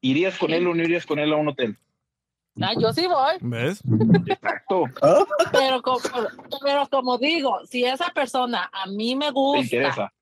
[0.00, 1.78] ¿Irías con él o no irías con él a un hotel?
[2.60, 3.36] Ah, yo sí voy.
[3.40, 3.80] ¿Ves?
[4.26, 4.84] Exacto.
[5.52, 6.00] Pero como,
[6.62, 10.12] pero como digo, si esa persona a mí me ¿Te gusta, interesa?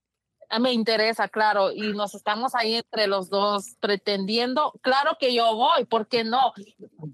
[0.48, 5.54] Ah, me interesa, claro, y nos estamos ahí entre los dos pretendiendo, claro que yo
[5.54, 6.52] voy, ¿por qué no?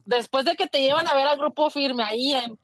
[0.04, 2.58] Después de que te llevan a ver al grupo firme ahí en,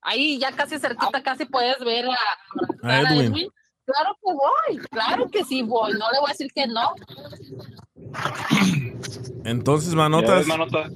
[0.00, 3.32] ahí ya casi cerquita, casi puedes ver a, A a Edwin.
[3.32, 3.48] Edwin.
[3.86, 6.94] Claro que voy, claro que sí voy, no le voy a decir que no.
[9.44, 10.38] Entonces, manotas.
[10.38, 10.90] ves, manota.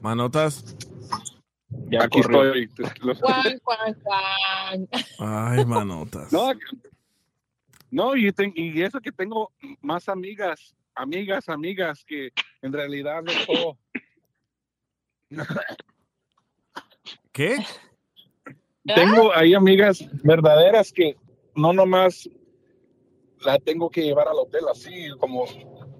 [0.00, 0.76] Manotas.
[1.70, 2.54] Ya Aquí corrió.
[2.54, 2.86] estoy.
[3.00, 4.88] Los- Cuan, cuan, cuan.
[5.18, 6.32] Ay, manotas.
[6.32, 6.52] No,
[7.90, 12.30] no y eso que tengo más amigas, amigas, amigas, que
[12.62, 13.78] en realidad no todo.
[17.32, 17.56] ¿Qué?
[18.84, 21.16] Tengo ahí amigas verdaderas que
[21.54, 22.28] no nomás
[23.40, 25.44] la tengo que llevar al hotel así como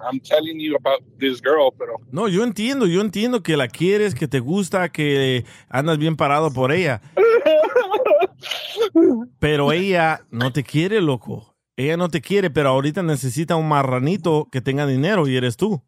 [0.01, 4.15] I'm telling you about this girl, pero No, yo entiendo, yo entiendo que la quieres,
[4.15, 7.01] que te gusta, que andas bien parado por ella.
[9.41, 11.57] Pero ella no te quiere, loco.
[11.77, 15.83] Ella no te quiere, pero ahorita necesita un marranito que tenga dinero y eres tú.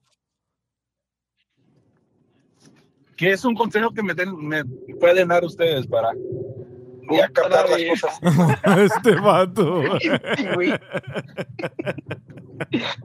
[3.17, 4.65] ¿qué es un consejo que me, den- me
[4.99, 6.11] pueden dar ustedes para
[7.11, 8.19] y a captar las cosas.
[8.79, 9.83] este vato.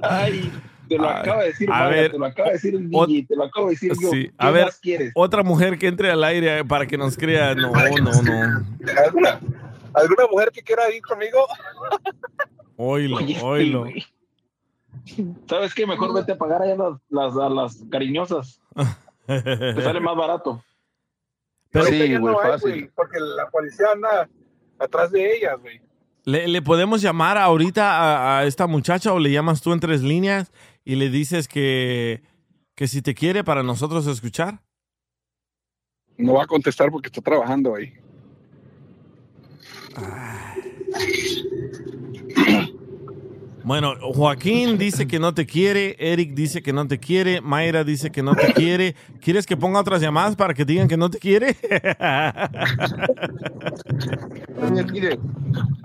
[0.02, 0.52] Ay,
[0.88, 3.26] te lo Ay, acaba de decir, a ver, te lo acaba de decir el DJ,
[3.28, 4.10] te lo acabo de decir yo.
[4.12, 5.12] Sí, ¿Qué a ver, más quieres?
[5.16, 7.54] otra mujer que entre al aire para que nos crea.
[7.56, 8.66] No, no, no.
[9.06, 9.40] ¿Alguna,
[9.94, 11.40] ¿Alguna mujer que quiera ir conmigo?
[12.78, 13.86] Oilo, Oye, oilo.
[15.48, 15.86] ¿Sabes qué?
[15.86, 18.60] Mejor vete a pagar allá las, las, a las cariñosas.
[19.28, 20.64] Te sale más barato.
[21.72, 22.92] Pero- Sí, güey, no hay, fácil.
[22.96, 24.30] porque la policía anda
[24.80, 25.82] atrás de ellas, güey.
[26.24, 30.02] ¿Le, le podemos llamar ahorita a, a esta muchacha o le llamas tú en tres
[30.02, 30.52] líneas
[30.86, 32.22] y le dices que,
[32.76, 34.62] que si te quiere para nosotros escuchar?
[36.18, 37.92] No va a contestar porque está trabajando ahí.
[43.64, 48.12] Bueno, Joaquín dice que no te quiere, Eric dice que no te quiere, Mayra dice
[48.12, 48.96] que no te quiere.
[49.20, 51.56] ¿Quieres que ponga otras llamadas para que digan que no te quiere?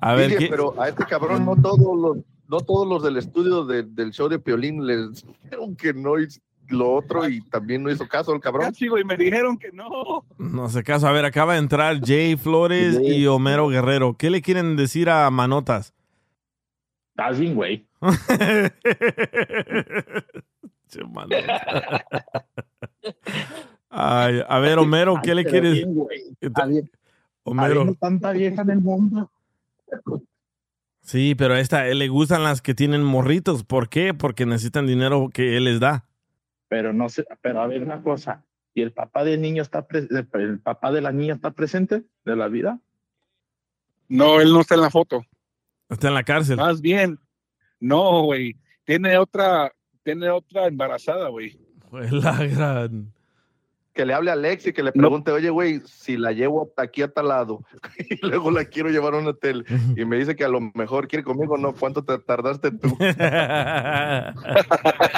[0.02, 2.18] A ver, ¿qué- pero a este cabrón no todos los,
[2.50, 6.40] no todos los del estudio de- del show de Piolín les dijeron que no hizo
[6.68, 8.72] lo otro y también no hizo caso el cabrón.
[8.74, 10.24] Sí, güey, me dijeron que no.
[10.38, 11.08] No sé caso.
[11.08, 14.14] A ver, acaba de entrar Jay Flores y Homero Guerrero.
[14.16, 15.92] ¿Qué le quieren decir a Manotas?
[17.16, 17.86] Estás bien, güey.
[23.88, 25.74] Ay, a ver, Homero, ¿qué le quieres?
[25.74, 26.22] bien, güey.
[27.42, 27.80] Homero.
[27.80, 29.30] Habiendo tanta vieja en el mundo.
[31.10, 33.64] Sí, pero a esta a él le gustan las que tienen morritos.
[33.64, 34.14] ¿Por qué?
[34.14, 36.06] Porque necesitan dinero que él les da.
[36.68, 38.44] Pero no sé, pero a ver una cosa.
[38.74, 42.46] ¿Y el papá del niño está el papá de la niña está presente de la
[42.46, 42.78] vida?
[44.06, 45.26] No, él no está en la foto.
[45.88, 46.58] Está en la cárcel.
[46.58, 47.18] Más bien,
[47.80, 48.54] no, güey.
[48.84, 49.72] Tiene otra,
[50.04, 51.58] tiene otra embarazada, güey.
[51.90, 53.12] Fue la gran.
[53.92, 56.82] Que le hable a Alex y que le pregunte, oye, güey, si la llevo hasta
[56.82, 57.64] aquí a tal lado
[57.98, 59.64] y luego la quiero llevar a un hotel
[59.96, 62.96] y me dice que a lo mejor quiere conmigo, no, ¿cuánto te tardaste tú?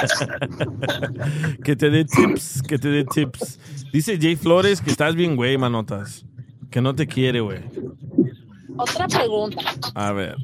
[1.65, 3.59] que te dé tips, que te dé tips.
[3.93, 6.25] Dice Jay Flores que estás bien, güey, Manotas.
[6.71, 7.61] Que no te quiere, güey.
[8.77, 9.63] Otra pregunta.
[9.95, 10.37] A ver.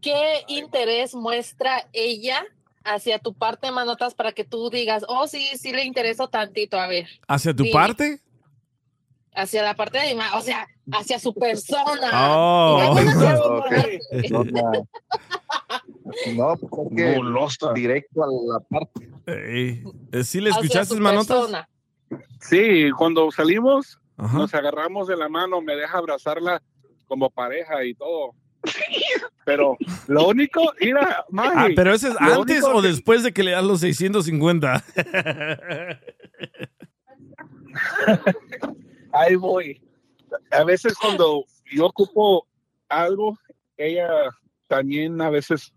[0.00, 2.44] ¿Qué interés muestra ella
[2.86, 6.78] hacia tu parte, Manotas, para que tú digas, oh, sí, sí le intereso tantito?
[6.78, 7.06] A ver.
[7.28, 7.70] ¿Hacia tu Sí.
[7.72, 8.20] parte?
[9.34, 12.10] Hacia la parte de mi o sea, hacia su persona.
[12.34, 12.94] Oh.
[14.30, 14.88] No, no.
[16.34, 17.20] No, porque
[17.74, 19.10] directo a la parte.
[19.26, 19.82] Ey,
[20.12, 21.26] eh, ¿Sí le escuchaste, Manotas?
[21.26, 21.68] persona.
[22.40, 24.38] Sí, cuando salimos, Ajá.
[24.38, 26.62] nos agarramos de la mano, me deja abrazarla
[27.06, 28.34] como pareja y todo.
[29.44, 29.76] Pero
[30.08, 33.52] lo único, mira, Ah, Maggie, pero ese es antes o que- después de que le
[33.52, 34.82] das los 650.
[39.12, 39.80] Ahí voy.
[40.50, 42.46] A veces cuando yo ocupo
[42.88, 43.38] algo,
[43.76, 44.08] ella
[44.68, 45.72] también a veces,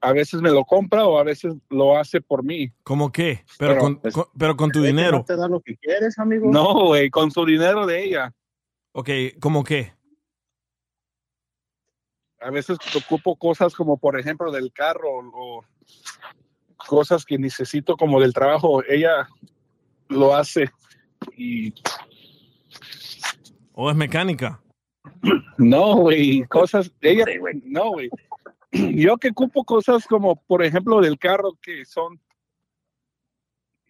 [0.00, 2.72] a veces me lo compra o a veces lo hace por mí.
[2.82, 3.44] ¿Cómo qué?
[3.58, 5.24] Pero, Pero, con, pues, con- pero con tu dinero.
[5.26, 6.50] te da lo que quieres, amigo?
[6.50, 8.32] No, güey, con su dinero de ella.
[8.92, 9.08] Ok,
[9.40, 9.92] ¿cómo qué?
[12.44, 15.64] A veces ocupo cosas como, por ejemplo, del carro o
[16.76, 18.82] cosas que necesito como del trabajo.
[18.84, 19.28] Ella
[20.08, 20.70] lo hace
[21.36, 21.72] y
[23.74, 24.60] ¿O es mecánica?
[25.58, 27.24] no, güey, cosas, ella,
[27.64, 28.10] no, güey.
[28.72, 32.20] Yo que ocupo cosas como, por ejemplo, del carro que son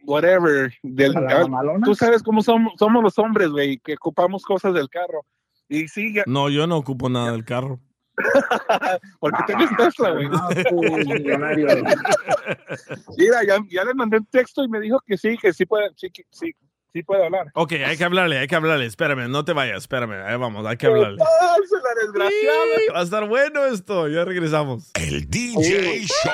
[0.05, 4.43] whatever, del, ¿A la ah, tú sabes cómo somos, somos los hombres, güey, que ocupamos
[4.45, 5.25] cosas del carro.
[5.69, 7.81] Y sí, ya- No, yo no ocupo nada del carro.
[9.21, 10.29] porque tienes Tesla, güey.
[13.17, 15.91] Mira, ya, ya le mandé un texto y me dijo que sí, que sí puede,
[15.97, 16.53] sí, que- sí,
[16.93, 17.47] sí puede hablar.
[17.55, 18.87] Ok, hay que hablarle, hay que hablarle.
[18.87, 20.25] Espérame, no te vayas, espérame.
[20.27, 21.19] Ahí vamos, hay que hablarle.
[21.19, 22.65] ¡Pasa la desgraciada!
[22.87, 24.91] Sí, va a estar bueno esto, ya regresamos.
[24.95, 26.33] El DJ Show.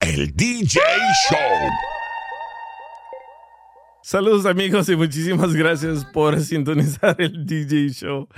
[0.00, 0.80] El DJ
[1.28, 1.38] Show.
[4.02, 8.28] Saludos amigos y muchísimas gracias por sintonizar el DJ Show.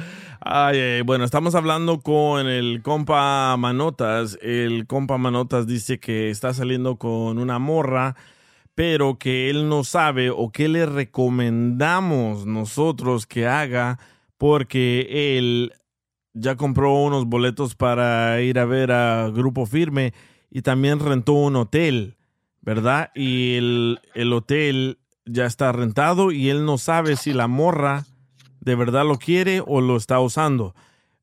[0.40, 4.38] Ay, bueno, estamos hablando con el compa Manotas.
[4.42, 8.16] El compa Manotas dice que está saliendo con una morra,
[8.74, 13.98] pero que él no sabe o qué le recomendamos nosotros que haga
[14.38, 15.74] porque él
[16.32, 20.14] ya compró unos boletos para ir a ver a Grupo Firme
[20.50, 22.16] y también rentó un hotel,
[22.62, 23.10] ¿verdad?
[23.14, 28.04] Y el, el hotel ya está rentado y él no sabe si la morra
[28.60, 30.74] de verdad lo quiere o lo está usando.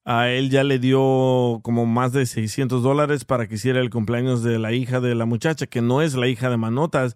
[0.05, 4.41] A él ya le dio como más de 600 dólares para que hiciera el cumpleaños
[4.41, 7.15] de la hija de la muchacha, que no es la hija de Manotas.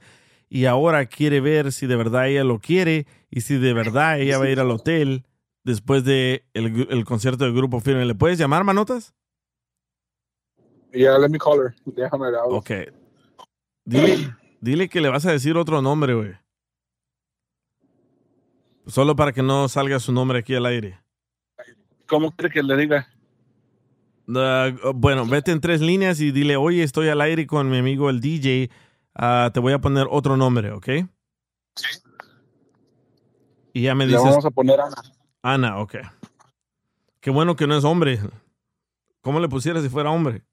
[0.49, 4.37] y ahora quiere ver si de verdad ella lo quiere y si de verdad ella
[4.37, 5.23] va a ir al hotel
[5.63, 8.05] después de el, concierto del grupo firme.
[8.05, 9.13] ¿Le puedes llamar, Manotas?
[10.91, 11.73] Yeah, let me call her.
[11.85, 12.27] Déjame.
[12.49, 12.71] Ok.
[13.85, 16.40] Dile, dile que le vas a decir otro nombre, güey.
[18.87, 20.99] Solo para que no salga su nombre aquí al aire.
[22.07, 23.07] ¿Cómo quiere que le diga?
[24.25, 28.21] Bueno, vete en tres líneas y dile, oye, estoy al aire con mi amigo el
[28.21, 28.69] DJ.
[29.15, 30.87] ah, te voy a poner otro nombre, ¿ok?
[33.73, 34.29] Y ya me Le dices.
[34.29, 34.95] vamos a poner Ana.
[35.41, 35.95] Ana, ok.
[37.19, 38.19] Qué bueno que no es hombre.
[39.21, 40.43] ¿Cómo le pusiera si fuera hombre?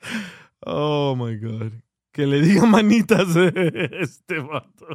[0.70, 1.72] Oh my God.
[2.18, 4.88] Que le diga manitas este vato.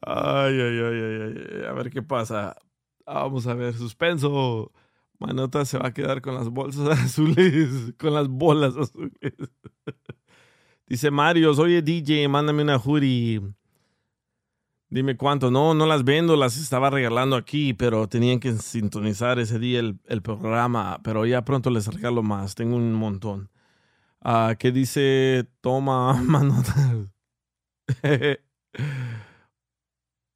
[0.00, 1.64] Ay, ay, ay, ay.
[1.68, 2.56] A ver qué pasa.
[3.04, 4.72] Vamos a ver, suspenso.
[5.18, 9.12] Manota se va a quedar con las bolsas azules, con las bolas azules.
[10.86, 13.42] Dice Mario, oye DJ, mándame una hoodie.
[14.88, 15.50] Dime cuánto.
[15.50, 19.98] No, no las vendo, las estaba regalando aquí, pero tenían que sintonizar ese día el,
[20.06, 20.98] el programa.
[21.04, 23.50] Pero ya pronto les regalo más, tengo un montón.
[24.24, 25.48] Ah, ¿Qué dice?
[25.60, 27.12] Toma, manotas.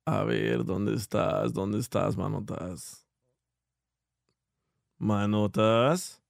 [0.05, 1.53] A ver, ¿dónde estás?
[1.53, 3.07] ¿Dónde estás, manotas?
[4.99, 6.23] Manotas.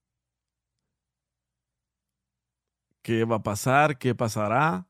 [3.02, 3.96] ¿Qué va a pasar?
[3.98, 4.86] ¿Qué pasará?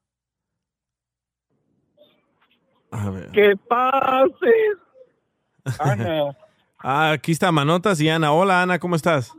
[2.90, 3.30] A ver.
[3.30, 4.78] ¡Que pases!
[5.78, 6.36] Ana.
[6.78, 8.32] Ah, aquí está Manotas y Ana.
[8.32, 9.32] Hola, Ana, ¿cómo estás?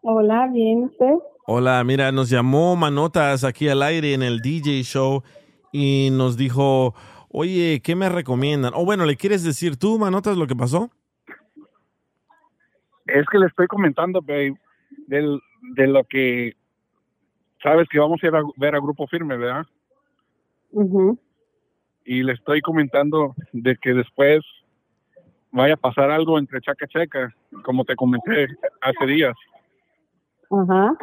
[0.00, 1.14] Hola, bien, ¿usted?
[1.44, 5.24] Hola, mira, nos llamó Manotas aquí al aire en el DJ show
[5.72, 6.94] y nos dijo,
[7.30, 8.72] oye, ¿qué me recomiendan?
[8.76, 10.88] O bueno, ¿le quieres decir tú, Manotas, lo que pasó?
[13.06, 14.54] Es que le estoy comentando, babe,
[15.08, 15.40] del,
[15.74, 16.52] de lo que
[17.60, 19.66] sabes que vamos a ir a ver a Grupo Firme, ¿verdad?
[20.70, 21.18] Ujú.
[22.04, 24.42] Y le estoy comentando de que después
[25.50, 28.46] vaya a pasar algo entre Chaca Checa, como te comenté
[28.80, 29.34] hace días.
[30.48, 30.96] Ajá.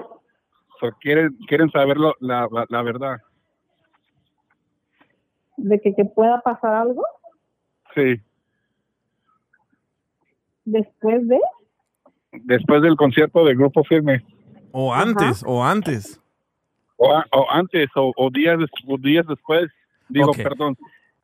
[0.80, 3.18] So, quieren, quieren saber lo- la, la, la verdad.
[5.58, 7.04] ¿De que, que pueda pasar algo
[7.94, 8.22] Sí.
[10.66, 11.40] después de?
[12.32, 14.24] Después del concierto del Grupo Firme.
[14.72, 16.22] O antes, o antes.
[16.98, 18.58] O, a- o antes, o, o días,
[18.88, 19.70] o días después.
[20.08, 20.78] Digo, perdón,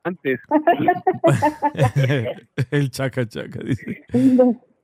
[0.03, 0.40] antes.
[2.72, 4.03] el chaca chaca, dice.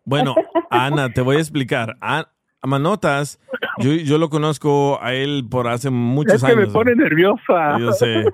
[0.06, 0.36] Bueno,
[0.70, 1.96] Ana, te voy a explicar.
[2.02, 2.32] A,
[2.62, 3.40] a Manotas,
[3.80, 7.80] yo, yo lo conozco a él por hace muchos Es que me pone nerviosa.
[7.80, 8.26] Yo sé.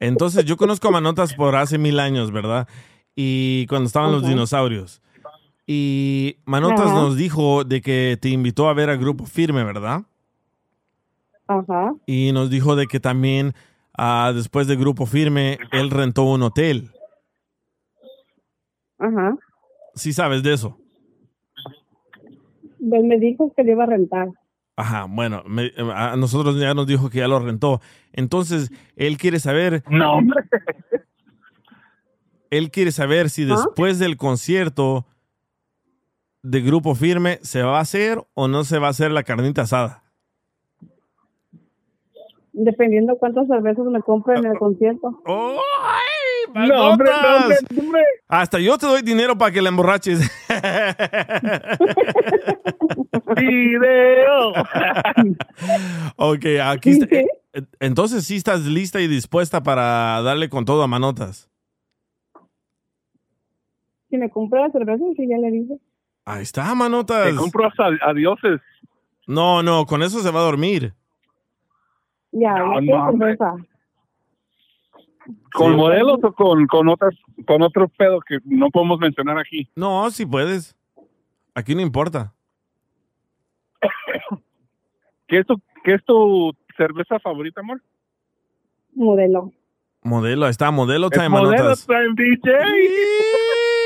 [0.00, 2.66] Entonces, yo conozco a Manotas por hace mil años, ¿verdad?
[3.14, 5.02] Y cuando estaban los dinosaurios.
[5.66, 10.02] Y Manotas nos dijo de que te invitó a ver a Grupo Firme, ¿verdad?
[11.46, 11.92] Ajá.
[12.06, 13.54] Y nos dijo de que también
[13.96, 16.90] ah, después de Grupo Firme, él rentó un hotel.
[18.98, 19.36] Ajá.
[19.94, 20.79] Sí sabes de eso.
[22.88, 24.28] Pues me dijo que le iba a rentar.
[24.76, 27.80] Ajá, bueno, me- a nosotros ya nos dijo que ya lo rentó.
[28.12, 29.82] Entonces, él quiere saber.
[29.90, 30.42] No, hombre.
[32.50, 33.54] Él quiere saber si ¿Ah?
[33.54, 35.06] después del concierto
[36.42, 39.62] de Grupo Firme se va a hacer o no se va a hacer la carnita
[39.62, 40.02] asada.
[42.52, 45.22] Dependiendo cuántas cervezas me compre en el concierto.
[46.54, 47.10] No, hombre,
[48.28, 50.20] Hasta yo te doy dinero para que la emborraches.
[53.36, 54.50] Video.
[56.16, 57.06] ok, aquí está.
[57.16, 57.26] Eh,
[57.80, 61.48] Entonces sí estás lista y dispuesta para darle con todo a manotas.
[64.08, 65.74] Si me compra la cerveza, sí, ya le dije.
[66.24, 67.28] Ahí está, manotas.
[67.30, 68.60] Te compro hasta a dioses.
[69.26, 70.94] No, no, con eso se va a dormir.
[72.32, 73.36] Ya, No, no, hombre.
[73.36, 73.54] cerveza.
[75.52, 75.76] ¿Con Sí.
[75.76, 77.14] modelos o con, con otras
[77.46, 79.68] con otro pedo que no podemos mencionar aquí?
[79.76, 80.76] No, si puedes.
[81.54, 82.32] Aquí no importa.
[85.26, 87.82] ¿Qué es tu, qué es tu cerveza favorita, amor?
[88.94, 89.52] Modelo.
[90.02, 91.86] Modelo, ahí está, modelo Es time, Modelo manotas.
[91.86, 92.52] Time DJ.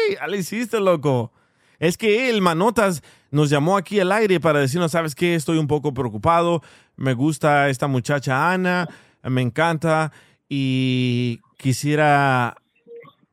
[0.09, 1.33] Sí, Ya le hiciste, loco.
[1.81, 3.03] Es que él, Manotas,
[3.33, 5.35] nos llamó aquí al aire para decirnos, ¿sabes qué?
[5.35, 6.63] Estoy un poco preocupado.
[6.97, 8.89] Me gusta esta muchacha Ana,
[9.25, 10.13] me encanta
[10.57, 12.59] y quisiera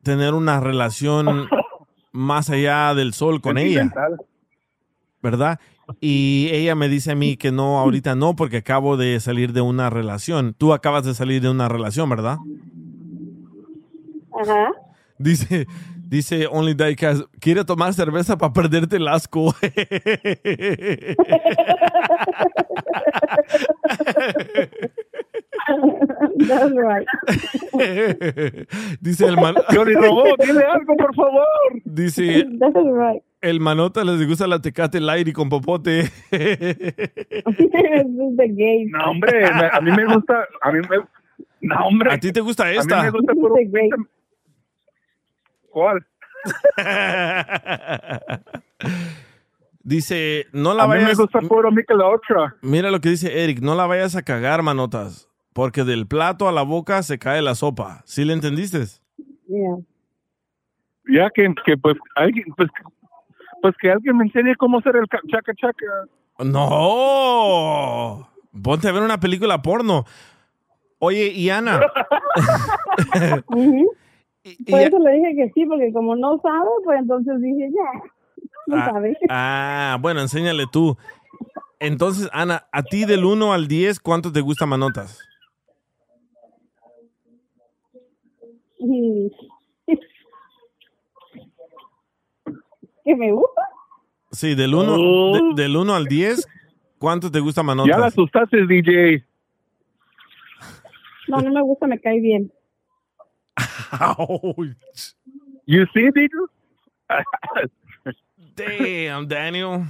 [0.02, 1.48] tener una relación
[2.12, 3.88] más allá del sol con ella.
[5.22, 5.60] ¿verdad?
[6.00, 9.60] Y ella me dice a mí que no, ahorita no, porque acabo de salir de
[9.60, 10.52] una relación.
[10.58, 12.38] Tú acabas de salir de una relación, ¿verdad?
[14.40, 14.72] Ajá.
[15.16, 15.68] Dice,
[16.08, 19.54] Dice Only Diecast, quiere tomar cerveza para perderte el asco.
[26.48, 27.06] That's right.
[29.00, 29.54] Dice el man...
[29.70, 31.46] Johnny Robot, dile algo, por favor.
[31.84, 33.22] Dice, That's right.
[33.40, 36.10] el manota les gusta la tecate light y con popote.
[36.30, 38.86] This is the gay.
[38.86, 40.98] No, hombre, a mí me gusta, a mí me,
[41.62, 42.12] no, hombre.
[42.12, 43.02] ¿A ti te gusta A mí esta?
[43.02, 43.54] me gusta puro,
[45.70, 46.04] ¿Cuál?
[49.84, 51.18] Dice, no la A mí me vayas...
[51.18, 52.56] gusta puro Ultra.
[52.62, 56.52] Mira lo que dice Eric, no la vayas a cagar, manotas, porque del plato a
[56.52, 58.02] la boca se cae la sopa.
[58.04, 58.78] ¿Sí le entendiste?
[59.48, 59.76] Yeah.
[61.08, 62.68] Ya que, que pues alguien, pues,
[63.60, 65.86] pues que alguien me enseñe cómo hacer el ca- chaca chaca.
[66.44, 68.28] No.
[68.62, 70.04] Ponte a ver una película porno.
[70.98, 71.80] Oye, y Ana.
[74.44, 78.00] Y- Por eso le dije que sí, porque como no sabe, pues entonces dije, ya,
[78.66, 79.16] no Ah, sabe.
[79.30, 80.96] ah, bueno, enséñale tú.
[81.78, 85.20] Entonces, Ana, a ti del 1 al 10, ¿cuánto te gusta manotas?
[88.86, 89.30] Y-
[93.04, 93.62] que me gusta.
[94.30, 95.54] Sí, del 1 Oh.
[95.54, 96.46] del 1 al 10,
[96.98, 98.12] ¿cuánto te gusta Ya la manotas?
[98.12, 99.24] asustaste, DJ.
[101.28, 102.52] No, no me gusta, me cae bien.
[105.66, 106.28] You see, DJ?
[108.56, 109.84] Damn, Daniel.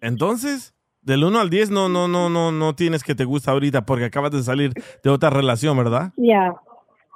[0.00, 0.74] Entonces,
[1.10, 4.04] del 1 al 10 no no no no no tienes que te gusta ahorita porque
[4.04, 4.72] acabas de salir
[5.02, 6.12] de otra relación, ¿verdad?
[6.16, 6.54] Ya.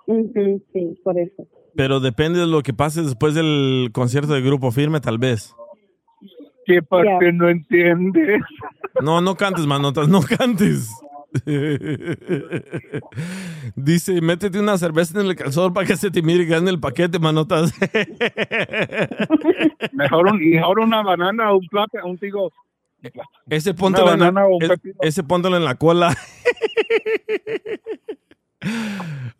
[0.06, 1.46] Ujú, sí, por eso.
[1.76, 5.54] Pero depende de lo que pase después del concierto de grupo firme, tal vez.
[6.66, 8.40] ¿Qué parte no entiendes?
[9.00, 10.90] No, no cantes, manotas, no cantes.
[13.76, 16.80] Dice, métete una cerveza en el calzón para que se te mire y gane el
[16.80, 17.72] paquete, manotas.
[19.92, 22.52] Mejor, un, mejor una banana un plátano, un tigo.
[23.48, 24.18] Ese póntelo, en,
[24.68, 24.94] pepino.
[25.00, 26.16] ese póntelo en la cola.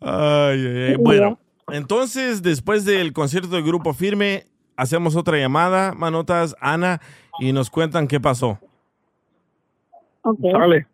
[0.01, 0.95] Ay, ay, ay.
[0.97, 1.39] Bueno,
[1.71, 7.01] entonces, después del concierto del grupo firme, hacemos otra llamada, manotas, Ana,
[7.39, 8.59] y nos cuentan qué pasó.
[10.21, 10.39] Ok.
[10.51, 10.87] Sale.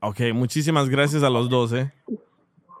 [0.00, 1.92] Ok, muchísimas gracias a los dos, ¿eh?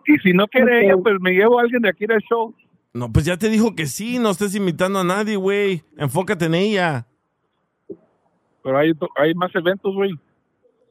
[0.06, 2.54] Y si no quiere ella, pues me llevo a alguien de aquí del show.
[2.92, 5.84] No, pues ya te dijo que sí, no estés imitando a nadie, güey.
[5.96, 7.06] Enfócate en ella.
[8.62, 10.12] Pero hay, hay más eventos, güey.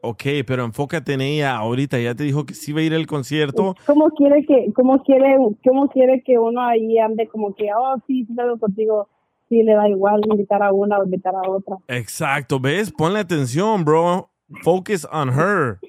[0.02, 2.00] Ok, pero enfócate en ella ahorita.
[2.00, 3.76] Ya te dijo que sí va a ir al concierto.
[3.86, 8.26] ¿Cómo quiere que, cómo quiere, cómo quiere que uno ahí ande como que, oh, sí,
[8.26, 9.10] sí, salgo contigo,
[9.50, 11.78] sí, le da igual invitar a una o invitar a otra?
[11.88, 12.91] Exacto, ¿ves?
[12.91, 14.30] Ponle atención, bro.
[14.64, 15.80] Focus on her.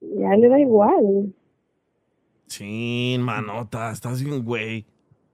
[0.00, 1.34] Ya le da igual.
[2.46, 4.86] Chin, manota, estás bien, güey.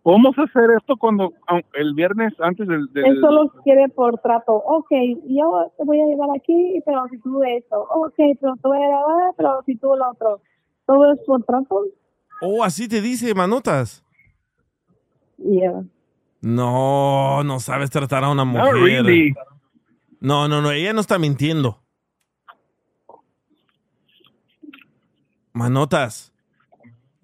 [0.05, 1.33] Podemos hacer esto cuando
[1.73, 4.53] el viernes antes del, del- Él solo quiere por trato.
[4.53, 4.91] Ok,
[5.27, 7.81] yo te voy a llevar aquí, pero si tú esto.
[7.91, 10.41] Ok, pero te voy a llevar, pero si tú lo otro.
[10.87, 11.87] ¿Todo es por trato?
[12.43, 14.05] Oh, así te dice, manotas.
[15.39, 15.83] Yeah.
[16.43, 18.75] No, no sabes tratar a una Not mujer.
[18.75, 19.35] really.
[20.21, 21.79] No, no, no, ella no está mintiendo.
[25.55, 26.34] Manotas.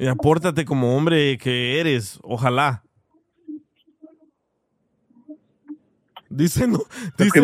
[0.00, 2.82] Y apórtate como hombre que eres, ojalá.
[6.30, 6.78] Dice, no,
[7.18, 7.40] dice,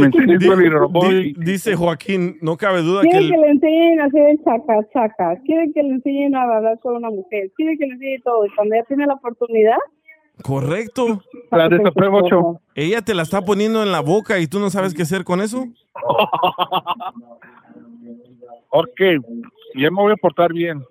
[1.11, 4.89] di- dice Joaquín, no cabe duda que Quiere que le enseñen a hacer el chaca
[4.91, 5.37] chaca.
[5.45, 7.51] Quiere que le enseñen a hablar con una mujer.
[7.57, 8.47] Quiere que le enseñen todo.
[8.47, 9.77] Y cuando ella tiene la oportunidad,
[10.43, 11.21] correcto.
[11.51, 12.61] La desapruebo, ocho.
[12.75, 15.43] Ella te la está poniendo en la boca y tú no sabes qué hacer con
[15.43, 15.67] eso.
[18.69, 19.01] Ok,
[19.75, 20.83] ya me voy a portar bien.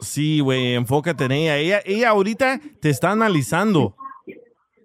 [0.00, 1.58] Sí, güey, enfócate en ella.
[1.58, 1.80] ella.
[1.84, 3.94] Ella ahorita te está analizando.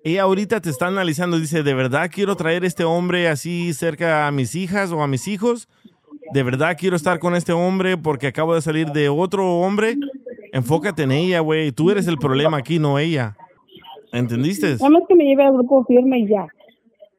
[0.04, 1.40] Ella ahorita te está analizando.
[1.40, 5.28] Dice, ¿de verdad quiero traer este hombre así cerca a mis hijas o a mis
[5.28, 5.68] hijos?
[6.34, 9.96] ¿De verdad quiero estar con este hombre porque acabo de salir de otro hombre?
[10.52, 11.72] Enfócate en ella, güey.
[11.72, 13.36] Tú eres el problema aquí, no ella.
[14.12, 14.76] ¿Entendiste?
[14.76, 16.48] nada más que me lleve al grupo firme y ya.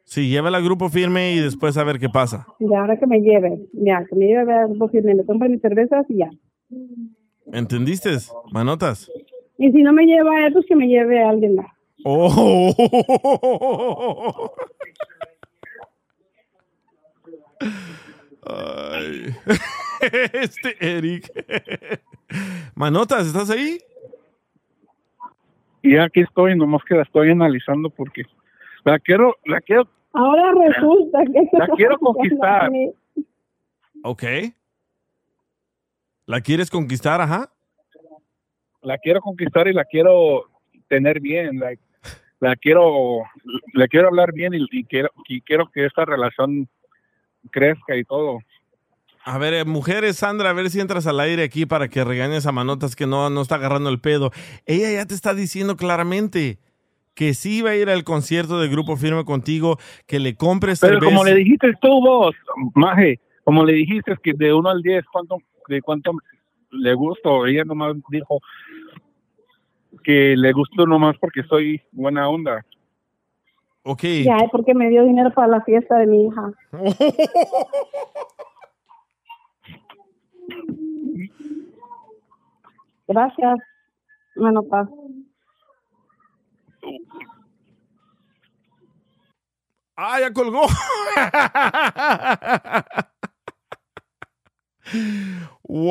[0.05, 2.47] Sí, llévala al grupo firme y después a ver qué pasa.
[2.60, 5.60] Y ahora que me lleve, ya, que me lleve al grupo firme, le compre mis
[5.60, 6.31] cervezas y ya.
[7.52, 8.16] ¿Entendiste?
[8.52, 9.10] Manotas.
[9.59, 11.66] Y si no me lleva a él, pues que me lleve a alguien más.
[12.05, 12.74] Oh.
[18.43, 19.35] Ay.
[20.32, 21.32] Este Eric.
[22.74, 23.78] Manotas, ¿estás ahí?
[25.82, 28.24] Y aquí estoy, nomás que la estoy analizando porque
[28.85, 31.59] la quiero, la quiero, Ahora resulta que...
[31.59, 32.70] La quiero conquistar.
[34.02, 34.23] Ok.
[36.27, 37.51] ¿La quieres conquistar, ajá?
[38.82, 40.44] la quiero conquistar y la quiero,
[40.89, 41.82] tener bien, like,
[42.39, 43.23] la quiero,
[43.73, 46.69] le quiero hablar bien y, y quiero, y quiero que esta relación
[47.51, 48.39] crezca y todo.
[49.24, 52.47] A ver, eh, mujeres, Sandra, a ver si entras al aire aquí para que regañes
[52.47, 54.31] a Manotas que no, no está agarrando el pedo.
[54.66, 56.59] Ella ya te está diciendo claramente
[57.15, 61.01] que sí va a ir al concierto de Grupo Firme contigo, que le compres Pero
[61.01, 61.07] cerveza.
[61.07, 62.36] como le dijiste tú vos,
[62.74, 65.39] Maje, como le dijiste que de 1 al 10, ¿cuánto,
[65.69, 66.13] de cuánto
[66.71, 67.45] le gustó?
[67.47, 68.41] Ella nomás dijo
[70.05, 72.65] que le gustó nomás porque soy buena onda.
[73.83, 74.03] Ok.
[74.25, 76.53] Ya, es porque me dio dinero para la fiesta de mi hija.
[83.09, 83.59] Gracias,
[84.35, 84.89] Manota.
[89.97, 90.63] ¡Ah, ya colgó!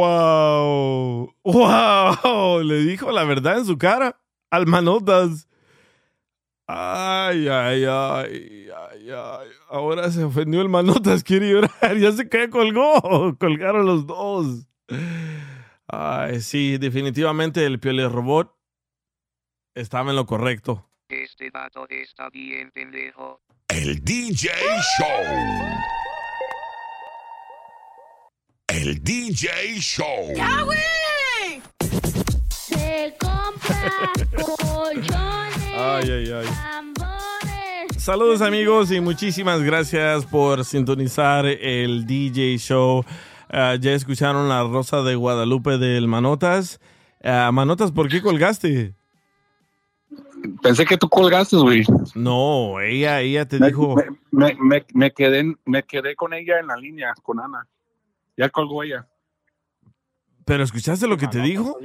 [0.05, 1.35] ¡Wow!
[1.43, 2.61] ¡Wow!
[2.63, 4.19] Le dijo la verdad en su cara
[4.51, 5.47] al Manotas.
[6.67, 9.49] Ay, ay, ay, ay, ay.
[9.69, 11.71] Ahora se ofendió el Manotas, quiere llorar.
[11.97, 13.35] Ya se cae, colgó.
[13.39, 14.67] Colgaron los dos.
[15.87, 18.55] Ay, sí, definitivamente el Piole Robot
[19.75, 20.89] estaba en lo correcto.
[21.09, 23.41] Este vato está bien pendejo.
[23.69, 24.49] El DJ
[24.97, 26.04] Show.
[28.77, 29.47] El DJ
[29.79, 30.33] Show.
[32.49, 36.45] Se compra colchones, Ay, ay, ay.
[36.45, 38.03] tambores.
[38.03, 43.05] Saludos amigos y muchísimas gracias por sintonizar el DJ Show.
[43.49, 46.79] Ah, ya escucharon la Rosa de Guadalupe del Manotas.
[47.23, 48.93] Ah, Manotas, ¿por qué colgaste?
[50.61, 51.83] Pensé que tú colgaste, güey.
[52.13, 53.95] No, ella, ella te Me, dijo.
[53.95, 57.65] me, me, me- me quedé, me quedé con ella en la línea, con Ana.
[58.37, 59.07] Ya colgó ella.
[60.45, 61.77] ¿Pero escuchaste lo que te dijo?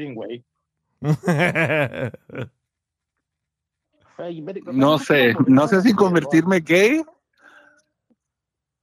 [4.73, 7.03] No sé, no sé si convertirme gay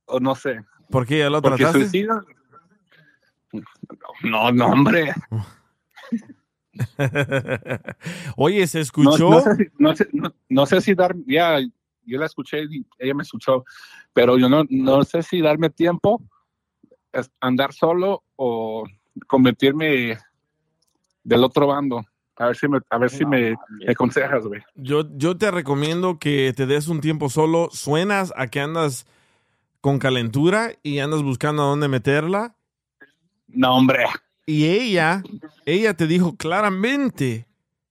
[0.05, 0.63] o no sé.
[0.89, 1.79] ¿Por qué ya lo Porque trataste?
[1.81, 2.23] suicida.
[4.23, 5.13] No, no, hombre.
[8.37, 9.29] Oye, ¿se No, escuchó?
[9.29, 11.59] no sé, si- no, sé, no- no sé si dar, ya,
[12.05, 13.63] yo la escuché y ella me escuchó,
[14.13, 16.21] pero yo no, no sé si darme tiempo,
[17.39, 18.85] andar solo o
[19.27, 20.17] convertirme
[21.23, 22.05] del otro bando.
[22.35, 24.61] A ver si me, a ver si me, me aconsejas, güey.
[24.75, 27.69] Yo, yo te recomiendo que te des un tiempo solo.
[27.71, 29.07] Suenas a que andas
[29.81, 32.55] con calentura y andas buscando a dónde meterla.
[33.47, 34.05] No, hombre.
[34.45, 35.23] Y ella,
[35.65, 37.47] ella te dijo claramente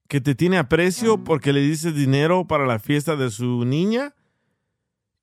[0.09, 4.15] que te tiene aprecio porque le dices dinero para la fiesta de su niña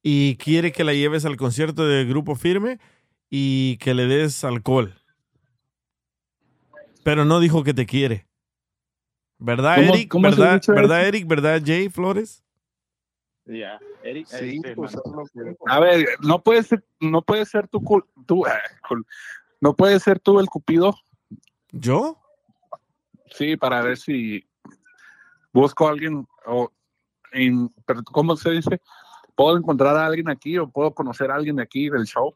[0.02, 2.80] y quiere que la lleves al concierto de Grupo Firme
[3.30, 4.94] y que le des alcohol.
[7.04, 8.28] Pero no dijo que te quiere.
[9.38, 10.10] ¿Verdad, ¿Cómo- Eric?
[10.10, 11.08] cómo ¿Verdad, ¿verdad?
[11.08, 11.28] Eric?
[11.28, 12.44] ¿Verdad, Jay Flores?
[13.46, 14.28] Ya, Eric.
[14.28, 14.96] Sí, este, pues.
[15.68, 19.06] A ver, no puede ser, no puede ser tú, cul- tú, ah, cul-
[19.60, 20.96] no puede ser tú el cupido.
[21.72, 22.18] ¿Yo?
[23.32, 24.48] Sí, para ver si
[25.52, 26.72] busco a alguien o
[27.34, 28.80] en, pero ¿cómo se dice?
[29.36, 32.34] ¿Puedo encontrar a alguien aquí o puedo conocer a alguien aquí del show?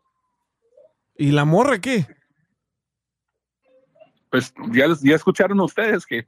[1.18, 2.06] ¿Y la morra qué?
[4.30, 6.27] Pues ya, ya escucharon ustedes que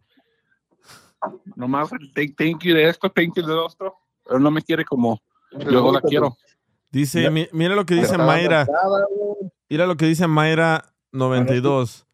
[1.55, 3.93] nomás thank, thank you de esto, thank you de lo otro,
[4.23, 5.21] pero no me quiere como
[5.51, 6.37] yo la quiero.
[6.91, 8.65] Dice, mi- mira lo que dice Mayra.
[9.69, 12.07] Mira lo que dice Mayra 92.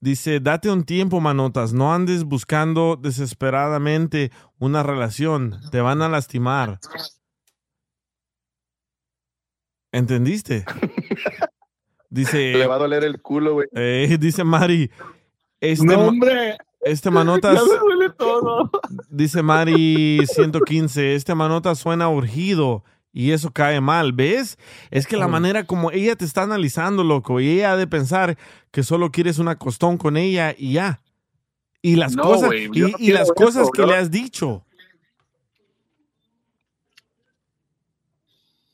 [0.00, 1.72] Dice, date un tiempo, manotas.
[1.72, 5.60] No andes buscando desesperadamente una relación.
[5.72, 6.78] Te van a lastimar.
[9.92, 10.64] ¿Entendiste?
[12.10, 12.52] Dice.
[12.54, 13.68] Le va a doler el culo, güey.
[13.74, 14.90] eh, dice Mari.
[15.60, 16.56] Este, No, hombre.
[16.80, 17.54] Este manotas.
[17.56, 18.70] Ya me duele todo.
[19.10, 24.58] Dice Mari 115, este manota suena urgido y eso cae mal, ¿ves?
[24.90, 28.38] Es que la manera como ella te está analizando, loco, y ella ha de pensar
[28.70, 31.00] que solo quieres una costón con ella y ya.
[31.82, 34.64] Y las No, cosas, y, no las eso, cosas que yo le has dicho.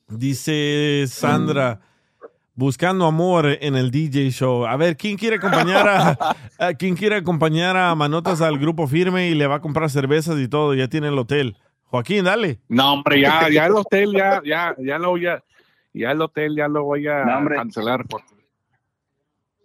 [0.09, 1.81] Dice Sandra,
[2.55, 4.67] buscando amor en el DJ show.
[4.67, 9.29] A ver, ¿quién quiere acompañar a, a- quién quiere acompañar a Manotas al grupo firme
[9.29, 10.75] y le va a comprar cervezas y todo?
[10.75, 11.57] Ya tiene el hotel.
[11.85, 12.59] Joaquín, dale.
[12.69, 15.43] No, hombre, ya, ya el hotel, ya, ya, ya lo voy a,
[15.93, 17.57] ya el hotel ya lo voy a No, hombre.
[17.57, 18.05] cancelar.
[18.09, 18.27] Porque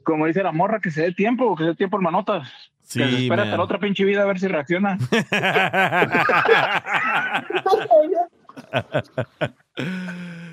[0.04, 2.48] Como dice la morra, que se dé tiempo, que se dé tiempo el manotas.
[2.84, 4.98] Sí, que se espera hasta la otra pinche vida a ver si reacciona.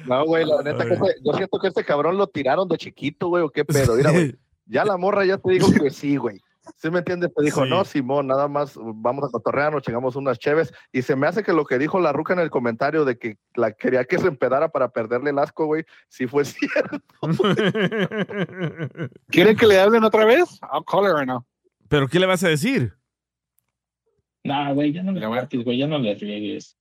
[0.07, 3.29] No, güey, la neta que este- yo siento que este cabrón lo tiraron de chiquito,
[3.29, 3.95] güey, o qué pedo.
[3.97, 4.35] Mira, güey,
[4.67, 6.41] ya la morra ya te dijo que sí, güey.
[6.79, 7.33] ¿Sí me entiendes?
[7.33, 7.71] Te dijo, Sí.
[7.71, 10.75] no, Simón, nada más vamos a cotorrear, nos chingamos unas cheves.
[10.93, 13.37] Y se me hace que lo que dijo la ruca en el comentario de que
[13.55, 17.01] la quería que se empedara para perderle el asco, güey, sí fue cierto.
[19.29, 20.59] ¿Quieren que le hablen otra vez?
[20.73, 21.45] I'll call her right now.
[21.89, 22.95] ¿Pero qué le vas a decir?
[24.43, 26.77] Nah, güey, ya no le güey, ya no le riegues.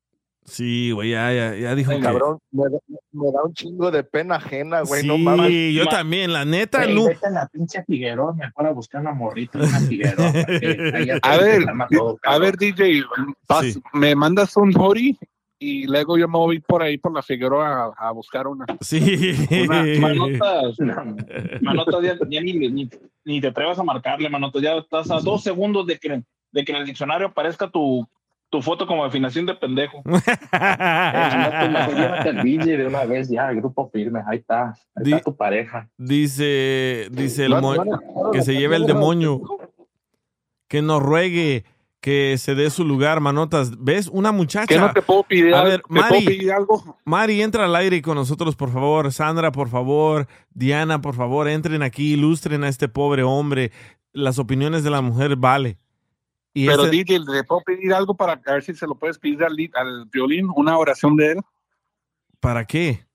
[0.45, 2.03] Sí, güey, ya, ya, ya dijo Ay, que...
[2.03, 2.77] cabrón, me, da-
[3.13, 5.73] me da un chingo de pena ajena, güey, sí, no mames.
[5.73, 7.05] yo también, la neta, Güey, no.
[7.07, 10.31] vete a la pinche Figueroa, mejor a buscar una morrita en una Figueroa.
[10.31, 13.03] que A ver, todo, a ver, DJ,
[13.93, 15.17] me mandas un hori
[15.57, 18.65] y luego yo me voy por ahí por la Figueroa a, a buscar una.
[18.81, 19.33] Sí.
[19.67, 20.75] Una- manotas,
[21.61, 22.89] manotas ya, ya ni, ni,
[23.23, 24.61] ni te atrevas a marcarle, manotas.
[24.61, 28.07] Ya estás a dos segundos de que, de que en el diccionario aparezca tu,
[28.49, 30.01] tu foto como afinación de pendejo.
[32.43, 35.89] DJ de una vez ya, el grupo firme, ahí está, ahí está tu pareja.
[35.97, 37.55] Dice, dice el
[38.31, 39.41] que se lleve el demonio.
[40.67, 41.63] Que nos ruegue
[42.05, 43.83] que se dé su lugar, manotas.
[43.83, 44.11] ¿Ves?
[44.13, 44.67] Una muchacha.
[44.67, 46.23] ¿Que no te puedo pedir A ver, ¿Te puedo Mari.
[46.23, 46.99] pedir algo?
[47.03, 49.11] Mari, entra al aire con nosotros, por favor.
[49.11, 50.27] Sandra, por favor.
[50.53, 53.71] Diana, por favor, entren aquí, ilustren a este pobre hombre.
[54.13, 55.79] Las opiniones de la mujer vale.
[56.57, 59.43] Y Pero ese- DJ, ¿le puedo pedir algo para ver si se lo puedes pedir
[59.43, 60.47] al, al violín?
[60.55, 61.41] Una oración de él
[62.39, 63.05] ¿Para qué?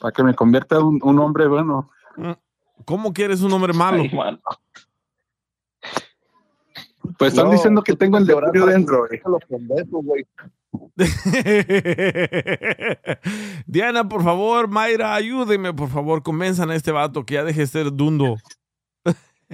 [0.00, 1.90] para que me convierta en un, un hombre bueno.
[2.84, 4.02] ¿Cómo que eres un hombre malo?
[7.18, 9.06] Pues están No, diciendo que tengo el demonio dentro.
[9.06, 9.20] güey.
[13.66, 17.66] Diana, por favor, Mayra, ayúdeme, por favor, convenzan a este vato que ya deje de
[17.66, 18.36] ser dundo.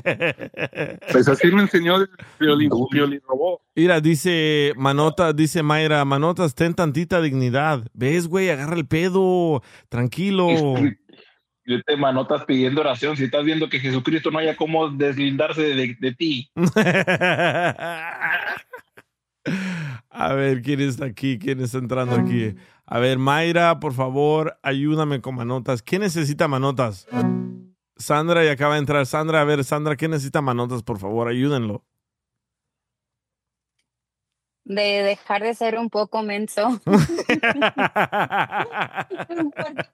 [1.13, 2.09] Pues así me enseñó el
[2.39, 3.61] violín, violín robot.
[3.75, 7.87] Mira, dice Manota, dice Mayra, Manotas, ten tantita dignidad.
[7.93, 8.51] ¿Ves, güey?
[8.51, 10.49] Agarra el pedo, tranquilo.
[11.67, 15.97] Yo te manotas pidiendo oración si estás viendo que Jesucristo no haya cómo deslindarse de,
[16.01, 16.51] de ti.
[20.11, 21.39] A ver, ¿quién está aquí?
[21.39, 22.55] ¿Quién está entrando aquí?
[22.85, 25.83] A ver, Mayra, por favor, ayúdame con manotas.
[25.83, 27.07] ¿Quién necesita manotas?
[28.01, 29.07] Sandra, y acaba de entrar.
[29.07, 30.83] Sandra, a ver, Sandra, ¿quién necesita manotas?
[30.83, 31.85] Por favor, ayúdenlo.
[34.65, 36.81] de dejar de ser un poco menso.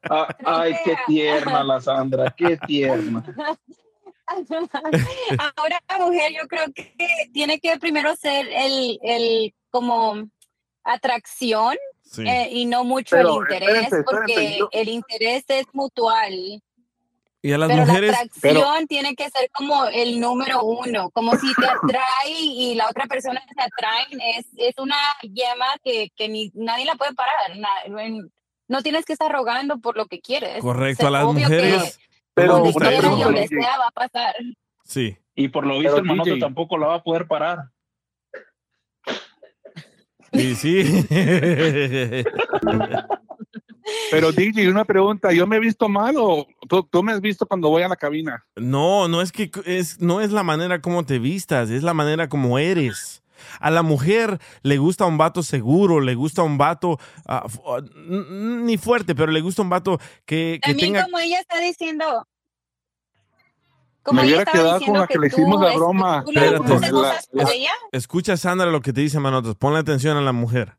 [0.09, 3.25] Ah, ay, qué tierna la Sandra, qué tierna.
[5.57, 6.95] Ahora la mujer yo creo que
[7.33, 10.29] tiene que primero ser el, el como
[10.85, 12.23] atracción Sí.
[12.25, 16.63] eh, y no mucho Pero, el interés, espérense, porque yo- el interés es mutual.
[17.47, 18.11] Y a las pero mujeres.
[18.13, 22.89] la atracción tiene que ser como el número uno, como si te atrae y la
[22.89, 24.07] otra persona te atrae,
[24.39, 27.57] es, es una llama que, que ni, nadie la puede parar.
[27.57, 28.33] na- en-
[28.69, 30.61] no tienes que estar rogando por lo que quieres.
[30.61, 32.01] Correcto, Es a las obvio que mujeres.
[32.35, 34.35] Pero donde quiera y donde sea va a pasar.
[34.85, 35.17] Sí.
[35.37, 36.41] Y por lo visto Pero, el manote DJ.
[36.41, 37.59] tampoco la va a poder parar.
[40.33, 41.07] Sí, sí.
[44.11, 47.47] Pero DJ, una pregunta, ¿yo me he visto mal o tú, tú me has visto
[47.47, 48.45] cuando voy a la cabina?
[48.57, 52.29] No, no es que es, no es la manera como te vistas, es la manera
[52.29, 53.23] como eres.
[53.61, 58.79] A la mujer le gusta un vato seguro, le gusta un vato ah, ah, ni
[58.79, 62.27] fuerte, pero le gusta un vato que, que También tenga como ella está diciendo.
[64.13, 66.25] Me hubiera quedado con la que le hicimos la broma.
[66.27, 66.75] Espérate.
[67.33, 67.73] Es- ella.
[67.93, 70.77] Escucha Sandra lo que te dice Manotas, ponle atención a la mujer.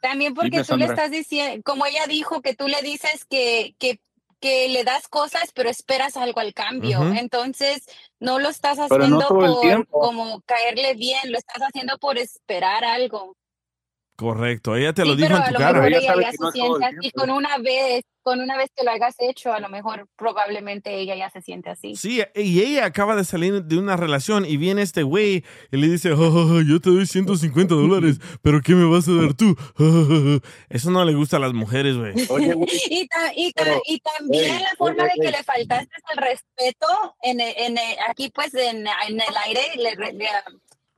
[0.00, 4.00] También porque tú le estás diciendo, como ella dijo, que tú le dices que, que,
[4.40, 7.02] que le das cosas, pero esperas algo al cambio.
[7.14, 7.84] Entonces,
[8.18, 13.36] no lo estás no haciendo por como caerle bien, lo estás haciendo por esperar algo.
[14.20, 15.86] Correcto, ella te lo Sí, dijo en a tu cara.
[15.86, 17.20] Ella ella ya que se no siente así tiempo.
[17.20, 21.16] con una vez, con una vez que lo hayas hecho, a lo mejor probablemente ella
[21.16, 21.96] ya se siente así.
[21.96, 25.42] Sí, y ella acaba de salir de una relación y viene este güey
[25.72, 29.32] y le dice, "Ah, yo te doy 150 dólares, pero ¿qué me vas a dar
[29.32, 29.56] tú?
[30.68, 32.12] Eso no le gusta a las mujeres, güey.
[32.90, 35.32] y, ta- y, ta- Pero, y también ey, la forma ey, de que ey.
[35.32, 36.86] le faltaste el respeto
[37.22, 37.78] en, en
[38.08, 40.28] aquí pues en, en el aire le- le- le-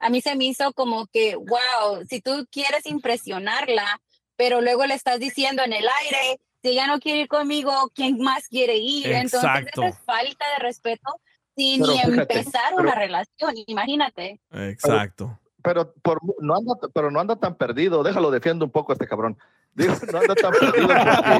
[0.03, 4.01] a mí se me hizo como que wow si tú quieres impresionarla
[4.37, 8.19] pero luego le estás diciendo en el aire si ella no quiere ir conmigo quién
[8.19, 9.83] más quiere ir entonces Exacto.
[9.83, 11.21] eso es falta de respeto
[11.57, 15.39] sin Pero ni fíjate, empezar pero- una relación imagínate Exacto.
[15.65, 18.03] Pero por, no anda, pero no anda tan perdido.
[18.03, 19.39] Déjalo, defiendo un poco a este cabrón.
[19.75, 21.33] Digo, no anda tan perdido porque...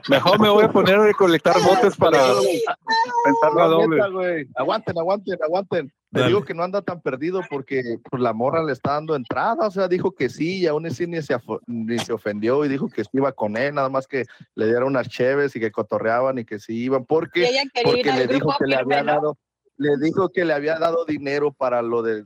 [0.08, 4.48] Mejor me voy a poner a recolectar botes para pensar la No, doble.
[4.56, 5.92] Aguanten, aguanten, aguanten.
[6.12, 9.68] Te digo que no anda tan perdido porque pues, la morra le está dando entrada,
[9.68, 11.36] o sea, dijo que sí, y aún así ni se,
[11.68, 14.24] ni se ofendió y dijo que sí iba con él, nada más que
[14.56, 17.48] le dieron unas cheves y que cotorreaban y que sí iban, porque,
[17.84, 19.38] porque le dijo que le había dado,
[19.76, 22.24] le dijo que le había dado dinero para lo de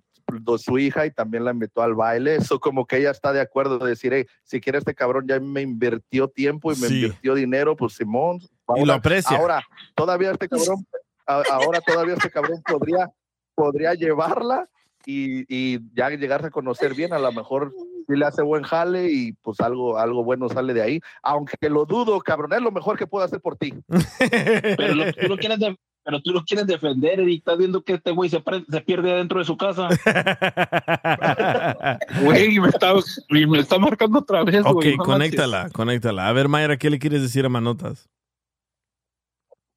[0.58, 3.78] su hija y también la invitó al baile, eso como que ella está de acuerdo
[3.78, 6.94] de decir, "Hey, si quiere este cabrón ya me invirtió tiempo y me Sí.
[6.96, 8.38] invirtió dinero, pues Simón.
[8.76, 9.36] Y lo aprecia.
[9.36, 9.62] Ahora,
[9.94, 10.86] todavía este cabrón,
[11.26, 13.10] ahora todavía este cabrón podría,
[13.54, 14.68] podría llevarla
[15.06, 17.72] y, y ya llegarse a conocer bien, a lo mejor
[18.06, 21.84] si le hace buen jale y pues algo, algo bueno sale de ahí, aunque lo
[21.86, 23.74] dudo, cabrón, es lo mejor que puedo hacer por ti.
[24.76, 27.94] Pero lo- tú lo quieres de- pero tú lo quieres defender y estás viendo que
[27.94, 28.40] este güey se,
[28.82, 29.88] pierde adentro de su casa.
[32.22, 32.92] Güey, me está,
[33.30, 36.28] y me está marcando otra vez, ok, no conéctala, conéctala.
[36.28, 38.08] A ver, Mayra, ¿qué le quieres decir a Manotas?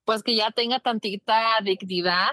[0.08, 2.30] pues que ya tenga tantita dignidad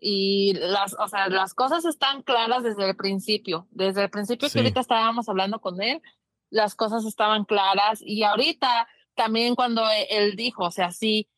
[0.00, 3.68] y las, o sea, las cosas están claras desde el principio.
[3.70, 4.54] Desde el principio Sí.
[4.54, 6.02] que ahorita estábamos hablando con él,
[6.50, 11.28] las cosas estaban claras y ahorita también cuando él dijo, o sea, sí,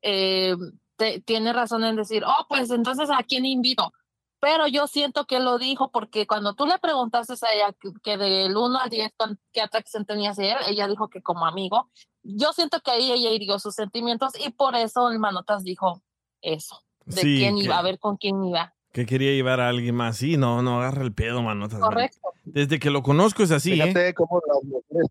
[0.00, 0.56] eh,
[0.96, 3.92] te- tiene razón en decir, oh, pues entonces a quién invito.
[4.40, 8.16] Pero yo siento que lo dijo porque cuando tú le preguntaste a ella que, que
[8.18, 11.90] del 1 al 10 con- qué atracción tenía hacia él, ella dijo que como amigo.
[12.22, 16.02] Yo siento que ahí ella hirió sus sentimientos y por eso el Manotas dijo
[16.42, 18.74] eso, de Sí, quién que- iba, a ver con quién iba.
[18.92, 20.18] Que quería llevar a alguien más.
[20.18, 21.80] Sí, no, no agarra el pedo, Manotas.
[21.80, 22.20] Correcto.
[22.44, 23.82] Desde que lo conozco es así, ¿eh?
[23.82, 25.08] Fíjate cómo las mujeres,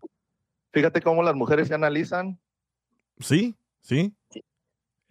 [0.72, 2.38] fíjate cómo las mujeres se analizan.
[3.18, 4.14] Sí, sí.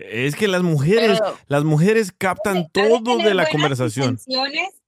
[0.05, 4.05] Es que las mujeres, Pero- las mujeres captan todo de la buenas conversación.
[4.11, 4.81] intenciones.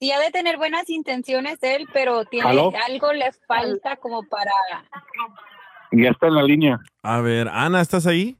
[0.00, 2.72] Sí, ha de tener buenas intenciones él, pero tiene ¿Aló?
[2.86, 4.50] algo le falta como para
[5.92, 6.78] Ya está en la línea.
[7.02, 8.36] A ver, Ana, ¿estás ahí?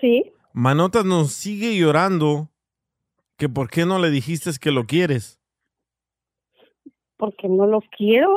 [0.00, 0.32] Sí.
[0.52, 2.48] Manotas nos sigue llorando
[3.36, 5.38] que por qué no le dijiste que lo quieres.
[7.16, 8.34] porque no lo quiero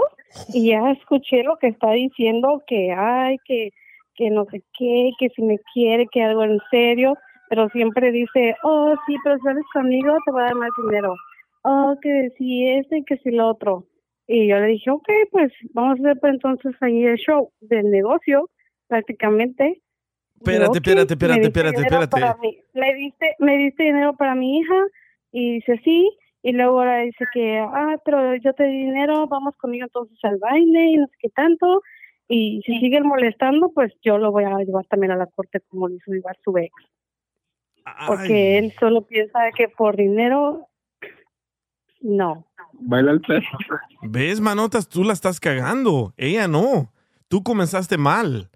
[0.50, 3.72] y ya escuché lo que está diciendo que ay que
[4.15, 7.18] que no sé qué que si me quiere que algo en serio
[7.49, 11.15] pero siempre dice oh sí pero si eres conmigo te voy a dar más dinero.
[11.64, 13.85] Oh que si este que si lo otro
[14.27, 17.90] y yo le dije ok pues vamos a hacer pues, entonces ahí el show del
[17.90, 18.49] negocio
[18.88, 19.81] prácticamente
[20.35, 22.64] Espérate, espérate, espérate, espérate, espérate.
[22.73, 24.76] Me diste, me diste dinero para mi hija
[25.31, 26.10] y dice sí
[26.44, 30.38] y luego ahora dice que ah pero yo te di dinero vamos conmigo entonces al
[30.38, 31.81] baile y no sé qué tanto
[32.28, 35.88] y si siguen molestando pues yo lo voy a llevar también a la corte como
[35.88, 36.74] lo hizo llevar su ex
[38.08, 40.68] porque él solo piensa que por dinero
[42.02, 43.58] no Baila el perro.
[44.02, 44.90] ¿Ves, Manotas?
[44.90, 46.14] Tú la estás cagando.
[46.18, 46.91] Ella no.
[47.28, 48.50] Tú comenzaste mal.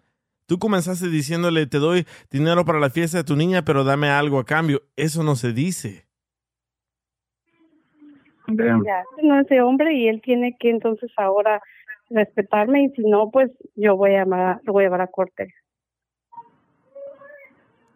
[0.45, 4.39] Tú comenzaste diciéndole, te doy dinero para la fiesta de tu niña, pero dame algo
[4.39, 4.81] a cambio.
[4.95, 6.07] Eso no se dice.
[8.47, 11.61] ya no es de hombre y él tiene que entonces ahora
[12.09, 15.53] respetarme y si no pues yo voy a llamar- lo voy a llevar a corte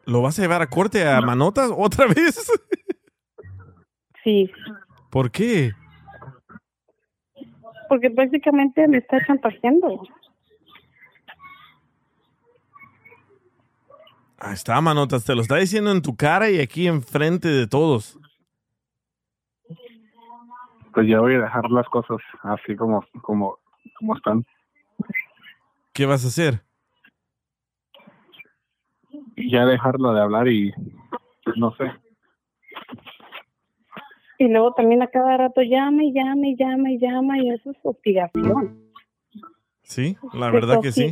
[0.05, 2.51] ¿Lo vas a llevar a corte a Manotas otra vez?
[4.23, 4.51] sí
[5.09, 5.71] ¿Por qué?
[7.87, 10.01] porque prácticamente me está chantajeando
[14.43, 15.23] Ahí está, Manotas.
[15.23, 18.17] Te lo está diciendo en tu cara y aquí enfrente de todos.
[20.95, 23.59] Pues ya voy a dejar las cosas así como, como,
[23.97, 24.45] como están.
[25.93, 26.61] ¿Qué vas a hacer?
[29.37, 30.73] Ya dejarlo de hablar y
[31.55, 31.91] no sé.
[34.37, 37.71] Y luego también a cada rato llama y llama y llama y llama y eso
[37.71, 38.91] es hostigación.
[39.83, 41.11] Sí, la verdad que sí.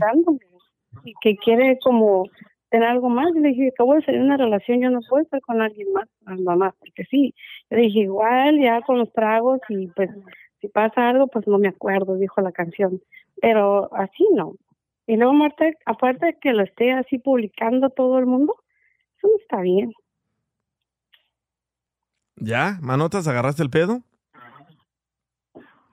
[1.03, 2.25] Y que quiere como
[2.69, 3.35] tener algo más.
[3.35, 5.91] Y le dije, acabo de salir de una relación, yo no puedo estar con alguien
[5.93, 7.35] más, nada más, porque sí.
[7.69, 10.09] Yo dije, igual ya con los tragos y pues
[10.61, 13.01] si pasa algo, pues no me acuerdo, dijo la canción.
[13.41, 14.53] Pero así no.
[15.07, 18.55] Y luego, Marta, aparte de que lo esté así publicando todo el mundo,
[19.17, 19.91] eso no está bien.
[22.35, 22.77] ¿Ya?
[22.81, 24.01] ¿Manotas, agarraste el pedo?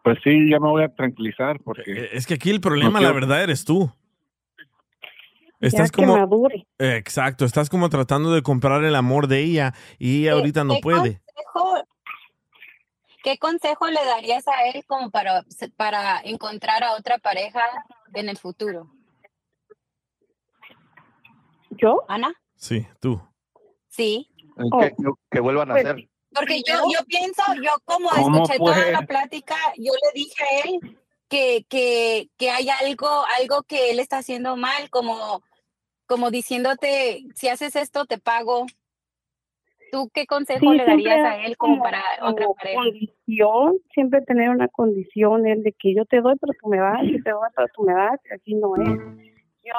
[0.04, 1.82] Pues sí, ya me voy a tranquilizar porque...
[1.86, 3.90] Eh, Es que aquí el problema, No la verdad, eres tú.
[5.58, 6.16] Estás que como...
[6.16, 6.66] madure.
[6.78, 10.74] Eh, Exacto, estás como tratando de comprar el amor de ella y ella ahorita no
[10.74, 11.20] ¿Qué puede.
[11.22, 11.65] consejo-
[13.26, 15.44] ¿Qué consejo le darías a él como para,
[15.76, 17.60] para encontrar a otra pareja
[18.14, 18.88] en el futuro?
[21.70, 22.04] ¿Yo?
[22.06, 23.20] Ana, Sí, tú.
[23.88, 24.30] sí.
[24.78, 24.94] Que,
[25.28, 26.08] que vuelvan a Pues, hacer.
[26.32, 30.60] Porque yo, yo pienso, yo como ¿Cómo escuché toda la plática, yo le dije a
[30.60, 30.98] él
[31.28, 33.08] que, que, que hay algo,
[33.40, 35.42] algo que él está haciendo mal, como,
[36.06, 38.66] como diciéndote, si haces esto, te pago.
[39.92, 42.82] ¿Tú qué consejo Sí, le darías a él como para otra pareja?
[42.82, 47.02] condición, siempre tener una condición, el de que yo te doy, pero tú me das,
[47.04, 48.88] yo te doy, pero tú me das, así no es.
[49.62, 49.72] Yo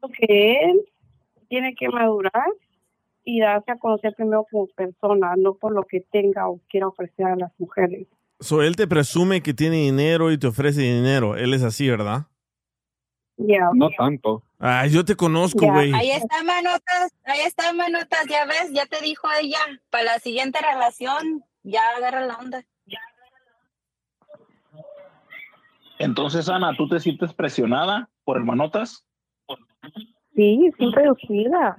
[0.00, 0.80] creo que él
[1.48, 2.48] tiene que madurar
[3.24, 7.26] y darse a conocer primero como persona, no por lo que tenga o quiera ofrecer
[7.26, 8.06] a las mujeres.
[8.38, 11.36] So, él te presume que tiene dinero y te ofrece dinero.
[11.36, 12.26] Él es así, ¿verdad?
[13.38, 14.42] No tanto.
[14.58, 15.92] Ay, yo te conozco, güey.
[15.92, 19.58] Ahí está Manotas, ahí está Manotas, ya ves, ya te dijo ella,
[19.90, 22.64] para la siguiente relación, ya agarra la onda.
[25.98, 29.04] Entonces, Ana, ¿tú te sientes presionada por el manotas?
[30.34, 31.76] Sí, siempre reducida.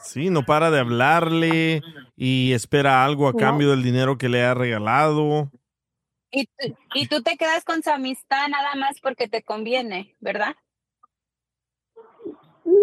[0.00, 1.82] Sí, no para de hablarle
[2.16, 3.38] y espera algo a No.
[3.38, 5.50] cambio del dinero que le ha regalado.
[6.30, 6.48] Y,
[6.94, 10.56] y tú te quedas con su amistad nada más porque te conviene, ¿verdad?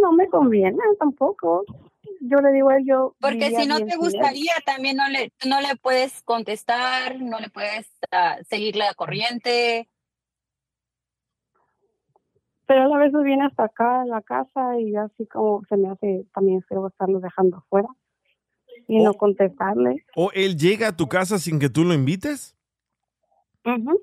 [0.01, 1.65] No me conviene tampoco.
[2.21, 3.15] Yo le digo a él, yo.
[3.19, 3.99] Porque si no te él.
[3.99, 9.89] gustaría, también no le, no le puedes contestar, no le puedes ah, seguirle la corriente.
[12.65, 15.89] Pero él a veces viene hasta acá a la casa y así como se me
[15.89, 17.87] hace también feo estarlo dejando afuera
[18.87, 20.05] y no contestarle.
[20.15, 22.55] ¿O él llega a tu casa sin que tú lo invites?
[23.63, 24.01] ¡Wow,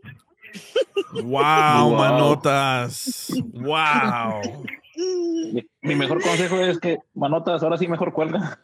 [1.91, 1.97] Wow.
[1.97, 3.39] manotas!
[3.53, 4.65] ¡Wow!
[4.97, 8.61] Mi, mi mejor consejo es que, manotas, ahora sí mejor cuelga.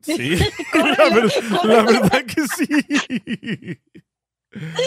[0.00, 0.36] Sí,
[0.74, 1.32] la, ver-
[1.64, 3.78] la verdad que sí.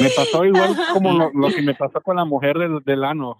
[0.01, 3.37] Me pasó igual como lo, lo que me pasó con la mujer del, del ano,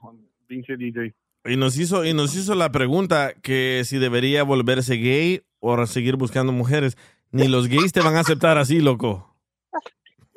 [0.48, 1.14] pinche DJ.
[1.46, 6.16] Y nos hizo, y nos hizo la pregunta que si debería volverse gay o seguir
[6.16, 6.98] buscando mujeres.
[7.32, 9.36] Ni los gays te van a aceptar así, loco.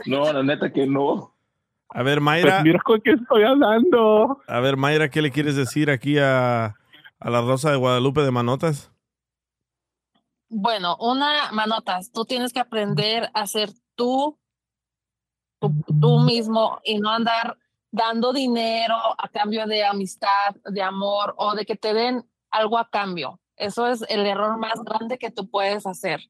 [0.06, 1.34] No, la neta que no.
[1.90, 2.56] A ver, Mayra.
[2.56, 4.42] Pues mira con qué estoy hablando.
[4.46, 6.76] A ver, Mayra, ¿qué le quieres decir aquí a,
[7.18, 8.92] a la Rosa de Guadalupe de Manotas?
[10.50, 14.38] Bueno, una, manotas, tú tienes que aprender a ser tú,
[15.60, 17.58] tú, tú mismo y no andar
[17.90, 22.88] dando dinero a cambio de amistad, de amor o de que te den algo a
[22.88, 23.40] cambio.
[23.56, 26.20] Eso es el error más grande que tú puedes hacer.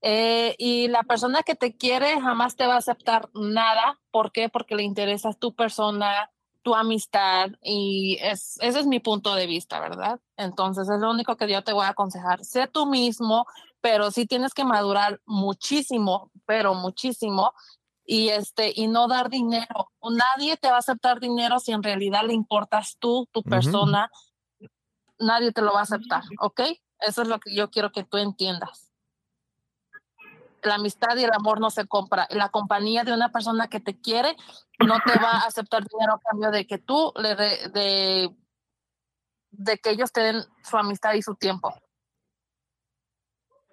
[0.00, 3.98] Eh, y la persona que te quiere jamás te va a aceptar nada.
[4.10, 4.48] ¿Por qué?
[4.48, 6.30] Porque le interesa tu persona,
[6.62, 10.20] tu amistad y es, ese es mi punto de vista, ¿verdad?
[10.36, 12.44] Entonces es lo único que yo te voy a aconsejar.
[12.44, 13.46] Sé tú mismo,
[13.80, 17.52] pero sí tienes que madurar muchísimo, pero muchísimo
[18.04, 19.90] y este y no dar dinero.
[20.02, 24.10] Nadie te va a aceptar dinero si en realidad le importas tú, tu persona.
[25.18, 26.60] Nadie te lo va a aceptar, ¿ok?
[27.00, 28.87] Eso es lo que yo quiero que tú entiendas
[30.62, 32.26] la amistad y el amor no se compra.
[32.30, 34.36] La compañía de una persona que te quiere
[34.86, 38.36] no te va a aceptar dinero a cambio de que tú le de, de,
[39.50, 41.74] de que ellos te den su amistad y su tiempo.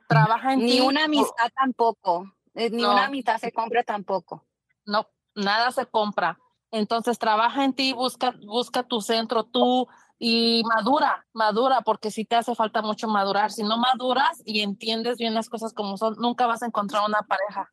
[0.08, 0.80] Trabaja en Ni ti.
[0.82, 2.32] una amistad tampoco.
[2.54, 2.92] eh, Ni No.
[2.92, 4.46] una amistad se compra tampoco.
[4.86, 6.40] No, nada se compra.
[6.72, 9.88] Entonces trabaja en ti, busca, busca tu centro, tú
[10.18, 13.52] y madura, madura, porque si te hace falta mucho madurar.
[13.52, 17.22] Si no maduras y entiendes bien las cosas como son, nunca vas a encontrar una
[17.22, 17.72] pareja.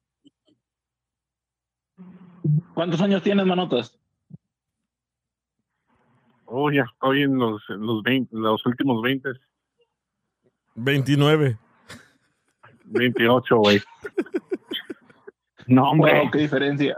[2.74, 3.98] ¿Cuántos años tienes, manotas?
[6.47, 9.31] Oh, ya estoy en los, en los, 20, los últimos 20,
[10.74, 11.59] 29.
[12.85, 13.81] 28, güey.
[15.69, 16.19] No, hombre.
[16.20, 16.97] Wow, qué diferencia.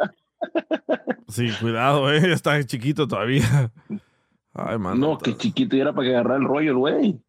[1.28, 2.32] Sí, cuidado, eh.
[2.32, 3.70] Está chiquito todavía.
[4.54, 4.78] Ay.
[4.78, 7.20] No, qué chiquito y era para que agarrar el rollo, güey.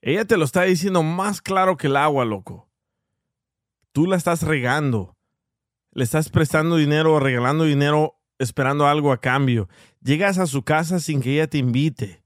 [0.00, 2.68] Ella te lo está diciendo más claro que el agua, loco.
[3.92, 5.16] Tú la estás regando.
[5.90, 9.68] Le estás prestando dinero o regalando dinero esperando algo a cambio.
[10.00, 12.22] Llegas a su casa sin que ella te invite.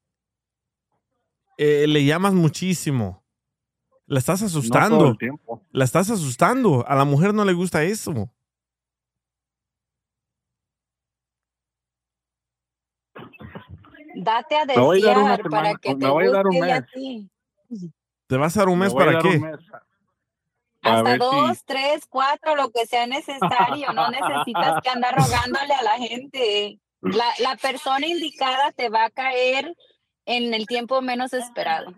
[1.56, 3.24] Eh, le llamas muchísimo.
[4.06, 5.08] La estás todo asustando.
[5.08, 5.62] el tiempo.
[5.70, 6.84] La estás asustando.
[6.86, 8.30] A la mujer no le gusta eso.
[14.22, 16.52] Date a voy a dar una desear para que me te voy a dar un
[16.54, 16.90] guste ella a mes.
[16.92, 17.30] ti.
[18.26, 19.38] ¿Te vas a dar un mes para qué?
[19.38, 19.58] mes
[20.82, 23.92] Hasta si- dos, tres, cuatro, lo que sea necesario.
[23.92, 26.78] No necesitas que andar rogándole a la gente.
[27.00, 29.74] La, la persona indicada te va a caer
[30.26, 31.92] en el tiempo menos esperado.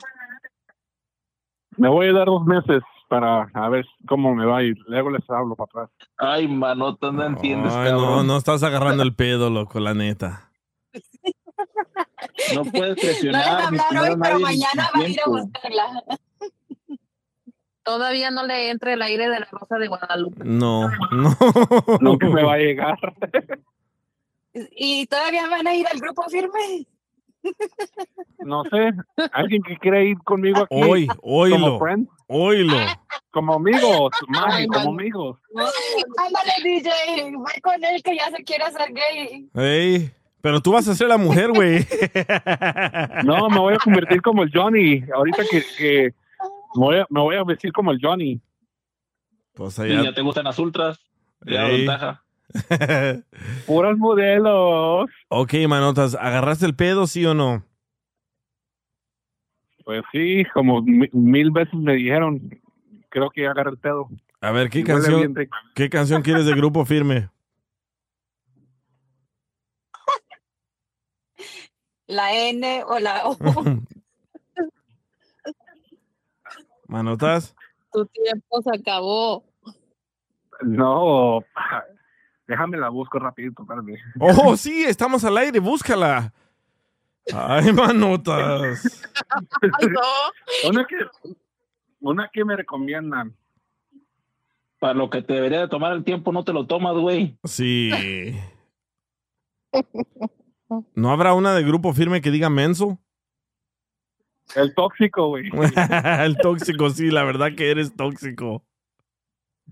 [1.77, 4.77] Me voy a dar dos meses para a ver cómo me va a ir.
[4.87, 6.09] Luego les hablo para atrás.
[6.17, 10.51] Ay, manotas, no entiendes, Ay, no, no estás agarrando el pedo, loco, la neta.
[12.55, 13.63] No puedes No presionar.
[13.63, 16.05] les ni hablar hoy, pero mañana va a ir a buscarla.
[17.83, 20.43] Todavía no le entre el aire de la Rosa de Guadalupe.
[20.45, 21.37] No, no.
[22.01, 22.97] Nunca me va a llegar.
[24.77, 26.87] Y todavía van a ir al grupo firme.
[28.39, 28.91] no sé,
[29.33, 30.69] alguien que quiera ir conmigo aquí.
[30.83, 32.77] Hoy, oílo, Como friend, oílo.
[33.31, 35.39] como amigos, Mari, como amigos.
[35.55, 36.91] Ándale, DJ,
[37.33, 39.47] ve con él que ya se quiere hacer gay.
[39.57, 40.11] Ey,
[40.45, 41.87] pero tú vas a ser la mujer, güey.
[43.25, 45.03] No, me voy a convertir como el Johnny.
[45.15, 46.03] Ahorita que, que
[46.75, 48.43] me, voy a, me voy a vestir como el Johnny.
[49.55, 50.03] Pues Sí, allá.
[50.03, 51.01] ya te gustan las ultras.
[51.47, 51.79] Ya Ey.
[51.87, 52.23] ventaja.
[53.67, 55.09] Puros modelos.
[55.29, 57.65] ok, manotas, ¿agarraste el pedo, sí o no?
[59.87, 62.61] Pues sí, como mi- mil veces me dijeron.
[63.09, 64.09] Creo que agarré el pedo.
[64.43, 65.35] A ver, ¿qué canción.
[65.75, 67.31] ¿qué canción quieres de grupo firme?
[72.07, 73.37] La N o la O.
[76.87, 77.55] Manotas.
[77.93, 79.45] Tu tiempo se acabó.
[80.63, 81.41] No,
[82.47, 83.67] déjame la busco rapidito.
[84.21, 86.33] Oh, sí, estamos al aire, búscala.
[87.33, 89.09] Ay, manotas.
[90.69, 90.97] una, que,
[92.01, 93.35] una que me recomiendan.
[94.79, 97.39] Para lo que te debería de tomar el tiempo, no te lo tomas, güey.
[97.45, 98.39] Sí.
[100.95, 102.99] ¿No habrá una de grupo firme que diga menso?
[104.57, 105.51] El tóxico, güey.
[106.25, 108.65] el tóxico, sí, la verdad que eres tóxico.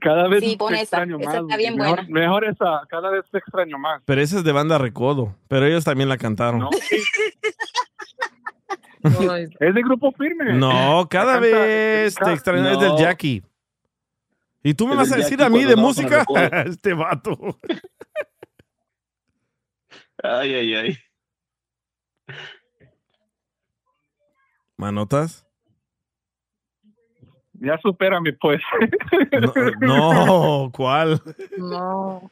[0.00, 1.34] Cada vez Sí, te esa, extraño esa más.
[1.42, 2.20] está bien mejor, buena.
[2.20, 4.02] mejor esa, cada vez te extraño más.
[4.06, 6.60] Pero esa es de banda Recodo, pero ellos también la cantaron.
[6.60, 6.70] No,
[9.36, 10.54] es de grupo firme.
[10.54, 12.98] No, cada canta- vez te extraño, es del No.
[12.98, 13.42] Jackie.
[14.62, 16.24] ¿Y tú me Es vas a decir Jackie a mí de música?
[16.66, 17.36] este vato.
[20.22, 20.98] Ay, ay, ay.
[24.76, 25.46] ¿Manotas?
[27.54, 28.60] Ya supérame, pues.
[29.80, 31.20] No, ¿cuál?
[31.56, 32.30] No.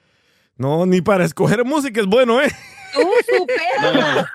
[0.56, 2.50] No, ni para escoger música es bueno, ¿eh?
[2.92, 4.28] Tú supera.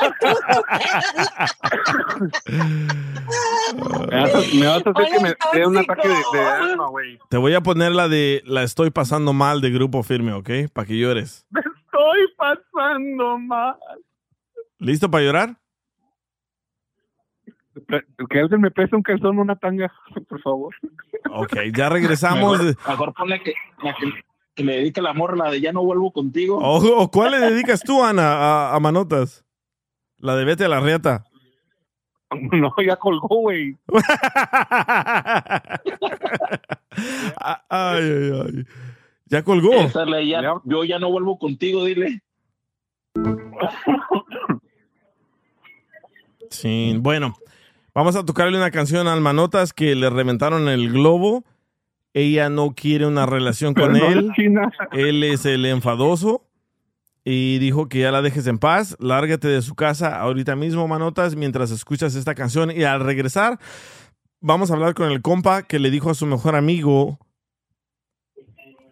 [4.09, 6.87] me, vas a, me vas a hacer que me dé un ataque de, de asma,
[6.87, 7.19] güey.
[7.29, 10.49] Te voy a poner la de La estoy pasando mal de grupo firme, ¿ok?
[10.73, 11.45] Para que llores.
[11.95, 13.77] Estoy pasando mal.
[14.79, 15.57] ¿Listo para llorar?
[18.29, 19.91] Que alguien me preste un calzón, una tanga,
[20.29, 20.75] por favor.
[21.31, 22.59] Ok, ya regresamos.
[22.63, 23.53] Mejor, mejor ponle que,
[23.83, 24.11] la que,
[24.55, 26.57] que le dedique la morra, la de ya no vuelvo contigo.
[26.61, 29.45] O- ¿Cuál le dedicas tú, Ana, a, a Manotas?
[30.17, 31.23] La de Vete a la Riata.
[32.51, 33.77] No, ya colgó, güey.
[37.69, 38.65] Ay, ay, ay.
[39.27, 39.71] Ya colgó.
[40.41, 42.21] Ya- yo ya no vuelvo contigo, dile.
[46.49, 47.35] Sí, bueno.
[47.93, 51.43] Vamos a tocarle una canción al Manotas que le reventaron el globo.
[52.13, 54.31] Ella no quiere una relación con no él.
[54.91, 56.43] Él es el enfadoso.
[57.23, 58.95] Y dijo que ya la dejes en paz.
[58.99, 62.69] Lárgate de su casa ahorita mismo, Manotas, mientras escuchas esta canción.
[62.69, 63.59] Y al regresar,
[64.41, 67.17] vamos a hablar con el compa que le dijo a su mejor amigo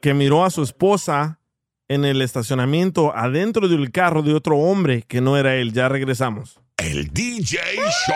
[0.03, 1.39] que miró a su esposa
[1.87, 5.71] en el estacionamiento adentro del carro de otro hombre que no era él.
[5.71, 6.59] Ya regresamos.
[6.75, 7.57] El DJ
[8.05, 8.15] Show.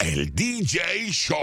[0.00, 0.80] El DJ
[1.12, 1.38] Show.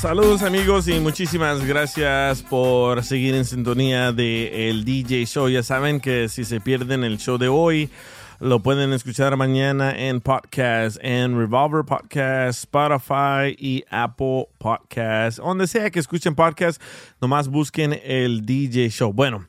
[0.00, 5.48] Saludos amigos y muchísimas gracias por seguir en sintonía de el DJ Show.
[5.48, 7.90] Ya saben que si se pierden el show de hoy,
[8.42, 15.38] lo pueden escuchar mañana en podcast, en Revolver Podcast, Spotify y Apple Podcast.
[15.38, 16.82] Donde sea que escuchen podcast,
[17.20, 19.12] nomás busquen el DJ Show.
[19.12, 19.46] Bueno,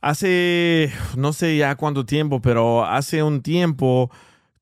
[0.00, 4.10] hace no sé ya cuánto tiempo, pero hace un tiempo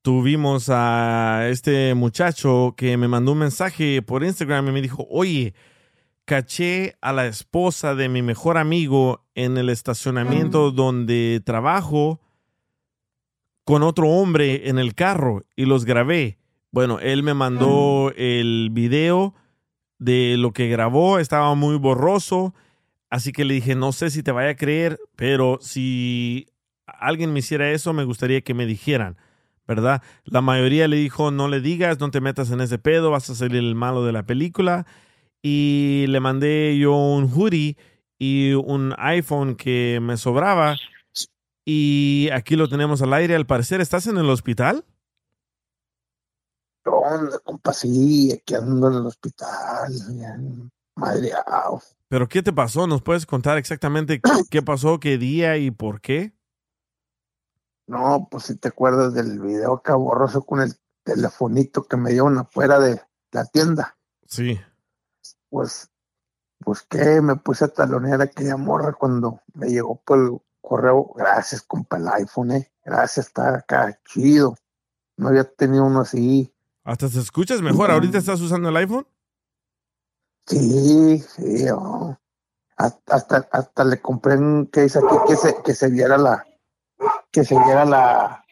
[0.03, 5.55] tuvimos a este muchacho que me mandó un mensaje por Instagram y me dijo, oye,
[6.25, 12.19] caché a la esposa de mi mejor amigo en el estacionamiento donde trabajo
[13.65, 16.37] con otro hombre en el carro y los grabé.
[16.71, 19.33] Bueno, él me mandó el video
[19.99, 22.53] de lo que grabó, estaba muy borroso,
[23.09, 26.47] así que le dije, no sé si te vaya a creer, pero si
[26.85, 29.17] alguien me hiciera eso, me gustaría que me dijeran.
[29.67, 30.01] ¿verdad?
[30.25, 33.35] La mayoría le dijo, no le digas, no te metas en ese pedo, vas a
[33.35, 34.85] salir el malo de la película.
[35.41, 37.77] Y le mandé yo un hoodie
[38.17, 40.75] y un iPhone que me sobraba.
[41.65, 43.35] Y aquí lo tenemos al aire.
[43.35, 44.85] Al parecer, ¿estás en el hospital?
[47.05, 47.73] onda, compa?
[47.73, 49.91] Sí, aquí ando en el hospital.
[50.95, 51.81] Madreado.
[52.07, 52.87] ¿Pero qué te pasó?
[52.87, 56.33] ¿Nos puedes contar exactamente qué pasó, qué día y por qué?
[57.87, 60.73] No, pues si te acuerdas del video acá borroso con el
[61.03, 63.01] telefonito que me dieron afuera de
[63.31, 63.97] la tienda.
[64.27, 64.59] Sí.
[65.49, 65.91] Pues,
[66.59, 71.13] pues que me puse a talonear a aquella morra cuando me llegó por el correo.
[71.15, 72.71] Gracias, compa, el iPhone, eh.
[72.83, 74.55] Gracias, está acá, chido.
[75.17, 76.53] No había tenido uno así.
[76.83, 77.91] Hasta se escuchas mejor.
[77.91, 79.07] ¿Ahorita estás usando el iPhone?
[80.47, 82.15] Sí, sí, oh.
[82.77, 86.45] hasta, hasta, hasta le compré un case aquí que se, que se viera la,
[87.31, 88.45] que se viera la,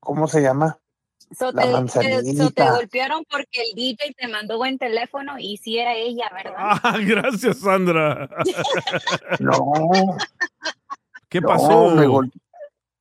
[0.00, 0.80] ¿cómo se llama?
[1.36, 2.72] So La te, te- so te manzanita.
[2.72, 6.54] golpearon porque el DJ te mandó buen teléfono y sí era ella, ¿verdad?
[6.82, 8.28] Ah, gracias, Sandra.
[9.38, 10.16] No.
[11.28, 11.88] ¿Qué no, pasó?
[11.94, 12.32] me, gol-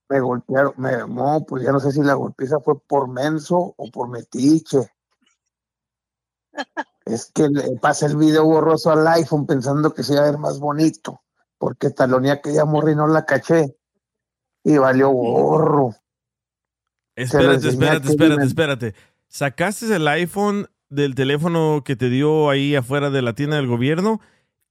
[0.09, 3.89] me golpearon, me, no, pues ya no sé si la golpiza fue por menso o
[3.91, 4.91] por metiche.
[7.05, 10.37] Es que le pasé el video borroso al iPhone pensando que se iba a ver
[10.37, 11.21] más bonito,
[11.57, 13.75] porque talonía aquella morra y no la caché.
[14.63, 15.95] Y valió gorro.
[17.19, 18.93] Espérate, espérate, espérate, espérate.
[19.27, 24.21] ¿Sacaste el iPhone del teléfono que te dio ahí afuera de la tienda del gobierno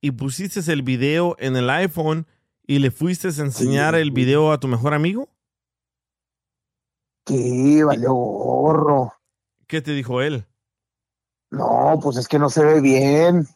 [0.01, 2.27] y pusiste el video en el iPhone
[2.67, 5.29] y le fuiste a enseñar el video a tu mejor amigo?
[7.27, 9.13] Sí, valió gorro.
[9.67, 10.47] ¿Qué te dijo él?
[11.51, 13.47] No, pues es que no se ve bien.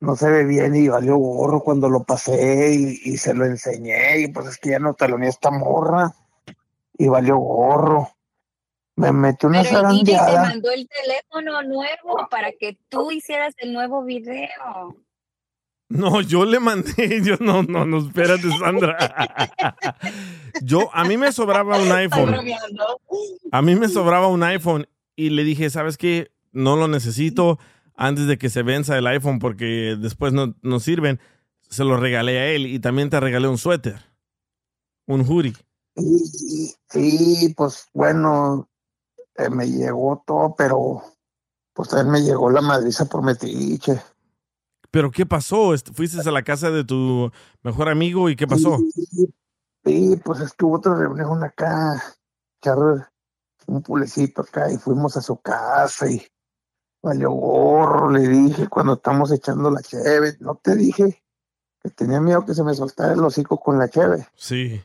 [0.00, 4.20] No se ve bien y valió gorro cuando lo pasé y, y se lo enseñé
[4.20, 6.14] y pues es que ya no taloneé esta morra
[6.98, 8.10] y valió gorro.
[8.96, 13.54] Me metió una Pero el DJ te mandó el teléfono nuevo para que tú hicieras
[13.58, 14.96] el nuevo video.
[15.88, 18.98] No, yo le mandé, yo no, no, no, espérate, Sandra.
[20.62, 22.34] Yo, a mí me sobraba un iPhone.
[23.52, 26.32] A mí me sobraba un iPhone y le dije, ¿sabes qué?
[26.52, 27.58] No lo necesito
[27.94, 31.20] antes de que se venza el iPhone porque después no, no sirven.
[31.70, 34.00] Se lo regalé a él y también te regalé un suéter,
[35.06, 35.54] un hoodie.
[35.98, 38.68] Sí, sí, pues bueno,
[39.34, 41.02] eh, me llegó todo, pero
[41.72, 44.00] pues también me llegó la madriza por metiche.
[44.90, 45.74] Pero ¿qué pasó?
[45.92, 47.30] Fuiste a la casa de tu
[47.62, 48.78] mejor amigo y ¿qué pasó?
[49.84, 52.02] Sí, pues es que hubo otra reunión acá,
[52.60, 52.78] echar
[53.66, 56.26] un pulecito acá y fuimos a su casa y
[57.02, 61.22] valió gorro, le dije cuando estamos echando la cheve, no te dije
[61.80, 64.26] que tenía miedo que se me soltara el hocico con la cheve.
[64.34, 64.82] Sí.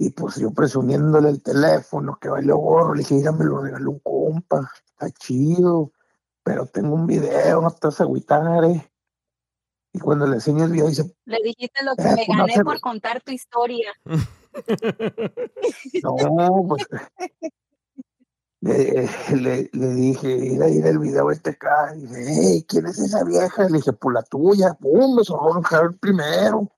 [0.00, 3.90] Y pues yo presumiéndole el teléfono que valió gorro, le dije, mira, me lo regaló
[3.90, 5.90] un compa, está chido,
[6.44, 8.92] pero tengo un video, no te vas a agüitar, eh.
[9.92, 12.46] Y cuando le enseño el video dice, Le dijiste lo que Eh, me pues no
[12.46, 13.92] gané por contar tu historia.
[16.02, 16.86] No, pues
[18.60, 21.92] le, le, le dije, ir a ir el video este acá.
[21.96, 23.68] Y dije, hey, ¿quién es esa vieja?
[23.68, 24.74] Le dije, pues la tuya.
[24.74, 26.72] Pum, me sonó el primero.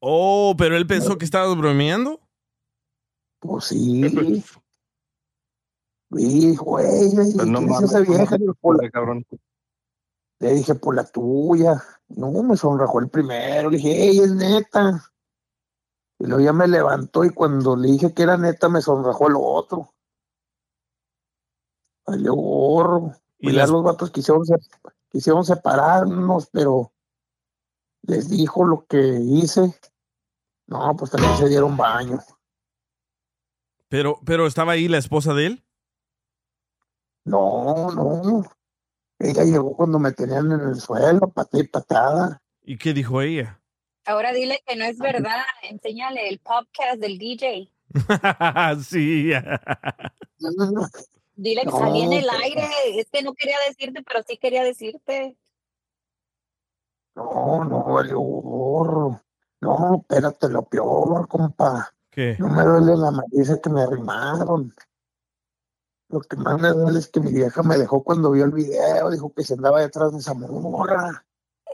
[0.00, 2.20] Oh, pero él pensó que estabas bromeando.
[3.40, 4.42] Pues sí.
[6.08, 8.26] Güey, le dije, Pues no ¿quién es mames, esa vieja?
[8.26, 8.90] ¿cómo Le dije, "Pues la-".
[8.90, 9.26] cabrón.
[10.38, 11.82] Le dije, pues la tuya.
[12.08, 13.70] No, me sonrajó el primero.
[13.70, 15.02] Le dije, hey, es neta.
[16.18, 19.34] Y luego ya me levantó y cuando le dije que era neta, me sonrajó el
[19.38, 19.94] otro.
[22.06, 23.12] Valió gorro.
[23.38, 24.42] Y Y ya las- los vatos quisieron,
[25.10, 26.92] quisieron separarnos, pero
[28.02, 29.74] les dijo lo que hice.
[30.68, 32.18] No, pues también se dieron baño.
[33.88, 35.64] Pero, pero estaba ahí la esposa de él.
[37.24, 38.44] No, no.
[39.18, 42.42] Ella llegó cuando me tenían en el suelo, patada y patada.
[42.62, 43.60] ¿Y qué dijo ella?
[44.04, 45.42] Ahora dile que no es verdad.
[45.62, 47.72] Enséñale el podcast del DJ.
[48.84, 49.32] sí.
[51.38, 52.66] Dile que No, salí en el pues, aire.
[52.98, 55.36] Es que no quería decirte, pero sí quería decirte.
[57.14, 59.20] No, no, valió gorro.
[59.60, 61.92] No, espérate, lo peor, compa.
[62.16, 62.34] ¿Qué?
[62.38, 64.72] No me duele la madriza que me arrimaron.
[66.08, 69.10] Lo que más me duele es que mi vieja me dejó cuando vio el video.
[69.10, 71.26] Dijo que se andaba detrás de esa morra.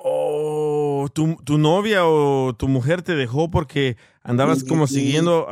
[0.04, 4.94] Oh, ¿tu, tu novia o tu mujer te dejó porque andabas Sí, como sí.
[4.96, 5.46] siguiendo,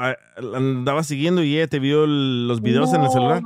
[0.57, 3.43] andabas siguiendo y ella te vio los videos en el celular.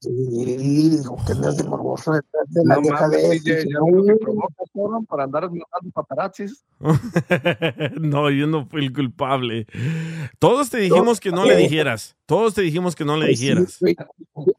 [0.00, 3.42] Sí, dijo que andas de morboso detrás de la No vieja de él.
[3.42, 4.16] Ya "No".
[4.18, 6.64] provocas, cabrón, para andar matando paparazzis.
[8.00, 9.66] no, yo no fui el culpable.
[10.38, 12.16] Todos te dijimos que no le dijeras.
[12.26, 13.78] Todos te dijimos que no le Pues dijeras.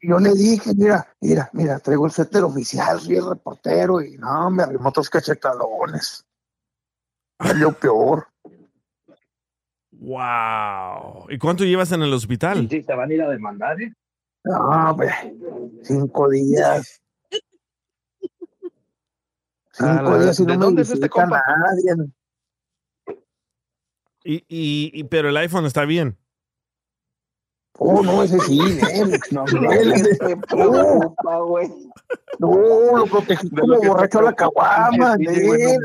[0.02, 4.50] Yo le dije, mira, mira, mira, traigo el suéter oficial, soy el reportero y no,
[4.52, 6.26] me arrimó otros cachetalones.
[7.42, 8.28] Salió peor.
[9.92, 11.28] Wow.
[11.30, 12.68] ¿Y cuánto llevas en el hospital?
[12.70, 13.94] Sí, te van a ir a demandar, ¿eh?
[14.44, 15.12] No, pues,
[15.84, 17.02] cinco días.
[19.72, 21.44] Cinco Ah, la- días y ¿de no me dónde es este compa?
[21.48, 22.12] nadie.
[24.24, 26.18] Y, y, y- pero el iPhone está bien.
[27.82, 28.60] Oh, no, ese sí,
[28.94, 29.20] él.
[29.32, 29.94] No, él,
[31.24, 31.70] no, güey.
[32.40, 35.78] no, lo protegí De como borracho a la caguama, de.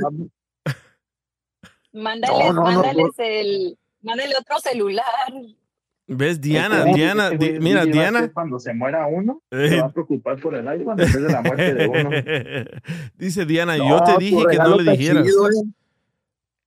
[1.93, 5.05] Mándales, No, no, no, mándales el, mándale otro celular.
[6.07, 6.41] ¿Ves?
[6.41, 8.31] Diana, Este, Diana, este mira, Diana.
[8.33, 9.69] Cuando se muera uno, Eh.
[9.71, 12.11] se va a preocupar por el iPhone en vez de la muerte de uno.
[13.19, 15.25] Dice Diana, No, yo te dije que no le dijeras.
[15.25, 15.65] chido, ¿eh?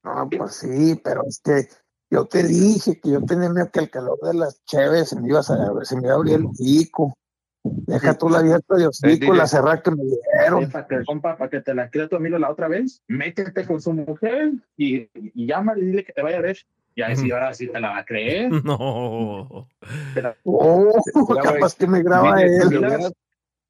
[0.04, 1.68] No, pues sí, pero es que
[2.10, 5.28] yo te dije que yo tenía miedo que el calor de las cheves se me
[5.28, 7.16] iba a, se me iba a abrir el pico.
[7.64, 9.34] Deja tú la abierta de hocico, DJ.
[9.36, 10.72] la cerrada que me dieron.
[10.72, 13.82] Para que, compa, para que te la creas tu amigo la otra vez, métete con
[13.82, 16.58] su mujer y, y llámale y dile que te vaya a ver.
[16.98, 18.50] Y ahí sí, ahora sí te la va a creer.
[18.66, 18.76] No.
[18.76, 19.68] Oh,
[20.16, 20.36] Mira,
[21.44, 22.70] capaz que me graba Si él.
[22.70, 23.14] le hubieras,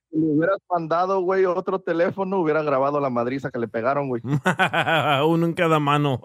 [0.09, 4.21] si le hubieras mandado, güey, otro teléfono, hubiera grabado la madriza que le pegaron, güey.
[5.27, 6.21] Uno en cada mano.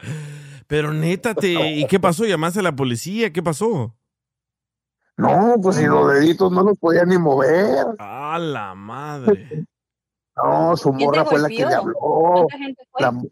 [0.66, 2.24] Pero neta, te, ¿y qué pasó?
[2.24, 3.32] ¿Llamaste a la policía?
[3.32, 3.94] ¿Qué pasó?
[5.16, 7.86] No, pues si los deditos no los podía ni mover.
[8.00, 9.64] A la madre.
[10.42, 11.94] No, su ¿Quién te morra fue la que le habló.
[11.94, 13.00] ¿Cuánta gente fue?
[13.02, 13.22] La-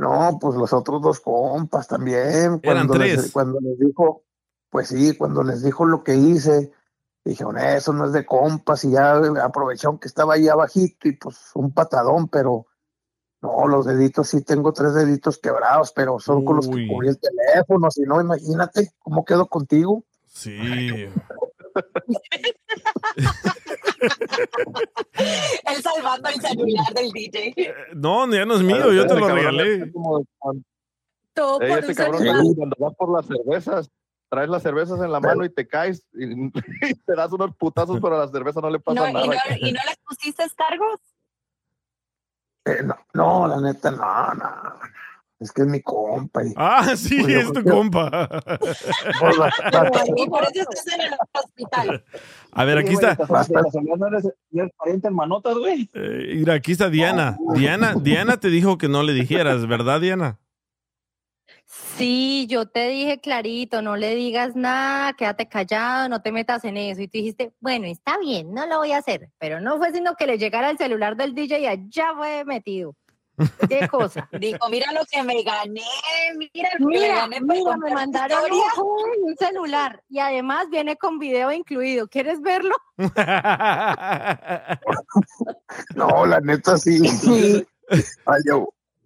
[0.00, 2.60] no, pues los otros dos compas también.
[2.62, 3.32] Eran Cuando les, tres.
[3.32, 4.24] cuando les dijo,
[4.70, 6.72] pues sí, cuando les dijo lo que hice,
[7.24, 11.36] dijeron, eso no es de compas, y ya aprovecharon que estaba ahí abajito y pues
[11.54, 12.66] un patadón, pero
[13.42, 17.18] no, los deditos sí tengo tres deditos quebrados, pero son con los que cubrí el
[17.18, 20.04] teléfono, si no, imagínate cómo quedo contigo.
[20.26, 20.56] Sí.
[25.14, 27.74] Él salvando el celular del DJ.
[27.94, 29.92] No, ya no es mío, yo te lo regalé.
[31.32, 33.90] Todo por este cabrón cuando vas por las cervezas,
[34.28, 36.24] traes las cervezas en la mano y te caes y,
[36.90, 39.26] y te das unos putazos, pero a la cerveza no le pasa No, y, nada.
[39.26, 39.32] no,
[39.68, 41.00] ¿Y no les pusiste cargos?
[42.64, 44.50] Eh, no, no, la neta, no, no.
[45.40, 46.44] Es que es mi compa.
[46.44, 48.28] y- Ah, sí, Pues yo es tu compa.
[48.28, 52.04] pues, la- la- Y por eso estás en el hospital.
[52.52, 53.12] A ver, aquí está.
[53.12, 55.88] eres pariente en manotas, güey.
[55.94, 57.38] Eh, mira, aquí está Diana.
[57.54, 60.38] Diana, Diana te dijo que no le dijeras, ¿verdad, Diana?
[61.96, 66.76] Sí, yo te dije clarito, no le digas nada, quédate callado, no te metas en
[66.76, 67.00] eso.
[67.00, 69.30] Y tú dijiste, bueno, está bien, no lo voy a hacer.
[69.38, 72.96] Pero no fue sino que le llegara el celular del DJ y allá fue metido.
[73.68, 74.28] ¿Qué cosa?
[74.38, 75.82] Dijo, mira lo que me gané,
[76.36, 78.60] mira lo que me gané mira, me mandaron un,
[79.24, 82.08] un celular y además viene con video incluido.
[82.08, 82.74] ¿Quieres verlo?
[85.94, 86.98] no, la neta sí.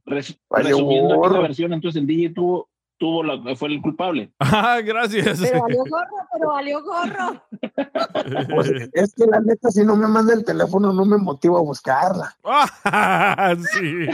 [0.06, 2.68] Res- Valió resumiendo la versión, entonces el DJ tuvo,
[2.98, 4.32] tuvo la, fue el culpable.
[4.66, 5.40] Ah, gracias.
[5.40, 7.42] Pero valió gorro, pero valió gorro.
[8.54, 11.62] Pues, es que la neta, si no me manda el teléfono, no me motiva a
[11.62, 12.34] buscarla.
[12.44, 14.06] Ah, sí.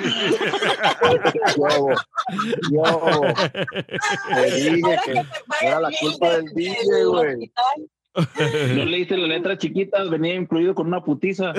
[1.57, 1.89] Yo,
[2.71, 3.21] yo,
[4.35, 7.53] te dije que era la culpa del DJ, güey.
[8.15, 11.53] No leíste la letra chiquita, venía incluido con una putiza.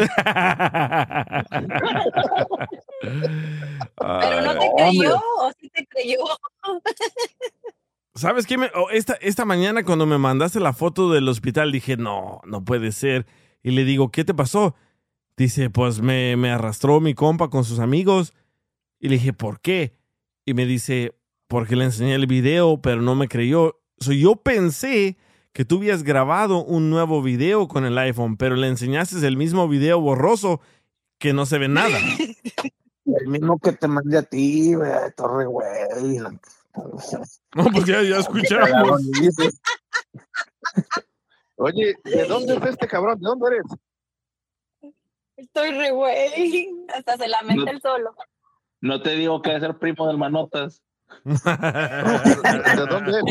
[3.98, 6.18] Pero no te creyó, o sí te creyó.
[8.16, 8.58] ¿Sabes qué?
[8.58, 12.64] Me- oh, esta, esta mañana cuando me mandaste la foto del hospital dije, no, no
[12.66, 13.26] puede ser.
[13.64, 14.76] Y le digo, ¿qué te pasó?
[15.38, 18.34] Dice, pues me, me arrastró mi compa con sus amigos.
[19.00, 19.96] Y le dije, ¿por qué?
[20.46, 21.16] Y me dice,
[21.48, 23.80] porque le enseñé el video, pero no me creyó.
[24.00, 25.18] So, yo pensé
[25.54, 29.68] que tú habías grabado un nuevo video con el iPhone, pero le enseñaste el mismo
[29.68, 30.62] video borroso
[31.20, 31.98] que no se ve nada.
[33.04, 35.68] El mismo que te mandé a ti, de Torre, güey.
[37.56, 39.02] No, pues ya, ya escuchamos.
[41.58, 43.20] Oye, ¿de dónde es este cabrón?
[43.20, 43.64] ¿De dónde eres?
[45.36, 46.70] Estoy re güey.
[46.96, 47.72] Hasta se lamenta No.
[47.72, 48.16] el solo.
[48.80, 50.82] No te digo que es el primo del Manotas.
[51.26, 53.24] ¿De dónde es?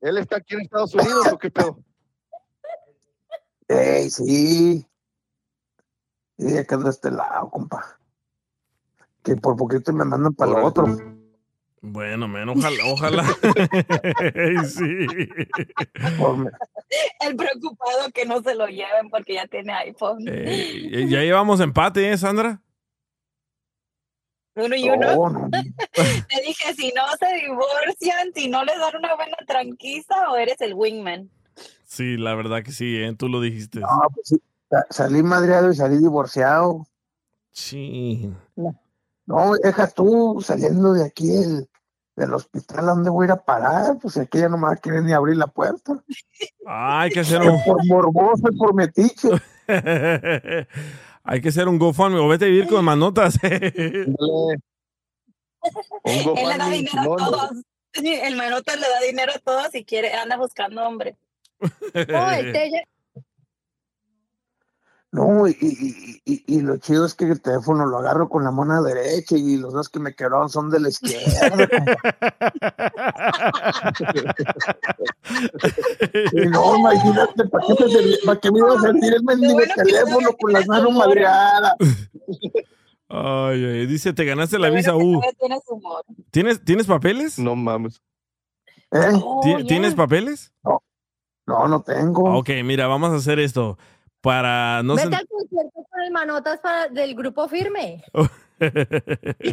[0.00, 1.78] ¿Él, está, aquí en Estados Unidos o qué pedo?
[3.68, 4.86] Ey, sí.
[6.38, 7.98] Sí, acá de este lado, compa.
[9.22, 10.86] Que por poquito me mandan para el otro.
[11.80, 13.24] Bueno, men, ojalá, ojalá.
[14.64, 15.06] sí.
[17.20, 20.24] El preocupado que no se lo lleven porque ya tiene iPhone.
[20.26, 22.60] Eh, ya llevamos empate, ¿eh, Sandra?
[24.56, 25.06] Uno y uno.
[25.16, 25.50] No, no.
[25.50, 30.60] Te dije, si no se divorcian, si no les dan una buena tranquiza, o eres
[30.60, 31.30] el wingman.
[31.84, 33.14] Sí, la verdad que sí, ¿eh?
[33.16, 33.80] tú lo dijiste.
[33.80, 34.42] No, pues sí.
[34.68, 36.86] Sa- Salí madreado y salí divorciado.
[37.52, 38.30] Sí.
[39.26, 41.68] No, deja tú saliendo de aquí el,
[42.16, 43.98] del hospital, ¿a dónde voy a ir a parar?
[44.00, 45.92] Pues aquí ya no me va a querer ni abrir la puerta.
[46.66, 47.62] Hay que hacer un...
[47.64, 49.28] Por morboso y por metiche.
[51.26, 53.38] hay que hacer un GoFundMe o vete a vivir con manotas.
[56.04, 57.18] Un Él le da GoFundMe, dinero a Simón.
[57.18, 57.50] todos.
[57.94, 61.16] El manota le da dinero a todos y quiere, anda buscando hombre.
[62.08, 62.84] No, el Telle-
[65.16, 68.50] No, y, y, y, y lo chido es que el teléfono lo agarro con la
[68.50, 71.56] mano derecha y los dos que me quedaron son de la izquierda.
[76.32, 80.28] y no, imagínate, ¿para qué me, para qué me iba a servir el mendigo teléfono
[80.38, 81.72] con las manos madreadas?
[83.08, 85.22] Ay, ay, dice, te ganaste la visa U.
[85.38, 86.04] Tienes humor.
[86.30, 87.38] ¿Tienes, ¿Tienes papeles?
[87.38, 88.02] No mames.
[88.90, 90.52] ¿Ti- ¿Tienes papeles?
[90.62, 90.82] No,
[91.46, 92.36] no, no tengo.
[92.36, 93.78] Ok, mira, vamos a hacer esto.
[94.26, 98.02] Para no Vete al concierto con el manotas para- del grupo firme.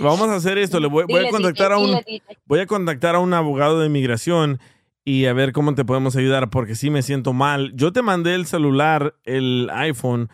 [0.00, 0.80] Vamos a hacer esto.
[0.80, 2.22] Le voy, voy a Dile, contactar a un dile, dile.
[2.46, 4.58] voy a contactar a un abogado de inmigración
[5.04, 7.72] y a ver cómo te podemos ayudar porque sí me siento mal.
[7.74, 10.28] Yo te mandé el celular, el iPhone,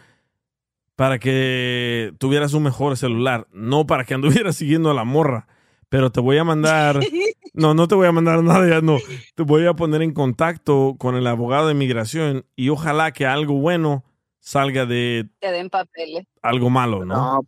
[0.96, 5.46] para que tuvieras un mejor celular, no para que anduvieras siguiendo a la morra.
[5.88, 7.00] Pero te voy a mandar.
[7.54, 8.98] No, no te voy a mandar nada, ya no.
[9.34, 13.54] Te voy a poner en contacto con el abogado de inmigración y ojalá que algo
[13.54, 14.04] bueno
[14.38, 16.24] salga de Te den papeles.
[16.40, 17.16] algo malo, ¿no?
[17.16, 17.46] No,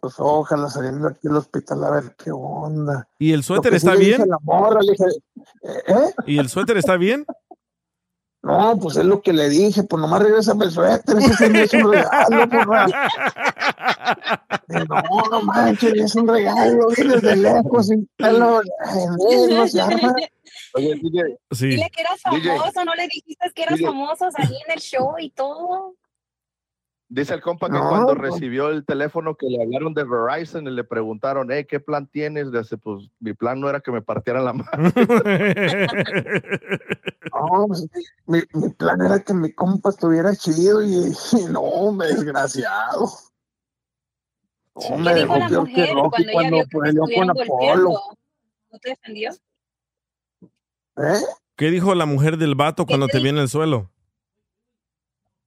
[0.00, 3.06] pues ojalá saliendo aquí del hospital a ver qué onda.
[3.20, 4.22] ¿Y el suéter sí está le dije bien?
[4.22, 5.04] a la morra, le dije,
[5.86, 6.14] ¿eh?
[6.26, 7.24] ¿Y el suéter está bien?
[8.42, 11.92] No, pues es lo que le dije, pues nomás regrésame el suéter, ese es un
[11.92, 12.86] regalo, morra.
[14.68, 20.14] No, no manches, es un regalo, viene desde lejos y pelo, ay, no se arma.
[20.74, 21.68] Oye, DJ, Sí.
[21.68, 22.56] Dile que eras DJ.
[22.56, 23.86] famoso, no le dijiste que eras DJ.
[23.86, 25.94] famoso ahí en el show y todo.
[27.14, 28.32] Dice el compa que No, cuando pues.
[28.32, 32.50] recibió el teléfono que le hablaron de Verizon y le preguntaron, eh, ¿qué plan tienes?
[32.50, 34.72] Dice, pues mi plan no era que me partieran la mano.
[37.34, 37.86] No, pues,
[38.26, 43.10] mi, mi plan era que mi compa estuviera chido y, y no, me desgraciado.
[44.74, 47.30] No, me ¿Qué dijo la que mujer cuando ella cuando vio que te peleó con
[47.30, 47.90] Apolo.
[48.70, 49.30] ¿No te defendió?
[50.96, 51.20] ¿Eh?
[51.56, 53.91] ¿Qué dijo la mujer del vato cuando te viene el suelo?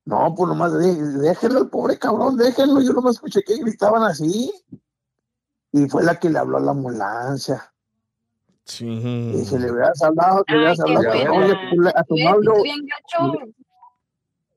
[0.05, 2.79] No, pues nomás dije, déjenlo al pobre cabrón, déjenlo.
[2.81, 4.53] Yo nomás escuché que gritaban así.
[5.71, 7.73] Y fue la que le habló a la ambulancia.
[8.65, 8.85] Sí.
[8.87, 11.31] Y si le hubieras hablado, te hubieras hablado buena.
[11.31, 12.15] oye, pues, a tu
[12.63, 13.33] bien gacho.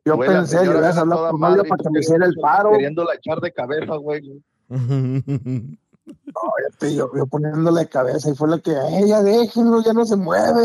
[0.04, 2.30] Yo la pensé, le hubieras era hablado a tu y para que me hiciera el
[2.34, 2.70] queriendo- paro.
[2.72, 4.42] Queriéndola echar de cabeza, güey.
[4.68, 9.82] No, ya te- yo, yo poniéndole de cabeza y fue la que, "Eh, ya déjenlo,
[9.82, 10.62] ya no se mueve.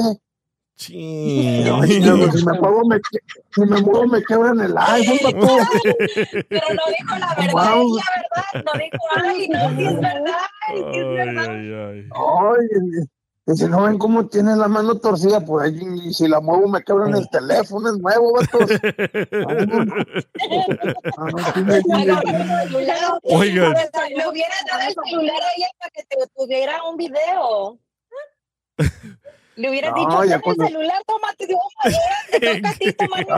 [0.76, 1.64] Sí.
[1.66, 2.00] No, si
[2.46, 2.98] me muevo, me,
[3.54, 5.20] si me muevo, me quebran el iPhone.
[6.50, 7.98] Pero no dijo la verdad, Wow.
[7.98, 8.64] ella, ¿verdad?
[8.66, 11.50] No dijo, ay, no, sí es verdad, ay, sí es verdad.
[11.50, 12.00] Ay, ay.
[12.12, 12.68] Ay,
[13.58, 16.82] si no ven cómo tiene la mano torcida, por ahí, y si la muevo, me
[16.82, 18.70] quebran el teléfono, es nuevo, vatos.
[21.66, 21.82] Me-
[23.24, 23.74] Oigan.
[23.74, 27.80] Le hubiera dado el celular a ella para que te tuviera un video.
[29.56, 31.60] Le hubieras No, dicho, ya toma cuando- el celular, tómate de un
[32.32, 33.34] te toca a ti tomar un.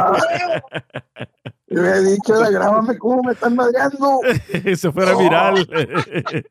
[1.67, 4.19] Yo había dicho, "Era, grábame cómo me están madreando.
[4.77, 5.67] Se fuera viral.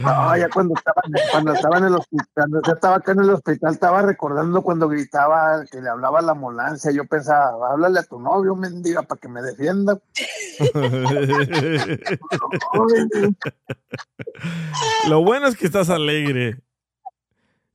[0.00, 1.02] No, ya cuando estaba,
[1.32, 4.88] cuando estaba en el hospital, cuando ya estaba acá en el hospital, estaba recordando cuando
[4.88, 6.92] gritaba que le hablaba a la ambulancia.
[6.92, 9.98] Yo pensaba, háblale a tu novio, mendiga, para que me defienda.
[15.08, 16.60] Lo bueno es que estás alegre.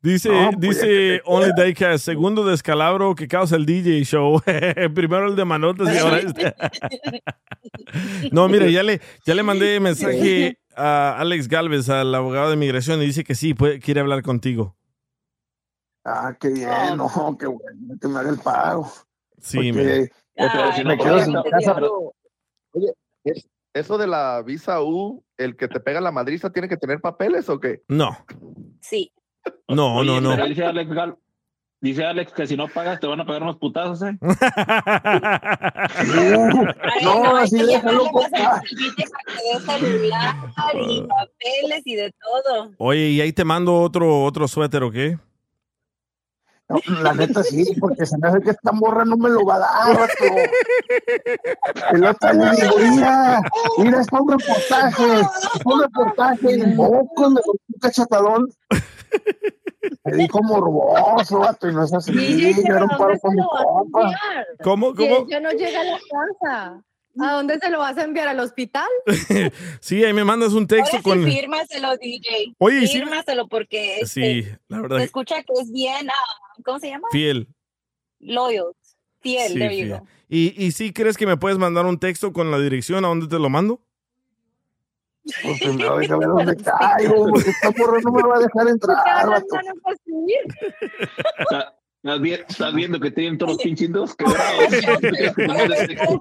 [0.02, 4.42] Dice, No, pues, dice Only Diecast, segundo descalabro que causa el DJ show.
[4.96, 6.56] Primero el de manotas y ahora este.
[8.32, 13.02] no, mira, ya le, ya le mandé mensaje a Alex Galvez, al abogado de inmigración,
[13.02, 14.78] y dice que sí, puede, quiere hablar contigo.
[16.06, 18.90] Ah, qué bien, no, qué bueno, que me haga el pago.
[19.42, 21.76] Sí, Porque, Pero eh, si me quedo sin casa.
[21.76, 22.14] pero-
[22.72, 22.94] Oye,
[23.26, 27.02] es- eso de la visa U, el que te pega la madriza, ¿tiene que tener
[27.02, 27.82] papeles o qué?
[27.88, 28.18] No,
[28.82, 29.12] Sí.
[29.68, 30.46] No, Oye, no, no.
[30.46, 31.18] dice Alex, Gal-
[31.82, 34.18] dice Alex que si no pagas te van a pagar unos putazos, ¿eh?
[37.04, 38.06] No, hay así que déjalo,
[39.66, 40.36] celular
[40.82, 42.72] y papeles y de todo.
[42.78, 45.18] Oye, y ahí te mando otro, otro suéter, ¿o qué?
[46.70, 49.56] No, la neta sí, porque se me hace que esta morra no me lo va
[49.56, 50.10] a dar.
[51.94, 53.42] Y la otra le digo, mira,
[53.80, 58.54] mira, es para un reportaje, es un reportaje, y poco me dio un cachatadón.
[60.04, 62.88] Me dijo morboso, vato, y no es así, DJ, yo.
[64.64, 65.26] ¿Cómo, cómo?
[65.28, 66.84] ella no llega a la casa.
[67.22, 68.28] ¿A dónde se lo vas a enviar?
[68.28, 68.88] ¿Al hospital?
[69.82, 71.26] Sí, ahí me mandas un texto Ahora con...
[71.26, 72.54] sí, fírmaselo, DJ.
[72.60, 76.90] Oye, fírmaselo porque este, Sí, la verdad, se escucha que es bien, ah, ¿cómo se
[76.90, 77.08] llama?
[77.12, 77.48] fiel.
[78.20, 78.74] Loyal.
[79.22, 80.00] Fiel, Sí, there you fiel.
[80.00, 80.08] go.
[80.30, 83.28] ¿Y, ¿Y sí crees que me puedes mandar un texto con la dirección a dónde
[83.28, 83.82] te lo mando?
[85.44, 89.44] Pues primero déjame ver dónde caigo, porque esta morra no me va a dejar entrar,
[92.02, 94.74] Estás vi- estás viendo que tienen todos los pinches dedos quebrados.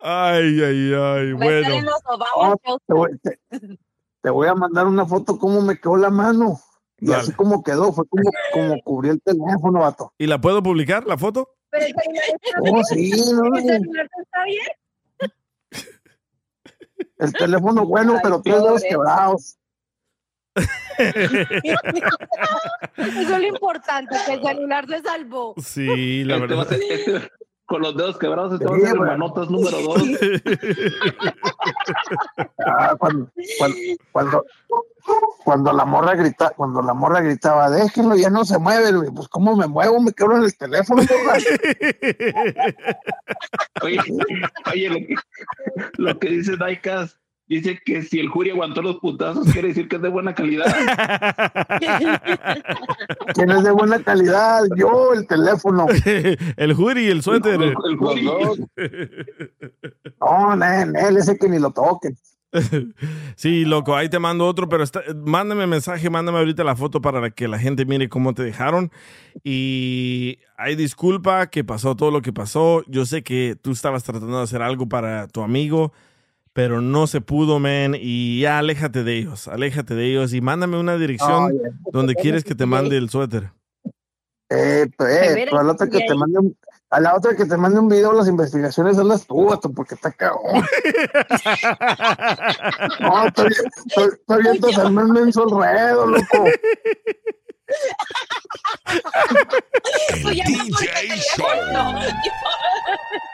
[0.00, 1.32] Ay, ay, ay.
[1.32, 1.90] Bueno.
[2.40, 2.54] Ah,
[2.86, 3.38] te, voy, te-
[4.20, 6.58] te voy a mandar una foto cómo me quedó la mano.
[6.98, 7.22] Y Dale.
[7.22, 10.12] así como quedó, fue como, como cubrió el teléfono, vato.
[10.18, 11.48] ¿Y la puedo publicar, la foto?
[12.60, 15.32] Oh, sí, no, ¿El celular está bien?
[17.18, 19.56] El teléfono bueno, pero tres dedos quebrados.
[22.96, 25.54] Eso es lo importante, que el celular se salvó.
[25.58, 26.72] Sí, la verdad.
[26.72, 27.30] este-
[27.66, 30.02] con los dedos quebrados, ser el manotas número dos.
[32.66, 33.28] Ah, cuando,
[33.58, 33.76] cuando,
[34.12, 34.44] cuando,
[35.44, 39.10] cuando la morra grita, cuando la morra gritaba, déjenlo, ya no se mueve, güey.
[39.10, 41.02] pues cómo me muevo, me quedo en el teléfono.
[43.82, 43.98] Oye,
[44.72, 45.14] oye lo, que,
[45.98, 49.96] lo que dice Daikas, dice que si el jury aguantó los putazos, quiere decir que
[49.96, 50.66] es de buena calidad.
[53.34, 54.62] ¿Quién es de buena calidad?
[54.76, 55.86] Yo, el teléfono.
[56.56, 57.54] el hoodie y el suéter.
[57.60, 58.28] El, el jury.
[60.20, 62.16] No, él, él, ese que ni lo toquen.
[63.36, 67.30] Sí, loco, ahí te mando otro, pero está- mándame mensaje, mándame ahorita la foto para
[67.30, 68.90] que la gente mire cómo te dejaron.
[69.42, 72.82] Y hay disculpa que pasó todo lo que pasó.
[72.86, 75.92] Yo sé que tú estabas tratando de hacer algo para tu amigo,
[76.54, 77.94] pero no se pudo, man.
[77.98, 81.52] Y ya aléjate de ellos, aléjate de ellos y mándame una dirección
[81.92, 83.50] donde quieres que te mande el suéter.
[84.48, 86.56] Eh, pues, eh, a la otra que te mande un,
[86.90, 89.96] a la otra que te mande un video de las investigaciones hazlas tú, vato, porque
[89.96, 90.64] está cagón.
[93.00, 93.48] No, estoy,
[93.86, 96.44] estoy, estoy viendo hacerme en enredo, loco.
[100.14, 101.46] El DJ Show.